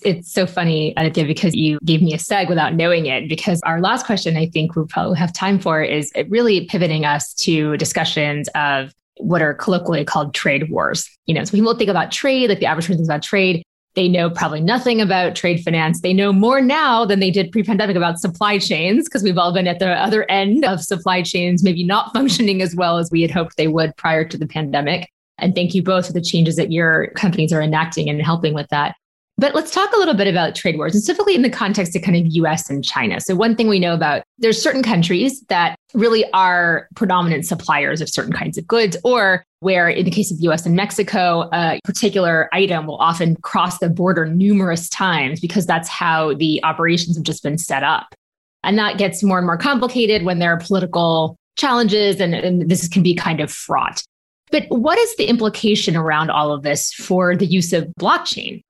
It's 0.04 0.32
so 0.32 0.46
funny, 0.46 0.94
Aditya, 0.96 1.26
because 1.26 1.56
you 1.56 1.80
gave 1.84 2.04
me 2.04 2.14
a 2.14 2.18
seg 2.18 2.50
without 2.50 2.76
knowing 2.76 3.08
it. 3.08 3.28
Because 3.28 3.60
our 3.64 3.82
last 3.82 4.06
question, 4.06 4.38
I 4.38 4.46
think 4.48 4.76
we'll 4.76 4.86
probably 4.88 5.18
have 5.18 5.34
time 5.34 5.60
for, 5.60 5.82
is 5.82 6.12
really 6.30 6.66
pivoting 6.66 7.04
us 7.04 7.34
to 7.36 7.76
discussions 7.78 8.48
of 8.50 8.94
what 9.18 9.42
are 9.42 9.56
colloquially 9.56 10.06
called 10.06 10.36
trade 10.36 10.70
wars. 10.70 11.10
You 11.26 11.34
know, 11.34 11.44
so 11.44 11.52
people 11.52 11.76
think 11.76 11.90
about 11.90 12.12
trade, 12.12 12.50
like 12.50 12.60
the 12.60 12.68
average 12.68 12.86
person 12.86 12.98
thinks 12.98 13.10
about 13.10 13.24
trade. 13.24 13.64
They 13.96 14.08
know 14.08 14.30
probably 14.30 14.62
nothing 14.62 15.02
about 15.02 15.36
trade 15.36 15.64
finance. 15.64 16.02
They 16.02 16.14
know 16.14 16.32
more 16.32 16.62
now 16.62 17.04
than 17.04 17.20
they 17.20 17.32
did 17.32 17.52
pre 17.52 17.64
pandemic 17.64 17.96
about 17.96 18.20
supply 18.20 18.60
chains 18.60 19.06
because 19.06 19.24
we've 19.24 19.40
all 19.40 19.52
been 19.52 19.68
at 19.68 19.80
the 19.80 19.90
other 19.90 20.30
end 20.30 20.64
of 20.64 20.82
supply 20.82 21.24
chains, 21.24 21.64
maybe 21.64 21.84
not 21.84 22.14
functioning 22.14 22.62
as 22.62 22.76
well 22.76 23.00
as 23.00 23.10
we 23.10 23.24
had 23.24 23.32
hoped 23.32 23.58
they 23.58 23.68
would 23.68 23.98
prior 23.98 24.24
to 24.24 24.38
the 24.38 24.46
pandemic. 24.46 25.10
And 25.38 25.54
thank 25.56 25.74
you 25.74 25.84
both 25.84 26.08
for 26.08 26.14
the 26.14 26.22
changes 26.22 26.56
that 26.56 26.72
your 26.72 27.08
companies 27.12 27.54
are 27.54 27.62
enacting 27.62 28.10
and 28.10 28.22
helping 28.22 28.54
with 28.54 28.68
that. 28.70 28.96
But 29.40 29.54
let's 29.54 29.72
talk 29.72 29.94
a 29.94 29.98
little 29.98 30.16
bit 30.16 30.28
about 30.28 30.56
trade 30.56 30.78
wars, 30.78 30.96
and 30.96 31.04
specifically 31.04 31.36
in 31.36 31.44
the 31.44 31.50
context 31.50 31.96
of 31.96 32.02
kind 32.02 32.18
of 32.18 32.26
US 32.34 32.72
and 32.72 32.84
China. 32.84 33.22
So, 33.22 33.36
one 33.36 33.56
thing 33.56 33.68
we 33.68 33.78
know 33.78 33.94
about 33.94 34.24
there's 34.40 34.60
certain 34.60 34.82
countries 34.82 35.42
that 35.50 35.76
really 35.94 36.26
are 36.34 36.88
predominant 36.96 37.46
suppliers 37.46 38.02
of 38.02 38.10
certain 38.10 38.34
kinds 38.34 38.58
of 38.58 38.68
goods, 38.68 38.98
or 39.04 39.44
where 39.60 39.90
in 39.90 40.06
the 40.06 40.12
case 40.12 40.32
of 40.32 40.40
US 40.40 40.66
and 40.66 40.76
Mexico, 40.76 41.50
a 41.54 41.80
particular 41.84 42.50
item 42.52 42.88
will 42.88 42.98
often 42.98 43.36
cross 43.38 43.78
the 43.78 43.90
border 43.90 44.26
numerous 44.26 44.90
times 44.90 45.40
because 45.40 45.68
that's 45.68 45.88
how 45.88 46.34
the 46.34 46.60
operations 46.64 47.16
have 47.16 47.24
just 47.24 47.44
been 47.44 47.60
set 47.60 47.84
up. 47.84 48.16
And 48.64 48.78
that 48.80 48.98
gets 48.98 49.22
more 49.22 49.38
and 49.38 49.46
more 49.46 49.58
complicated 49.58 50.24
when 50.26 50.40
there 50.40 50.52
are 50.52 50.58
political 50.58 51.38
challenges, 51.58 52.20
and, 52.20 52.34
and 52.34 52.72
this 52.72 52.88
can 52.88 53.04
be 53.04 53.14
kind 53.14 53.40
of 53.40 53.52
fraught. 53.52 54.04
But 54.52 54.66
what 54.70 54.98
is 54.98 55.16
the 55.16 55.26
implication 55.26 55.95
around 55.95 56.30
all 56.30 56.52
of 56.52 56.64
this 56.64 56.93
for 56.93 57.36
the 57.36 57.45
use 57.45 57.74
of 57.74 57.88
blockchain? 58.00 58.62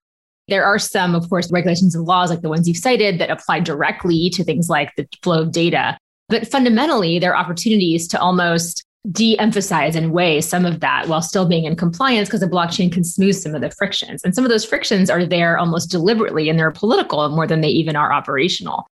There 0.47 0.63
are 0.63 0.79
some, 0.79 1.13
of 1.13 1.29
course, 1.29 1.51
regulations 1.51 1.93
and 1.93 2.05
laws 2.05 2.29
like 2.29 2.41
the 2.41 2.49
ones 2.49 2.67
you've 2.67 2.77
cited 2.77 3.19
that 3.19 3.29
apply 3.29 3.59
directly 3.59 4.29
to 4.31 4.43
things 4.43 4.69
like 4.69 4.95
the 4.95 5.07
flow 5.21 5.41
of 5.41 5.51
data. 5.51 5.97
But 6.29 6.47
fundamentally, 6.47 7.19
there 7.19 7.33
are 7.33 7.41
opportunities 7.41 8.07
to 8.09 8.19
almost 8.19 8.83
de 9.11 9.37
emphasize 9.39 9.95
and 9.95 10.11
weigh 10.11 10.41
some 10.41 10.65
of 10.65 10.79
that 10.81 11.07
while 11.07 11.21
still 11.21 11.47
being 11.47 11.65
in 11.65 11.75
compliance 11.75 12.27
because 12.27 12.41
the 12.41 12.47
blockchain 12.47 12.91
can 12.91 13.03
smooth 13.03 13.35
some 13.35 13.55
of 13.55 13.61
the 13.61 13.71
frictions. 13.71 14.21
And 14.23 14.35
some 14.35 14.43
of 14.43 14.49
those 14.49 14.65
frictions 14.65 15.09
are 15.09 15.25
there 15.25 15.57
almost 15.57 15.89
deliberately 15.89 16.49
and 16.49 16.59
they're 16.59 16.71
political 16.71 17.27
more 17.29 17.47
than 17.47 17.61
they 17.61 17.69
even 17.69 17.95
are 17.95 18.11
operational. 18.11 18.87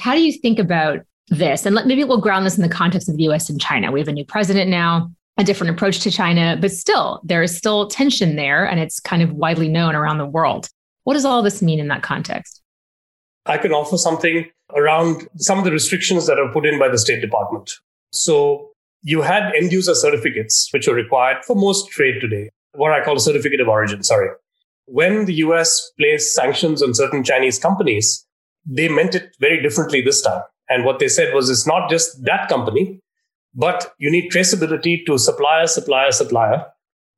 How 0.00 0.14
do 0.14 0.22
you 0.22 0.32
think 0.32 0.58
about 0.58 1.00
this? 1.28 1.64
And 1.66 1.74
let, 1.74 1.86
maybe 1.86 2.02
we'll 2.04 2.20
ground 2.20 2.44
this 2.44 2.56
in 2.56 2.62
the 2.62 2.68
context 2.68 3.08
of 3.08 3.16
the 3.16 3.24
US 3.24 3.48
and 3.50 3.60
China. 3.60 3.92
We 3.92 4.00
have 4.00 4.08
a 4.08 4.12
new 4.12 4.24
president 4.24 4.68
now, 4.68 5.10
a 5.38 5.44
different 5.44 5.74
approach 5.74 6.00
to 6.00 6.10
China, 6.10 6.58
but 6.60 6.70
still, 6.70 7.20
there 7.24 7.42
is 7.42 7.56
still 7.56 7.88
tension 7.88 8.36
there 8.36 8.66
and 8.66 8.78
it's 8.78 9.00
kind 9.00 9.22
of 9.22 9.32
widely 9.32 9.68
known 9.68 9.94
around 9.94 10.18
the 10.18 10.26
world. 10.26 10.68
What 11.04 11.14
does 11.14 11.24
all 11.24 11.42
this 11.42 11.62
mean 11.62 11.80
in 11.80 11.88
that 11.88 12.02
context? 12.02 12.62
I 13.46 13.58
can 13.58 13.72
offer 13.72 13.96
something 13.96 14.48
around 14.74 15.26
some 15.36 15.58
of 15.58 15.64
the 15.64 15.72
restrictions 15.72 16.26
that 16.26 16.38
are 16.38 16.52
put 16.52 16.66
in 16.66 16.78
by 16.78 16.88
the 16.88 16.98
State 16.98 17.20
Department. 17.20 17.72
So 18.12 18.70
you 19.02 19.22
had 19.22 19.52
end 19.54 19.72
user 19.72 19.94
certificates, 19.94 20.68
which 20.72 20.86
are 20.86 20.94
required 20.94 21.44
for 21.44 21.56
most 21.56 21.90
trade 21.90 22.20
today, 22.20 22.50
what 22.74 22.92
I 22.92 23.04
call 23.04 23.16
a 23.16 23.20
certificate 23.20 23.60
of 23.60 23.68
origin, 23.68 24.02
sorry. 24.02 24.28
When 24.86 25.24
the 25.24 25.34
US 25.34 25.90
placed 25.98 26.34
sanctions 26.34 26.82
on 26.82 26.94
certain 26.94 27.24
Chinese 27.24 27.58
companies, 27.58 28.24
they 28.64 28.88
meant 28.88 29.14
it 29.14 29.34
very 29.40 29.60
differently 29.60 30.02
this 30.02 30.22
time. 30.22 30.42
And 30.68 30.84
what 30.84 31.00
they 31.00 31.08
said 31.08 31.34
was 31.34 31.50
it's 31.50 31.66
not 31.66 31.90
just 31.90 32.24
that 32.24 32.48
company, 32.48 33.00
but 33.54 33.94
you 33.98 34.10
need 34.10 34.30
traceability 34.30 35.04
to 35.06 35.18
supplier, 35.18 35.66
supplier, 35.66 36.12
supplier. 36.12 36.64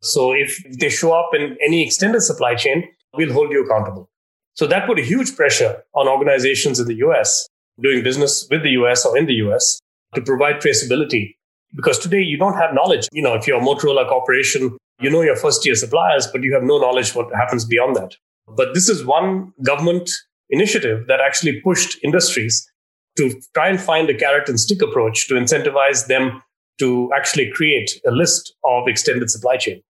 So 0.03 0.33
if 0.33 0.63
they 0.79 0.91
show 0.91 1.13
up 1.13 1.31
in 1.35 1.57
any 1.65 1.85
extended 1.85 2.23
supply 2.23 2.55
chain, 2.55 2.85
we'll 3.15 3.33
hold 3.33 3.53
you 3.53 3.65
accountable. 3.65 4.11
So 4.55 4.67
that 4.67 4.87
put 4.87 4.99
a 4.99 5.03
huge 5.03 5.37
pressure 5.37 5.83
on 5.95 6.09
organizations 6.09 6.79
in 6.79 6.87
the 6.87 6.97
US 7.07 7.49
doing 7.81 8.03
business 8.03 8.47
with 8.51 8.63
the 8.63 8.71
US 8.71 9.05
or 9.05 9.17
in 9.17 9.27
the 9.27 9.35
US 9.35 9.81
to 10.15 10.21
provide 10.21 10.57
traceability. 10.57 11.35
Because 11.75 11.99
today 11.99 12.21
you 12.21 12.37
don't 12.37 12.57
have 12.57 12.75
knowledge. 12.75 13.09
You 13.13 13.23
know, 13.23 13.35
if 13.35 13.47
you're 13.47 13.61
a 13.61 13.65
Motorola 13.65 14.09
corporation, 14.09 14.77
you 15.01 15.11
know 15.11 15.23
your 15.23 15.37
first 15.37 15.63
tier 15.63 15.75
suppliers, 15.75 16.29
but 16.29 16.43
you 16.43 16.55
have 16.55 16.63
no 16.63 16.79
knowledge 16.79 17.15
what 17.15 17.35
happens 17.35 17.65
beyond 17.65 17.97
that. 17.97 18.15
But 18.47 18.75
this 18.75 18.89
is 18.89 19.05
one 19.05 19.53
government 19.65 20.11
initiative 20.51 21.07
that 21.09 21.21
actually 21.21 21.61
pushed 21.63 21.99
industries 22.05 22.71
to 23.17 23.41
try 23.55 23.69
and 23.69 23.81
find 23.81 24.11
a 24.11 24.15
carrot 24.15 24.49
and 24.49 24.59
stick 24.59 24.83
approach 24.83 25.29
to 25.29 25.35
incentivize 25.35 26.07
them 26.07 26.43
to 26.79 27.11
actually 27.15 27.51
create 27.53 28.01
a 28.07 28.11
list 28.11 28.55
of 28.65 28.89
extended 28.89 29.31
supply 29.31 29.57
chain. 29.57 29.81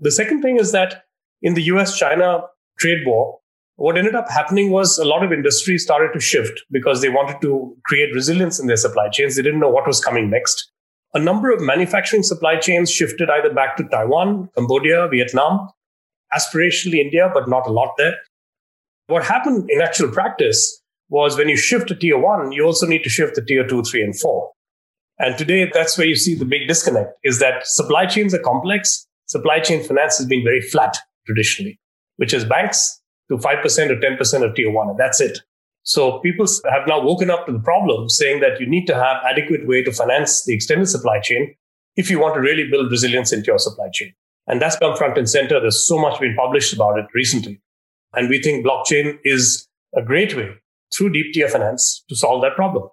The 0.00 0.10
second 0.10 0.42
thing 0.42 0.56
is 0.58 0.72
that 0.72 1.04
in 1.42 1.54
the 1.54 1.62
US 1.62 1.96
China 1.98 2.42
trade 2.78 3.06
war, 3.06 3.38
what 3.76 3.98
ended 3.98 4.14
up 4.14 4.30
happening 4.30 4.70
was 4.70 4.98
a 4.98 5.04
lot 5.04 5.22
of 5.22 5.32
industries 5.32 5.82
started 5.82 6.12
to 6.14 6.20
shift 6.20 6.62
because 6.70 7.02
they 7.02 7.10
wanted 7.10 7.40
to 7.42 7.76
create 7.84 8.14
resilience 8.14 8.58
in 8.58 8.66
their 8.66 8.76
supply 8.76 9.08
chains. 9.10 9.36
They 9.36 9.42
didn't 9.42 9.60
know 9.60 9.68
what 9.68 9.86
was 9.86 10.02
coming 10.02 10.30
next. 10.30 10.70
A 11.12 11.18
number 11.18 11.50
of 11.50 11.60
manufacturing 11.60 12.22
supply 12.22 12.56
chains 12.56 12.90
shifted 12.90 13.28
either 13.28 13.52
back 13.52 13.76
to 13.76 13.84
Taiwan, 13.84 14.48
Cambodia, 14.56 15.08
Vietnam, 15.08 15.68
aspirationally 16.32 16.98
India, 16.98 17.30
but 17.32 17.48
not 17.48 17.66
a 17.66 17.72
lot 17.72 17.94
there. 17.98 18.16
What 19.08 19.24
happened 19.24 19.68
in 19.70 19.80
actual 19.82 20.10
practice 20.10 20.82
was 21.08 21.36
when 21.36 21.48
you 21.48 21.56
shift 21.56 21.88
to 21.88 21.94
tier 21.94 22.18
one, 22.18 22.52
you 22.52 22.64
also 22.64 22.86
need 22.86 23.02
to 23.04 23.08
shift 23.08 23.34
to 23.36 23.44
tier 23.44 23.66
two, 23.66 23.82
three, 23.82 24.02
and 24.02 24.18
four. 24.18 24.50
And 25.18 25.38
today, 25.38 25.70
that's 25.72 25.96
where 25.96 26.06
you 26.06 26.16
see 26.16 26.34
the 26.34 26.44
big 26.44 26.68
disconnect 26.68 27.12
is 27.24 27.38
that 27.38 27.66
supply 27.66 28.06
chains 28.06 28.34
are 28.34 28.42
complex. 28.42 29.06
Supply 29.26 29.60
chain 29.60 29.82
finance 29.82 30.18
has 30.18 30.26
been 30.26 30.44
very 30.44 30.60
flat 30.60 30.96
traditionally, 31.26 31.80
which 32.16 32.34
is 32.34 32.44
banks 32.44 33.00
to 33.30 33.38
5% 33.38 33.90
or 33.90 33.96
10% 33.96 34.44
of 34.44 34.54
tier 34.54 34.70
one, 34.70 34.88
and 34.88 34.98
that's 34.98 35.20
it. 35.20 35.38
So 35.82 36.18
people 36.18 36.46
have 36.70 36.86
now 36.86 37.00
woken 37.00 37.30
up 37.30 37.46
to 37.46 37.52
the 37.52 37.60
problem 37.60 38.08
saying 38.08 38.40
that 38.40 38.60
you 38.60 38.66
need 38.66 38.86
to 38.86 38.94
have 38.94 39.18
adequate 39.24 39.66
way 39.66 39.82
to 39.84 39.92
finance 39.92 40.44
the 40.44 40.54
extended 40.54 40.88
supply 40.88 41.20
chain 41.20 41.54
if 41.96 42.10
you 42.10 42.20
want 42.20 42.34
to 42.34 42.40
really 42.40 42.68
build 42.68 42.90
resilience 42.90 43.32
into 43.32 43.46
your 43.46 43.58
supply 43.58 43.88
chain. 43.92 44.12
And 44.48 44.60
that's 44.60 44.76
come 44.76 44.96
front 44.96 45.16
and 45.16 45.28
center. 45.28 45.60
There's 45.60 45.86
so 45.86 45.98
much 45.98 46.20
been 46.20 46.36
published 46.36 46.72
about 46.72 46.98
it 46.98 47.06
recently. 47.14 47.60
And 48.14 48.28
we 48.28 48.42
think 48.42 48.66
blockchain 48.66 49.18
is 49.24 49.68
a 49.96 50.02
great 50.02 50.36
way 50.36 50.56
through 50.94 51.12
deep 51.12 51.34
finance 51.48 52.04
to 52.08 52.16
solve 52.16 52.42
that 52.42 52.54
problem. 52.54 52.88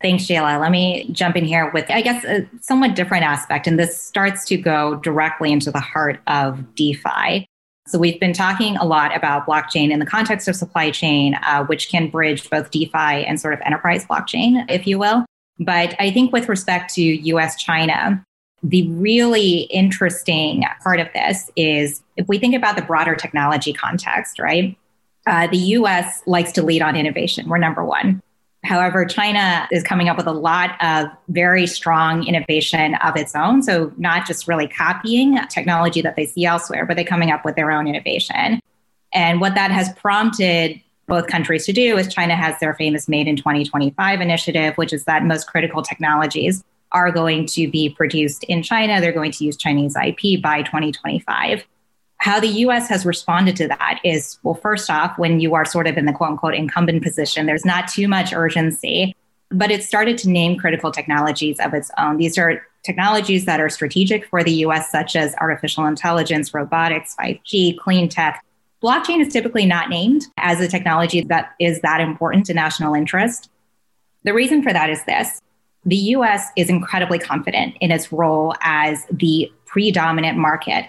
Thanks, 0.00 0.24
Sheila. 0.24 0.58
Let 0.58 0.70
me 0.70 1.08
jump 1.12 1.36
in 1.36 1.44
here 1.44 1.70
with, 1.72 1.90
I 1.90 2.00
guess, 2.00 2.24
a 2.24 2.48
somewhat 2.62 2.96
different 2.96 3.24
aspect. 3.24 3.66
And 3.66 3.78
this 3.78 4.00
starts 4.00 4.46
to 4.46 4.56
go 4.56 4.96
directly 4.96 5.52
into 5.52 5.70
the 5.70 5.80
heart 5.80 6.20
of 6.26 6.74
DeFi. 6.74 7.46
So 7.86 7.98
we've 7.98 8.18
been 8.18 8.32
talking 8.32 8.76
a 8.78 8.84
lot 8.84 9.14
about 9.14 9.46
blockchain 9.46 9.90
in 9.90 9.98
the 9.98 10.06
context 10.06 10.48
of 10.48 10.56
supply 10.56 10.90
chain, 10.90 11.34
uh, 11.44 11.64
which 11.64 11.90
can 11.90 12.08
bridge 12.08 12.48
both 12.48 12.70
DeFi 12.70 13.26
and 13.26 13.38
sort 13.38 13.52
of 13.52 13.60
enterprise 13.64 14.06
blockchain, 14.06 14.64
if 14.70 14.86
you 14.86 14.98
will. 14.98 15.26
But 15.58 15.94
I 15.98 16.10
think 16.10 16.32
with 16.32 16.48
respect 16.48 16.94
to 16.94 17.02
US 17.02 17.56
China, 17.62 18.24
the 18.62 18.88
really 18.90 19.60
interesting 19.70 20.64
part 20.82 21.00
of 21.00 21.08
this 21.14 21.50
is 21.56 22.02
if 22.16 22.26
we 22.28 22.38
think 22.38 22.54
about 22.54 22.76
the 22.76 22.82
broader 22.82 23.14
technology 23.14 23.72
context, 23.72 24.38
right? 24.38 24.76
Uh, 25.26 25.46
the 25.48 25.58
US 25.58 26.22
likes 26.26 26.52
to 26.52 26.62
lead 26.62 26.82
on 26.82 26.96
innovation. 26.96 27.48
We're 27.48 27.58
number 27.58 27.84
one. 27.84 28.22
However, 28.62 29.06
China 29.06 29.66
is 29.72 29.82
coming 29.82 30.08
up 30.08 30.18
with 30.18 30.26
a 30.26 30.32
lot 30.32 30.76
of 30.82 31.08
very 31.28 31.66
strong 31.66 32.26
innovation 32.26 32.94
of 32.96 33.16
its 33.16 33.34
own. 33.34 33.62
So, 33.62 33.90
not 33.96 34.26
just 34.26 34.46
really 34.46 34.68
copying 34.68 35.38
technology 35.48 36.02
that 36.02 36.14
they 36.16 36.26
see 36.26 36.44
elsewhere, 36.44 36.84
but 36.84 36.96
they're 36.96 37.04
coming 37.04 37.30
up 37.30 37.44
with 37.44 37.56
their 37.56 37.70
own 37.70 37.86
innovation. 37.86 38.60
And 39.14 39.40
what 39.40 39.54
that 39.54 39.70
has 39.70 39.92
prompted 39.94 40.80
both 41.06 41.26
countries 41.26 41.66
to 41.66 41.72
do 41.72 41.96
is 41.96 42.12
China 42.12 42.36
has 42.36 42.58
their 42.60 42.74
famous 42.74 43.08
Made 43.08 43.26
in 43.26 43.36
2025 43.36 44.20
initiative, 44.20 44.76
which 44.76 44.92
is 44.92 45.04
that 45.04 45.24
most 45.24 45.46
critical 45.46 45.82
technologies 45.82 46.62
are 46.92 47.10
going 47.10 47.46
to 47.46 47.68
be 47.68 47.88
produced 47.88 48.44
in 48.44 48.62
China. 48.62 49.00
They're 49.00 49.12
going 49.12 49.32
to 49.32 49.44
use 49.44 49.56
Chinese 49.56 49.96
IP 49.96 50.40
by 50.42 50.62
2025. 50.62 51.64
How 52.20 52.38
the 52.38 52.48
US 52.48 52.86
has 52.90 53.06
responded 53.06 53.56
to 53.56 53.68
that 53.68 53.98
is 54.04 54.38
well, 54.42 54.54
first 54.54 54.90
off, 54.90 55.18
when 55.18 55.40
you 55.40 55.54
are 55.54 55.64
sort 55.64 55.86
of 55.86 55.96
in 55.96 56.04
the 56.04 56.12
quote 56.12 56.30
unquote 56.30 56.54
incumbent 56.54 57.02
position, 57.02 57.46
there's 57.46 57.64
not 57.64 57.88
too 57.88 58.08
much 58.08 58.34
urgency, 58.34 59.16
but 59.50 59.70
it 59.70 59.82
started 59.82 60.18
to 60.18 60.28
name 60.28 60.58
critical 60.58 60.92
technologies 60.92 61.58
of 61.60 61.72
its 61.72 61.90
own. 61.96 62.18
These 62.18 62.36
are 62.36 62.60
technologies 62.84 63.46
that 63.46 63.58
are 63.58 63.70
strategic 63.70 64.26
for 64.26 64.44
the 64.44 64.52
US, 64.66 64.92
such 64.92 65.16
as 65.16 65.34
artificial 65.36 65.86
intelligence, 65.86 66.52
robotics, 66.52 67.16
5G, 67.18 67.78
clean 67.78 68.06
tech. 68.10 68.44
Blockchain 68.82 69.22
is 69.22 69.32
typically 69.32 69.64
not 69.64 69.88
named 69.88 70.26
as 70.36 70.60
a 70.60 70.68
technology 70.68 71.22
that 71.22 71.52
is 71.58 71.80
that 71.80 72.02
important 72.02 72.44
to 72.46 72.54
national 72.54 72.92
interest. 72.92 73.50
The 74.24 74.34
reason 74.34 74.62
for 74.62 74.74
that 74.74 74.90
is 74.90 75.02
this 75.04 75.40
the 75.86 75.96
US 75.96 76.48
is 76.54 76.68
incredibly 76.68 77.18
confident 77.18 77.76
in 77.80 77.90
its 77.90 78.12
role 78.12 78.54
as 78.60 79.06
the 79.10 79.50
predominant 79.64 80.36
market 80.36 80.84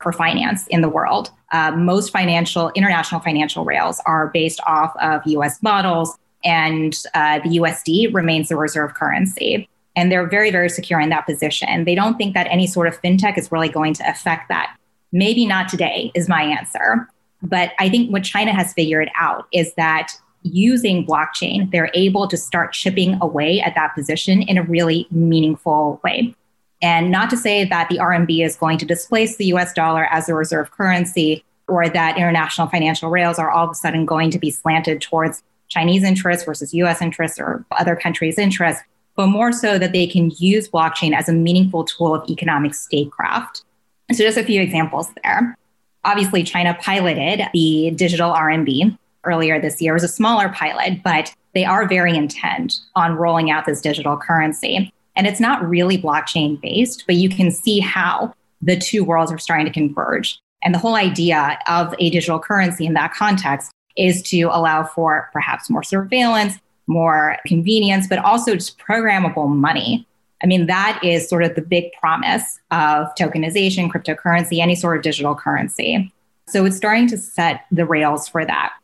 for 0.00 0.12
finance 0.12 0.66
in 0.68 0.80
the 0.80 0.88
world. 0.88 1.30
Uh, 1.52 1.70
most 1.72 2.10
financial, 2.10 2.70
international 2.74 3.20
financial 3.20 3.64
rails 3.64 4.00
are 4.06 4.28
based 4.28 4.60
off 4.66 4.94
of 5.00 5.22
US 5.26 5.62
models, 5.62 6.18
and 6.44 6.94
uh, 7.14 7.40
the 7.40 7.58
USD 7.58 8.12
remains 8.14 8.48
the 8.48 8.56
reserve 8.56 8.94
currency. 8.94 9.68
And 9.94 10.12
they're 10.12 10.28
very, 10.28 10.50
very 10.50 10.68
secure 10.68 11.00
in 11.00 11.08
that 11.08 11.24
position. 11.24 11.84
They 11.84 11.94
don't 11.94 12.18
think 12.18 12.34
that 12.34 12.46
any 12.50 12.66
sort 12.66 12.86
of 12.86 13.00
fintech 13.00 13.38
is 13.38 13.50
really 13.50 13.70
going 13.70 13.94
to 13.94 14.08
affect 14.08 14.48
that. 14.50 14.76
Maybe 15.10 15.46
not 15.46 15.68
today, 15.70 16.10
is 16.14 16.28
my 16.28 16.42
answer. 16.42 17.08
But 17.42 17.72
I 17.78 17.88
think 17.88 18.12
what 18.12 18.22
China 18.22 18.52
has 18.52 18.74
figured 18.74 19.10
out 19.18 19.46
is 19.52 19.72
that 19.74 20.12
using 20.42 21.06
blockchain, 21.06 21.70
they're 21.70 21.90
able 21.94 22.28
to 22.28 22.36
start 22.36 22.72
chipping 22.72 23.18
away 23.20 23.60
at 23.60 23.74
that 23.74 23.94
position 23.94 24.42
in 24.42 24.58
a 24.58 24.62
really 24.62 25.06
meaningful 25.10 26.00
way. 26.04 26.34
And 26.82 27.10
not 27.10 27.30
to 27.30 27.36
say 27.36 27.64
that 27.64 27.88
the 27.88 27.98
RMB 27.98 28.44
is 28.44 28.56
going 28.56 28.78
to 28.78 28.86
displace 28.86 29.36
the 29.36 29.46
US 29.46 29.72
dollar 29.72 30.04
as 30.06 30.28
a 30.28 30.34
reserve 30.34 30.70
currency 30.70 31.44
or 31.68 31.88
that 31.88 32.16
international 32.16 32.68
financial 32.68 33.10
rails 33.10 33.38
are 33.38 33.50
all 33.50 33.64
of 33.64 33.70
a 33.70 33.74
sudden 33.74 34.04
going 34.04 34.30
to 34.30 34.38
be 34.38 34.50
slanted 34.50 35.00
towards 35.00 35.42
Chinese 35.68 36.04
interests 36.04 36.44
versus 36.44 36.72
US 36.74 37.02
interests 37.02 37.40
or 37.40 37.64
other 37.72 37.96
countries' 37.96 38.38
interests, 38.38 38.82
but 39.16 39.26
more 39.26 39.52
so 39.52 39.78
that 39.78 39.92
they 39.92 40.06
can 40.06 40.30
use 40.38 40.68
blockchain 40.68 41.16
as 41.16 41.28
a 41.28 41.32
meaningful 41.32 41.84
tool 41.84 42.14
of 42.14 42.28
economic 42.30 42.74
statecraft. 42.74 43.64
So, 44.12 44.22
just 44.22 44.38
a 44.38 44.44
few 44.44 44.60
examples 44.60 45.10
there. 45.24 45.56
Obviously, 46.04 46.44
China 46.44 46.76
piloted 46.80 47.42
the 47.52 47.90
digital 47.96 48.32
RMB 48.32 48.96
earlier 49.24 49.60
this 49.60 49.82
year. 49.82 49.94
It 49.94 49.96
was 49.96 50.04
a 50.04 50.08
smaller 50.08 50.48
pilot, 50.50 51.02
but 51.02 51.34
they 51.54 51.64
are 51.64 51.88
very 51.88 52.16
intent 52.16 52.78
on 52.94 53.16
rolling 53.16 53.50
out 53.50 53.66
this 53.66 53.80
digital 53.80 54.16
currency. 54.16 54.92
And 55.16 55.26
it's 55.26 55.40
not 55.40 55.66
really 55.66 55.98
blockchain 55.98 56.60
based, 56.60 57.04
but 57.06 57.16
you 57.16 57.28
can 57.28 57.50
see 57.50 57.80
how 57.80 58.34
the 58.62 58.76
two 58.76 59.02
worlds 59.02 59.32
are 59.32 59.38
starting 59.38 59.66
to 59.66 59.72
converge. 59.72 60.38
And 60.62 60.74
the 60.74 60.78
whole 60.78 60.94
idea 60.94 61.58
of 61.66 61.94
a 61.98 62.10
digital 62.10 62.38
currency 62.38 62.86
in 62.86 62.94
that 62.94 63.14
context 63.14 63.70
is 63.96 64.22
to 64.24 64.42
allow 64.44 64.84
for 64.84 65.30
perhaps 65.32 65.70
more 65.70 65.82
surveillance, 65.82 66.54
more 66.86 67.36
convenience, 67.46 68.06
but 68.06 68.18
also 68.18 68.54
just 68.54 68.78
programmable 68.78 69.48
money. 69.48 70.06
I 70.42 70.46
mean, 70.46 70.66
that 70.66 71.00
is 71.02 71.28
sort 71.28 71.44
of 71.44 71.54
the 71.54 71.62
big 71.62 71.92
promise 72.00 72.58
of 72.70 73.08
tokenization, 73.18 73.90
cryptocurrency, 73.90 74.60
any 74.60 74.74
sort 74.74 74.98
of 74.98 75.02
digital 75.02 75.34
currency. 75.34 76.12
So 76.48 76.64
it's 76.64 76.76
starting 76.76 77.08
to 77.08 77.18
set 77.18 77.64
the 77.72 77.86
rails 77.86 78.28
for 78.28 78.44
that. 78.44 78.74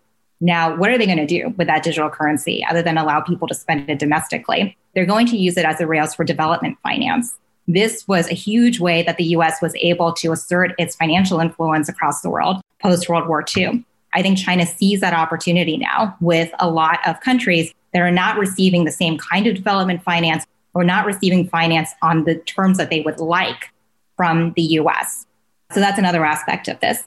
Now, 0.42 0.76
what 0.76 0.90
are 0.90 0.98
they 0.98 1.06
going 1.06 1.18
to 1.18 1.26
do 1.26 1.54
with 1.56 1.68
that 1.68 1.84
digital 1.84 2.10
currency 2.10 2.66
other 2.68 2.82
than 2.82 2.98
allow 2.98 3.20
people 3.20 3.46
to 3.46 3.54
spend 3.54 3.88
it 3.88 4.00
domestically? 4.00 4.76
They're 4.92 5.06
going 5.06 5.28
to 5.28 5.36
use 5.36 5.56
it 5.56 5.64
as 5.64 5.80
a 5.80 5.86
rails 5.86 6.16
for 6.16 6.24
development 6.24 6.78
finance. 6.82 7.32
This 7.68 8.08
was 8.08 8.28
a 8.28 8.34
huge 8.34 8.80
way 8.80 9.04
that 9.04 9.18
the 9.18 9.24
US 9.36 9.62
was 9.62 9.72
able 9.76 10.12
to 10.14 10.32
assert 10.32 10.74
its 10.80 10.96
financial 10.96 11.38
influence 11.38 11.88
across 11.88 12.22
the 12.22 12.28
world 12.28 12.60
post 12.80 13.08
World 13.08 13.28
War 13.28 13.44
II. 13.56 13.84
I 14.14 14.20
think 14.20 14.36
China 14.36 14.66
sees 14.66 14.98
that 14.98 15.14
opportunity 15.14 15.76
now 15.76 16.16
with 16.20 16.50
a 16.58 16.68
lot 16.68 16.98
of 17.06 17.20
countries 17.20 17.72
that 17.92 18.02
are 18.02 18.10
not 18.10 18.36
receiving 18.36 18.84
the 18.84 18.90
same 18.90 19.18
kind 19.18 19.46
of 19.46 19.54
development 19.54 20.02
finance 20.02 20.44
or 20.74 20.82
not 20.82 21.06
receiving 21.06 21.48
finance 21.48 21.90
on 22.02 22.24
the 22.24 22.34
terms 22.34 22.78
that 22.78 22.90
they 22.90 23.00
would 23.02 23.20
like 23.20 23.70
from 24.16 24.52
the 24.56 24.62
US. 24.62 25.24
So 25.70 25.78
that's 25.78 26.00
another 26.00 26.24
aspect 26.24 26.66
of 26.66 26.80
this. 26.80 27.04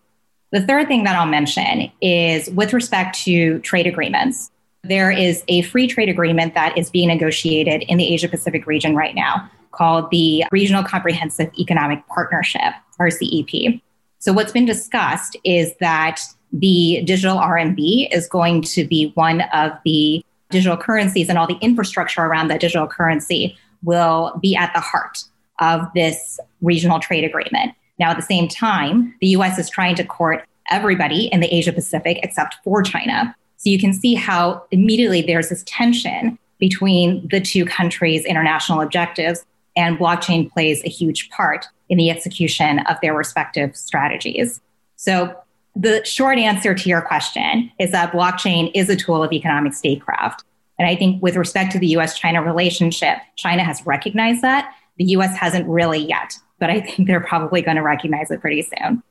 The 0.56 0.62
third 0.62 0.88
thing 0.88 1.04
that 1.04 1.18
I'll 1.18 1.26
mention 1.26 1.92
is 2.00 2.50
with 2.52 2.72
respect 2.72 3.20
to 3.26 3.60
trade 3.60 3.88
agreements. 3.88 4.52
There 4.86 5.12
is 5.12 5.44
a 5.50 5.64
free 5.64 5.86
trade 5.86 6.08
agreement 6.08 6.54
that 6.54 6.78
is 6.78 6.90
being 6.90 7.10
negotiated 7.10 7.84
in 7.90 7.98
the 7.98 8.14
Asia 8.14 8.30
Pacific 8.30 8.66
region 8.66 8.96
right 8.96 9.14
now 9.14 9.52
called 9.72 10.10
the 10.12 10.46
Regional 10.54 10.82
Comprehensive 10.82 11.52
Economic 11.60 12.08
Partnership, 12.08 12.72
or 12.98 13.10
RCEP. 13.10 13.82
So, 14.20 14.32
what's 14.32 14.54
been 14.54 14.64
discussed 14.64 15.36
is 15.44 15.76
that 15.82 16.22
the 16.54 17.02
digital 17.04 17.36
RMB 17.36 18.08
is 18.14 18.30
going 18.30 18.62
to 18.62 18.88
be 18.88 19.12
one 19.16 19.42
of 19.54 19.74
the 19.84 20.24
digital 20.52 20.78
currencies, 20.78 21.28
and 21.28 21.38
all 21.38 21.48
the 21.48 21.60
infrastructure 21.60 22.22
around 22.22 22.48
that 22.48 22.62
digital 22.62 22.88
currency 22.88 23.58
will 23.84 24.40
be 24.42 24.56
at 24.56 24.72
the 24.74 24.80
heart 24.80 25.22
of 25.60 25.82
this 25.94 26.40
regional 26.62 27.02
trade 27.02 27.26
agreement. 27.26 27.74
Now, 28.00 28.12
at 28.12 28.18
the 28.18 28.24
same 28.24 28.48
time, 28.48 29.16
the 29.22 29.28
US 29.28 29.58
is 29.58 29.70
trying 29.70 29.96
to 29.96 30.04
court 30.04 30.46
everybody 30.70 31.28
in 31.28 31.40
the 31.40 31.54
Asia 31.54 31.72
Pacific 31.72 32.20
except 32.24 32.58
for 32.64 32.82
China. 32.82 33.36
So 33.58 33.70
you 33.70 33.80
can 33.80 33.94
see 33.94 34.16
how 34.16 34.64
immediately 34.72 35.22
there's 35.22 35.50
this 35.50 35.64
tension 35.66 36.38
between 36.60 37.28
the 37.30 37.42
two 37.42 37.66
countries' 37.66 38.26
international 38.26 38.82
objectives 38.82 39.46
and 39.76 39.98
blockchain 39.98 40.52
plays 40.52 40.84
a 40.84 40.90
huge 40.90 41.30
part 41.30 41.66
in 41.90 41.98
the 41.98 42.10
execution 42.10 42.80
of 42.80 42.98
their 43.02 43.14
respective 43.14 43.76
strategies. 43.76 44.62
So, 44.96 45.36
the 45.78 46.04
short 46.06 46.38
answer 46.38 46.74
to 46.74 46.90
your 46.90 47.02
question 47.02 47.70
is 47.80 47.92
that 47.92 48.14
blockchain 48.14 48.72
is 48.74 48.90
a 48.90 48.96
tool 48.96 49.22
of 49.22 49.34
economic 49.34 49.74
statecraft. 49.74 50.46
And 50.80 50.88
I 50.88 50.96
think 50.96 51.22
with 51.22 51.36
respect 51.36 51.74
to 51.74 51.80
the 51.80 51.88
US 51.98 52.18
China 52.18 52.42
relationship, 52.42 53.18
China 53.36 53.62
has 53.64 53.86
recognized 53.86 54.42
that. 54.42 54.74
The 54.98 55.04
US 55.06 55.36
hasn't 55.36 55.68
really 55.68 56.00
yet, 56.00 56.38
but 56.60 56.70
I 56.70 56.82
think 56.82 57.08
they're 57.08 57.22
probably 57.22 57.62
going 57.62 57.78
to 57.78 57.84
recognize 57.84 58.32
it 58.32 58.42
pretty 58.42 58.62
soon. 58.62 59.04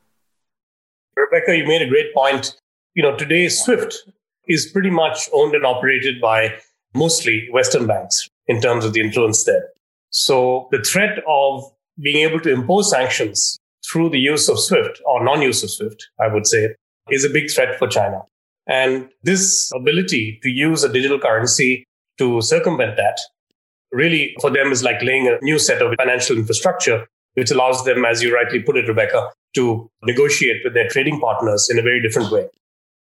Rebecca, 1.15 1.55
you 1.55 1.65
made 1.65 1.81
a 1.81 1.89
great 1.89 2.13
point. 2.13 2.55
You 2.93 3.03
know, 3.03 3.15
today 3.15 3.47
SWIFT 3.49 4.09
is 4.47 4.69
pretty 4.71 4.89
much 4.89 5.29
owned 5.33 5.55
and 5.55 5.65
operated 5.65 6.21
by 6.21 6.55
mostly 6.93 7.47
Western 7.51 7.87
banks 7.87 8.29
in 8.47 8.61
terms 8.61 8.85
of 8.85 8.93
the 8.93 9.01
influence 9.01 9.43
there. 9.43 9.69
So 10.09 10.67
the 10.71 10.81
threat 10.81 11.19
of 11.27 11.71
being 12.01 12.27
able 12.27 12.39
to 12.41 12.51
impose 12.51 12.89
sanctions 12.89 13.57
through 13.89 14.09
the 14.09 14.19
use 14.19 14.49
of 14.49 14.59
SWIFT 14.59 15.01
or 15.05 15.23
non 15.23 15.41
use 15.41 15.63
of 15.63 15.69
SWIFT, 15.69 16.09
I 16.19 16.33
would 16.33 16.47
say, 16.47 16.75
is 17.09 17.23
a 17.23 17.29
big 17.29 17.51
threat 17.51 17.77
for 17.77 17.87
China. 17.87 18.21
And 18.67 19.09
this 19.23 19.71
ability 19.75 20.39
to 20.41 20.49
use 20.49 20.83
a 20.83 20.91
digital 20.91 21.19
currency 21.19 21.85
to 22.17 22.41
circumvent 22.41 22.97
that 22.97 23.19
really 23.91 24.35
for 24.41 24.49
them 24.49 24.71
is 24.71 24.83
like 24.83 25.01
laying 25.01 25.27
a 25.27 25.37
new 25.41 25.59
set 25.59 25.81
of 25.81 25.93
financial 25.97 26.37
infrastructure, 26.37 27.07
which 27.35 27.51
allows 27.51 27.83
them, 27.85 28.03
as 28.05 28.21
you 28.21 28.33
rightly 28.33 28.61
put 28.61 28.75
it, 28.75 28.87
Rebecca, 28.87 29.29
to 29.55 29.89
negotiate 30.03 30.61
with 30.63 30.73
their 30.73 30.89
trading 30.89 31.19
partners 31.19 31.69
in 31.69 31.79
a 31.79 31.81
very 31.81 32.01
different 32.01 32.31
way 32.31 32.49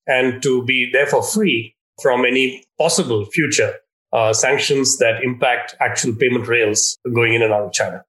and 0.07 0.41
to 0.43 0.63
be 0.65 0.89
therefore 0.91 1.23
free 1.23 1.75
from 2.01 2.25
any 2.25 2.63
possible 2.77 3.25
future 3.25 3.75
uh, 4.13 4.33
sanctions 4.33 4.97
that 4.97 5.23
impact 5.23 5.75
actual 5.79 6.13
payment 6.15 6.47
rails 6.47 6.97
going 7.13 7.33
in 7.33 7.41
and 7.41 7.53
out 7.53 7.63
of 7.63 7.71
China. 7.71 8.03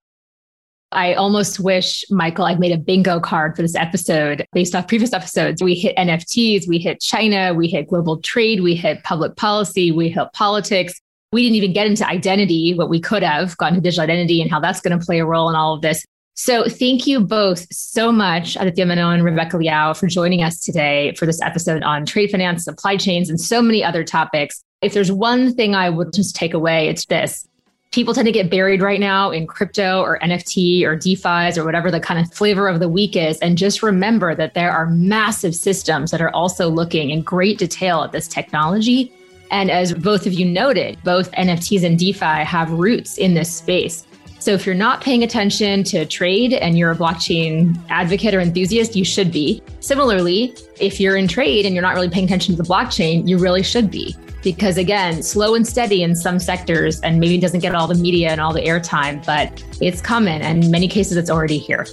I 0.91 1.15
almost 1.15 1.59
wish, 1.59 2.05
Michael, 2.11 2.45
I'd 2.45 2.61
made 2.61 2.73
a 2.73 2.77
bingo 2.77 3.19
card 3.19 3.57
for 3.57 3.63
this 3.63 3.75
episode 3.75 4.45
based 4.53 4.75
off 4.75 4.89
previous 4.89 5.13
episodes. 5.15 5.63
We 5.63 5.75
hit 5.75 5.97
NFTs, 5.97 6.69
we 6.69 6.79
hit 6.79 7.01
China, 7.01 7.55
we 7.55 7.69
hit 7.69 7.89
global 7.89 8.19
trade, 8.19 8.63
we 8.63 8.75
hit 8.75 9.03
public 9.03 9.37
policy, 9.37 9.91
we 9.91 10.11
hit 10.11 10.29
politics. 10.35 11.01
We 11.33 11.43
didn't 11.45 11.57
even 11.57 11.73
get 11.73 11.87
into 11.87 12.07
identity, 12.07 12.75
what 12.75 12.91
we 12.91 13.01
could 13.01 13.23
have 13.23 13.57
gotten 13.57 13.77
to 13.77 13.81
digital 13.81 14.03
identity 14.03 14.43
and 14.43 14.51
how 14.51 14.61
that's 14.61 14.83
going 14.83 14.99
to 14.99 15.05
play 15.05 15.21
a 15.21 15.25
role 15.25 15.49
in 15.49 15.57
all 15.57 15.75
of 15.75 15.81
this. 15.81 16.05
So 16.35 16.65
thank 16.65 17.07
you 17.07 17.21
both 17.21 17.67
so 17.73 18.11
much, 18.11 18.57
Aditya 18.57 18.87
Menon 18.87 19.15
and 19.15 19.25
Rebecca 19.25 19.59
Liao, 19.59 19.93
for 19.93 20.07
joining 20.07 20.43
us 20.43 20.65
today 20.65 21.15
for 21.19 21.27
this 21.27 21.43
episode 21.43 21.83
on 21.83 22.07
trade 22.07 22.31
finance, 22.31 22.65
supply 22.65 22.97
chains, 22.97 23.29
and 23.29 23.41
so 23.41 23.61
many 23.61 23.85
other 23.85 24.03
topics. 24.03 24.65
If 24.81 24.95
there's 24.95 25.13
one 25.13 25.55
thing 25.55 25.75
I 25.75 25.91
would 25.91 26.13
just 26.13 26.35
take 26.35 26.55
away, 26.55 26.89
it's 26.89 27.05
this 27.05 27.47
people 27.93 28.15
tend 28.15 28.27
to 28.27 28.33
get 28.33 28.51
buried 28.51 28.81
right 28.81 28.99
now 28.99 29.31
in 29.31 29.47
crypto 29.47 30.01
or 30.01 30.19
NFT 30.21 30.83
or 30.85 30.97
DeFi's 30.97 31.59
or 31.59 31.65
whatever 31.65 31.91
the 31.91 32.01
kind 32.01 32.19
of 32.19 32.33
flavor 32.33 32.67
of 32.67 32.81
the 32.81 32.89
week 32.89 33.15
is. 33.15 33.39
And 33.41 33.59
just 33.59 33.83
remember 33.83 34.35
that 34.35 34.55
there 34.55 34.73
are 34.73 34.87
massive 34.87 35.55
systems 35.55 36.11
that 36.11 36.23
are 36.23 36.31
also 36.31 36.71
looking 36.71 37.11
in 37.11 37.21
great 37.21 37.59
detail 37.59 38.03
at 38.03 38.13
this 38.13 38.27
technology. 38.27 39.13
And 39.51 39.71
as 39.71 39.93
both 39.93 40.27
of 40.27 40.33
you 40.33 40.47
noted, 40.47 40.99
both 41.05 41.31
NFTs 41.33 41.85
and 41.85 41.99
DeFi 41.99 42.45
have 42.45 42.71
roots 42.71 43.19
in 43.19 43.35
this 43.35 43.55
space. 43.55 44.07
So 44.43 44.53
if 44.53 44.67
you're 44.67 44.75
not 44.75 45.01
paying 45.01 45.23
attention 45.23 45.85
to 45.85 46.05
trade 46.05 46.53
and 46.53 46.77
you're 46.77 46.91
a 46.91 46.97
blockchain 46.97 47.81
advocate 47.91 48.35
or 48.35 48.41
enthusiast, 48.41 48.97
you 48.97 49.05
should 49.05 49.31
be. 49.31 49.63
Similarly, 49.79 50.53
if 50.81 50.99
you're 50.99 51.17
in 51.17 51.29
trade 51.29 51.65
and 51.65 51.77
you're 51.77 51.83
not 51.83 51.95
really 51.95 52.11
paying 52.11 52.25
attention 52.25 52.57
to 52.57 52.61
the 52.61 52.69
blockchain, 52.69 53.29
you 53.29 53.39
really 53.39 53.63
should 53.63 53.89
be 53.89 54.17
because 54.43 54.79
again, 54.79 55.23
slow 55.23 55.55
and 55.55 55.65
steady 55.65 56.03
in 56.03 56.17
some 56.17 56.41
sectors 56.41 57.01
and 57.03 57.21
maybe 57.21 57.39
doesn't 57.39 57.61
get 57.61 57.73
all 57.73 57.87
the 57.87 57.95
media 57.95 58.31
and 58.31 58.41
all 58.41 58.53
the 58.53 58.63
airtime, 58.63 59.25
but 59.25 59.63
it's 59.81 60.01
coming. 60.01 60.43
And 60.43 60.65
in 60.65 60.73
many 60.73 60.89
cases, 60.89 61.17
it's 61.17 61.31
already 61.31 61.59
here. 61.59 61.85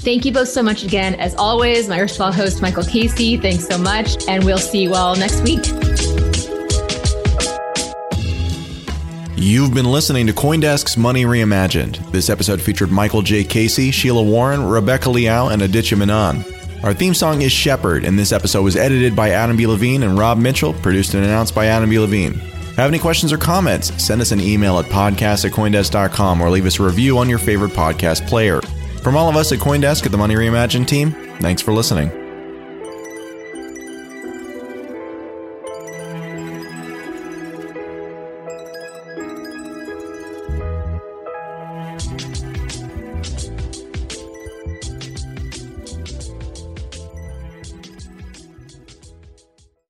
Thank 0.00 0.24
you 0.24 0.32
both 0.32 0.48
so 0.48 0.64
much 0.64 0.82
again. 0.82 1.14
As 1.14 1.36
always, 1.36 1.88
my 1.88 2.00
erstwhile 2.00 2.32
host, 2.32 2.60
Michael 2.60 2.82
Casey, 2.82 3.36
thanks 3.36 3.64
so 3.64 3.78
much. 3.78 4.26
And 4.26 4.42
we'll 4.42 4.58
see 4.58 4.82
you 4.82 4.94
all 4.94 5.14
next 5.14 5.40
week. 5.44 5.95
You've 9.38 9.74
been 9.74 9.84
listening 9.84 10.26
to 10.28 10.32
Coindesk's 10.32 10.96
Money 10.96 11.24
Reimagined. 11.26 12.10
This 12.10 12.30
episode 12.30 12.58
featured 12.58 12.90
Michael 12.90 13.20
J. 13.20 13.44
Casey, 13.44 13.90
Sheila 13.90 14.22
Warren, 14.22 14.64
Rebecca 14.64 15.10
Liao, 15.10 15.48
and 15.48 15.60
Aditya 15.60 15.98
Menon. 15.98 16.42
Our 16.82 16.94
theme 16.94 17.12
song 17.12 17.42
is 17.42 17.52
Shepherd, 17.52 18.04
and 18.04 18.18
this 18.18 18.32
episode 18.32 18.62
was 18.62 18.76
edited 18.76 19.14
by 19.14 19.30
Adam 19.30 19.58
B. 19.58 19.66
Levine 19.66 20.04
and 20.04 20.18
Rob 20.18 20.38
Mitchell, 20.38 20.72
produced 20.72 21.12
and 21.12 21.22
announced 21.22 21.54
by 21.54 21.66
Adam 21.66 21.90
B. 21.90 21.98
Levine. 21.98 22.32
Have 22.76 22.88
any 22.88 22.98
questions 22.98 23.30
or 23.30 23.36
comments? 23.36 23.92
Send 24.02 24.22
us 24.22 24.32
an 24.32 24.40
email 24.40 24.78
at 24.78 24.86
podcast 24.86 25.44
at 25.44 25.52
Coindesk.com 25.52 26.40
or 26.40 26.48
leave 26.48 26.66
us 26.66 26.80
a 26.80 26.84
review 26.84 27.18
on 27.18 27.28
your 27.28 27.38
favorite 27.38 27.72
podcast 27.72 28.26
player. 28.26 28.62
From 29.02 29.16
all 29.16 29.28
of 29.28 29.36
us 29.36 29.52
at 29.52 29.58
Coindesk 29.58 30.06
at 30.06 30.12
the 30.12 30.18
Money 30.18 30.34
Reimagined 30.34 30.86
team, 30.88 31.12
thanks 31.40 31.60
for 31.60 31.72
listening. 31.74 32.25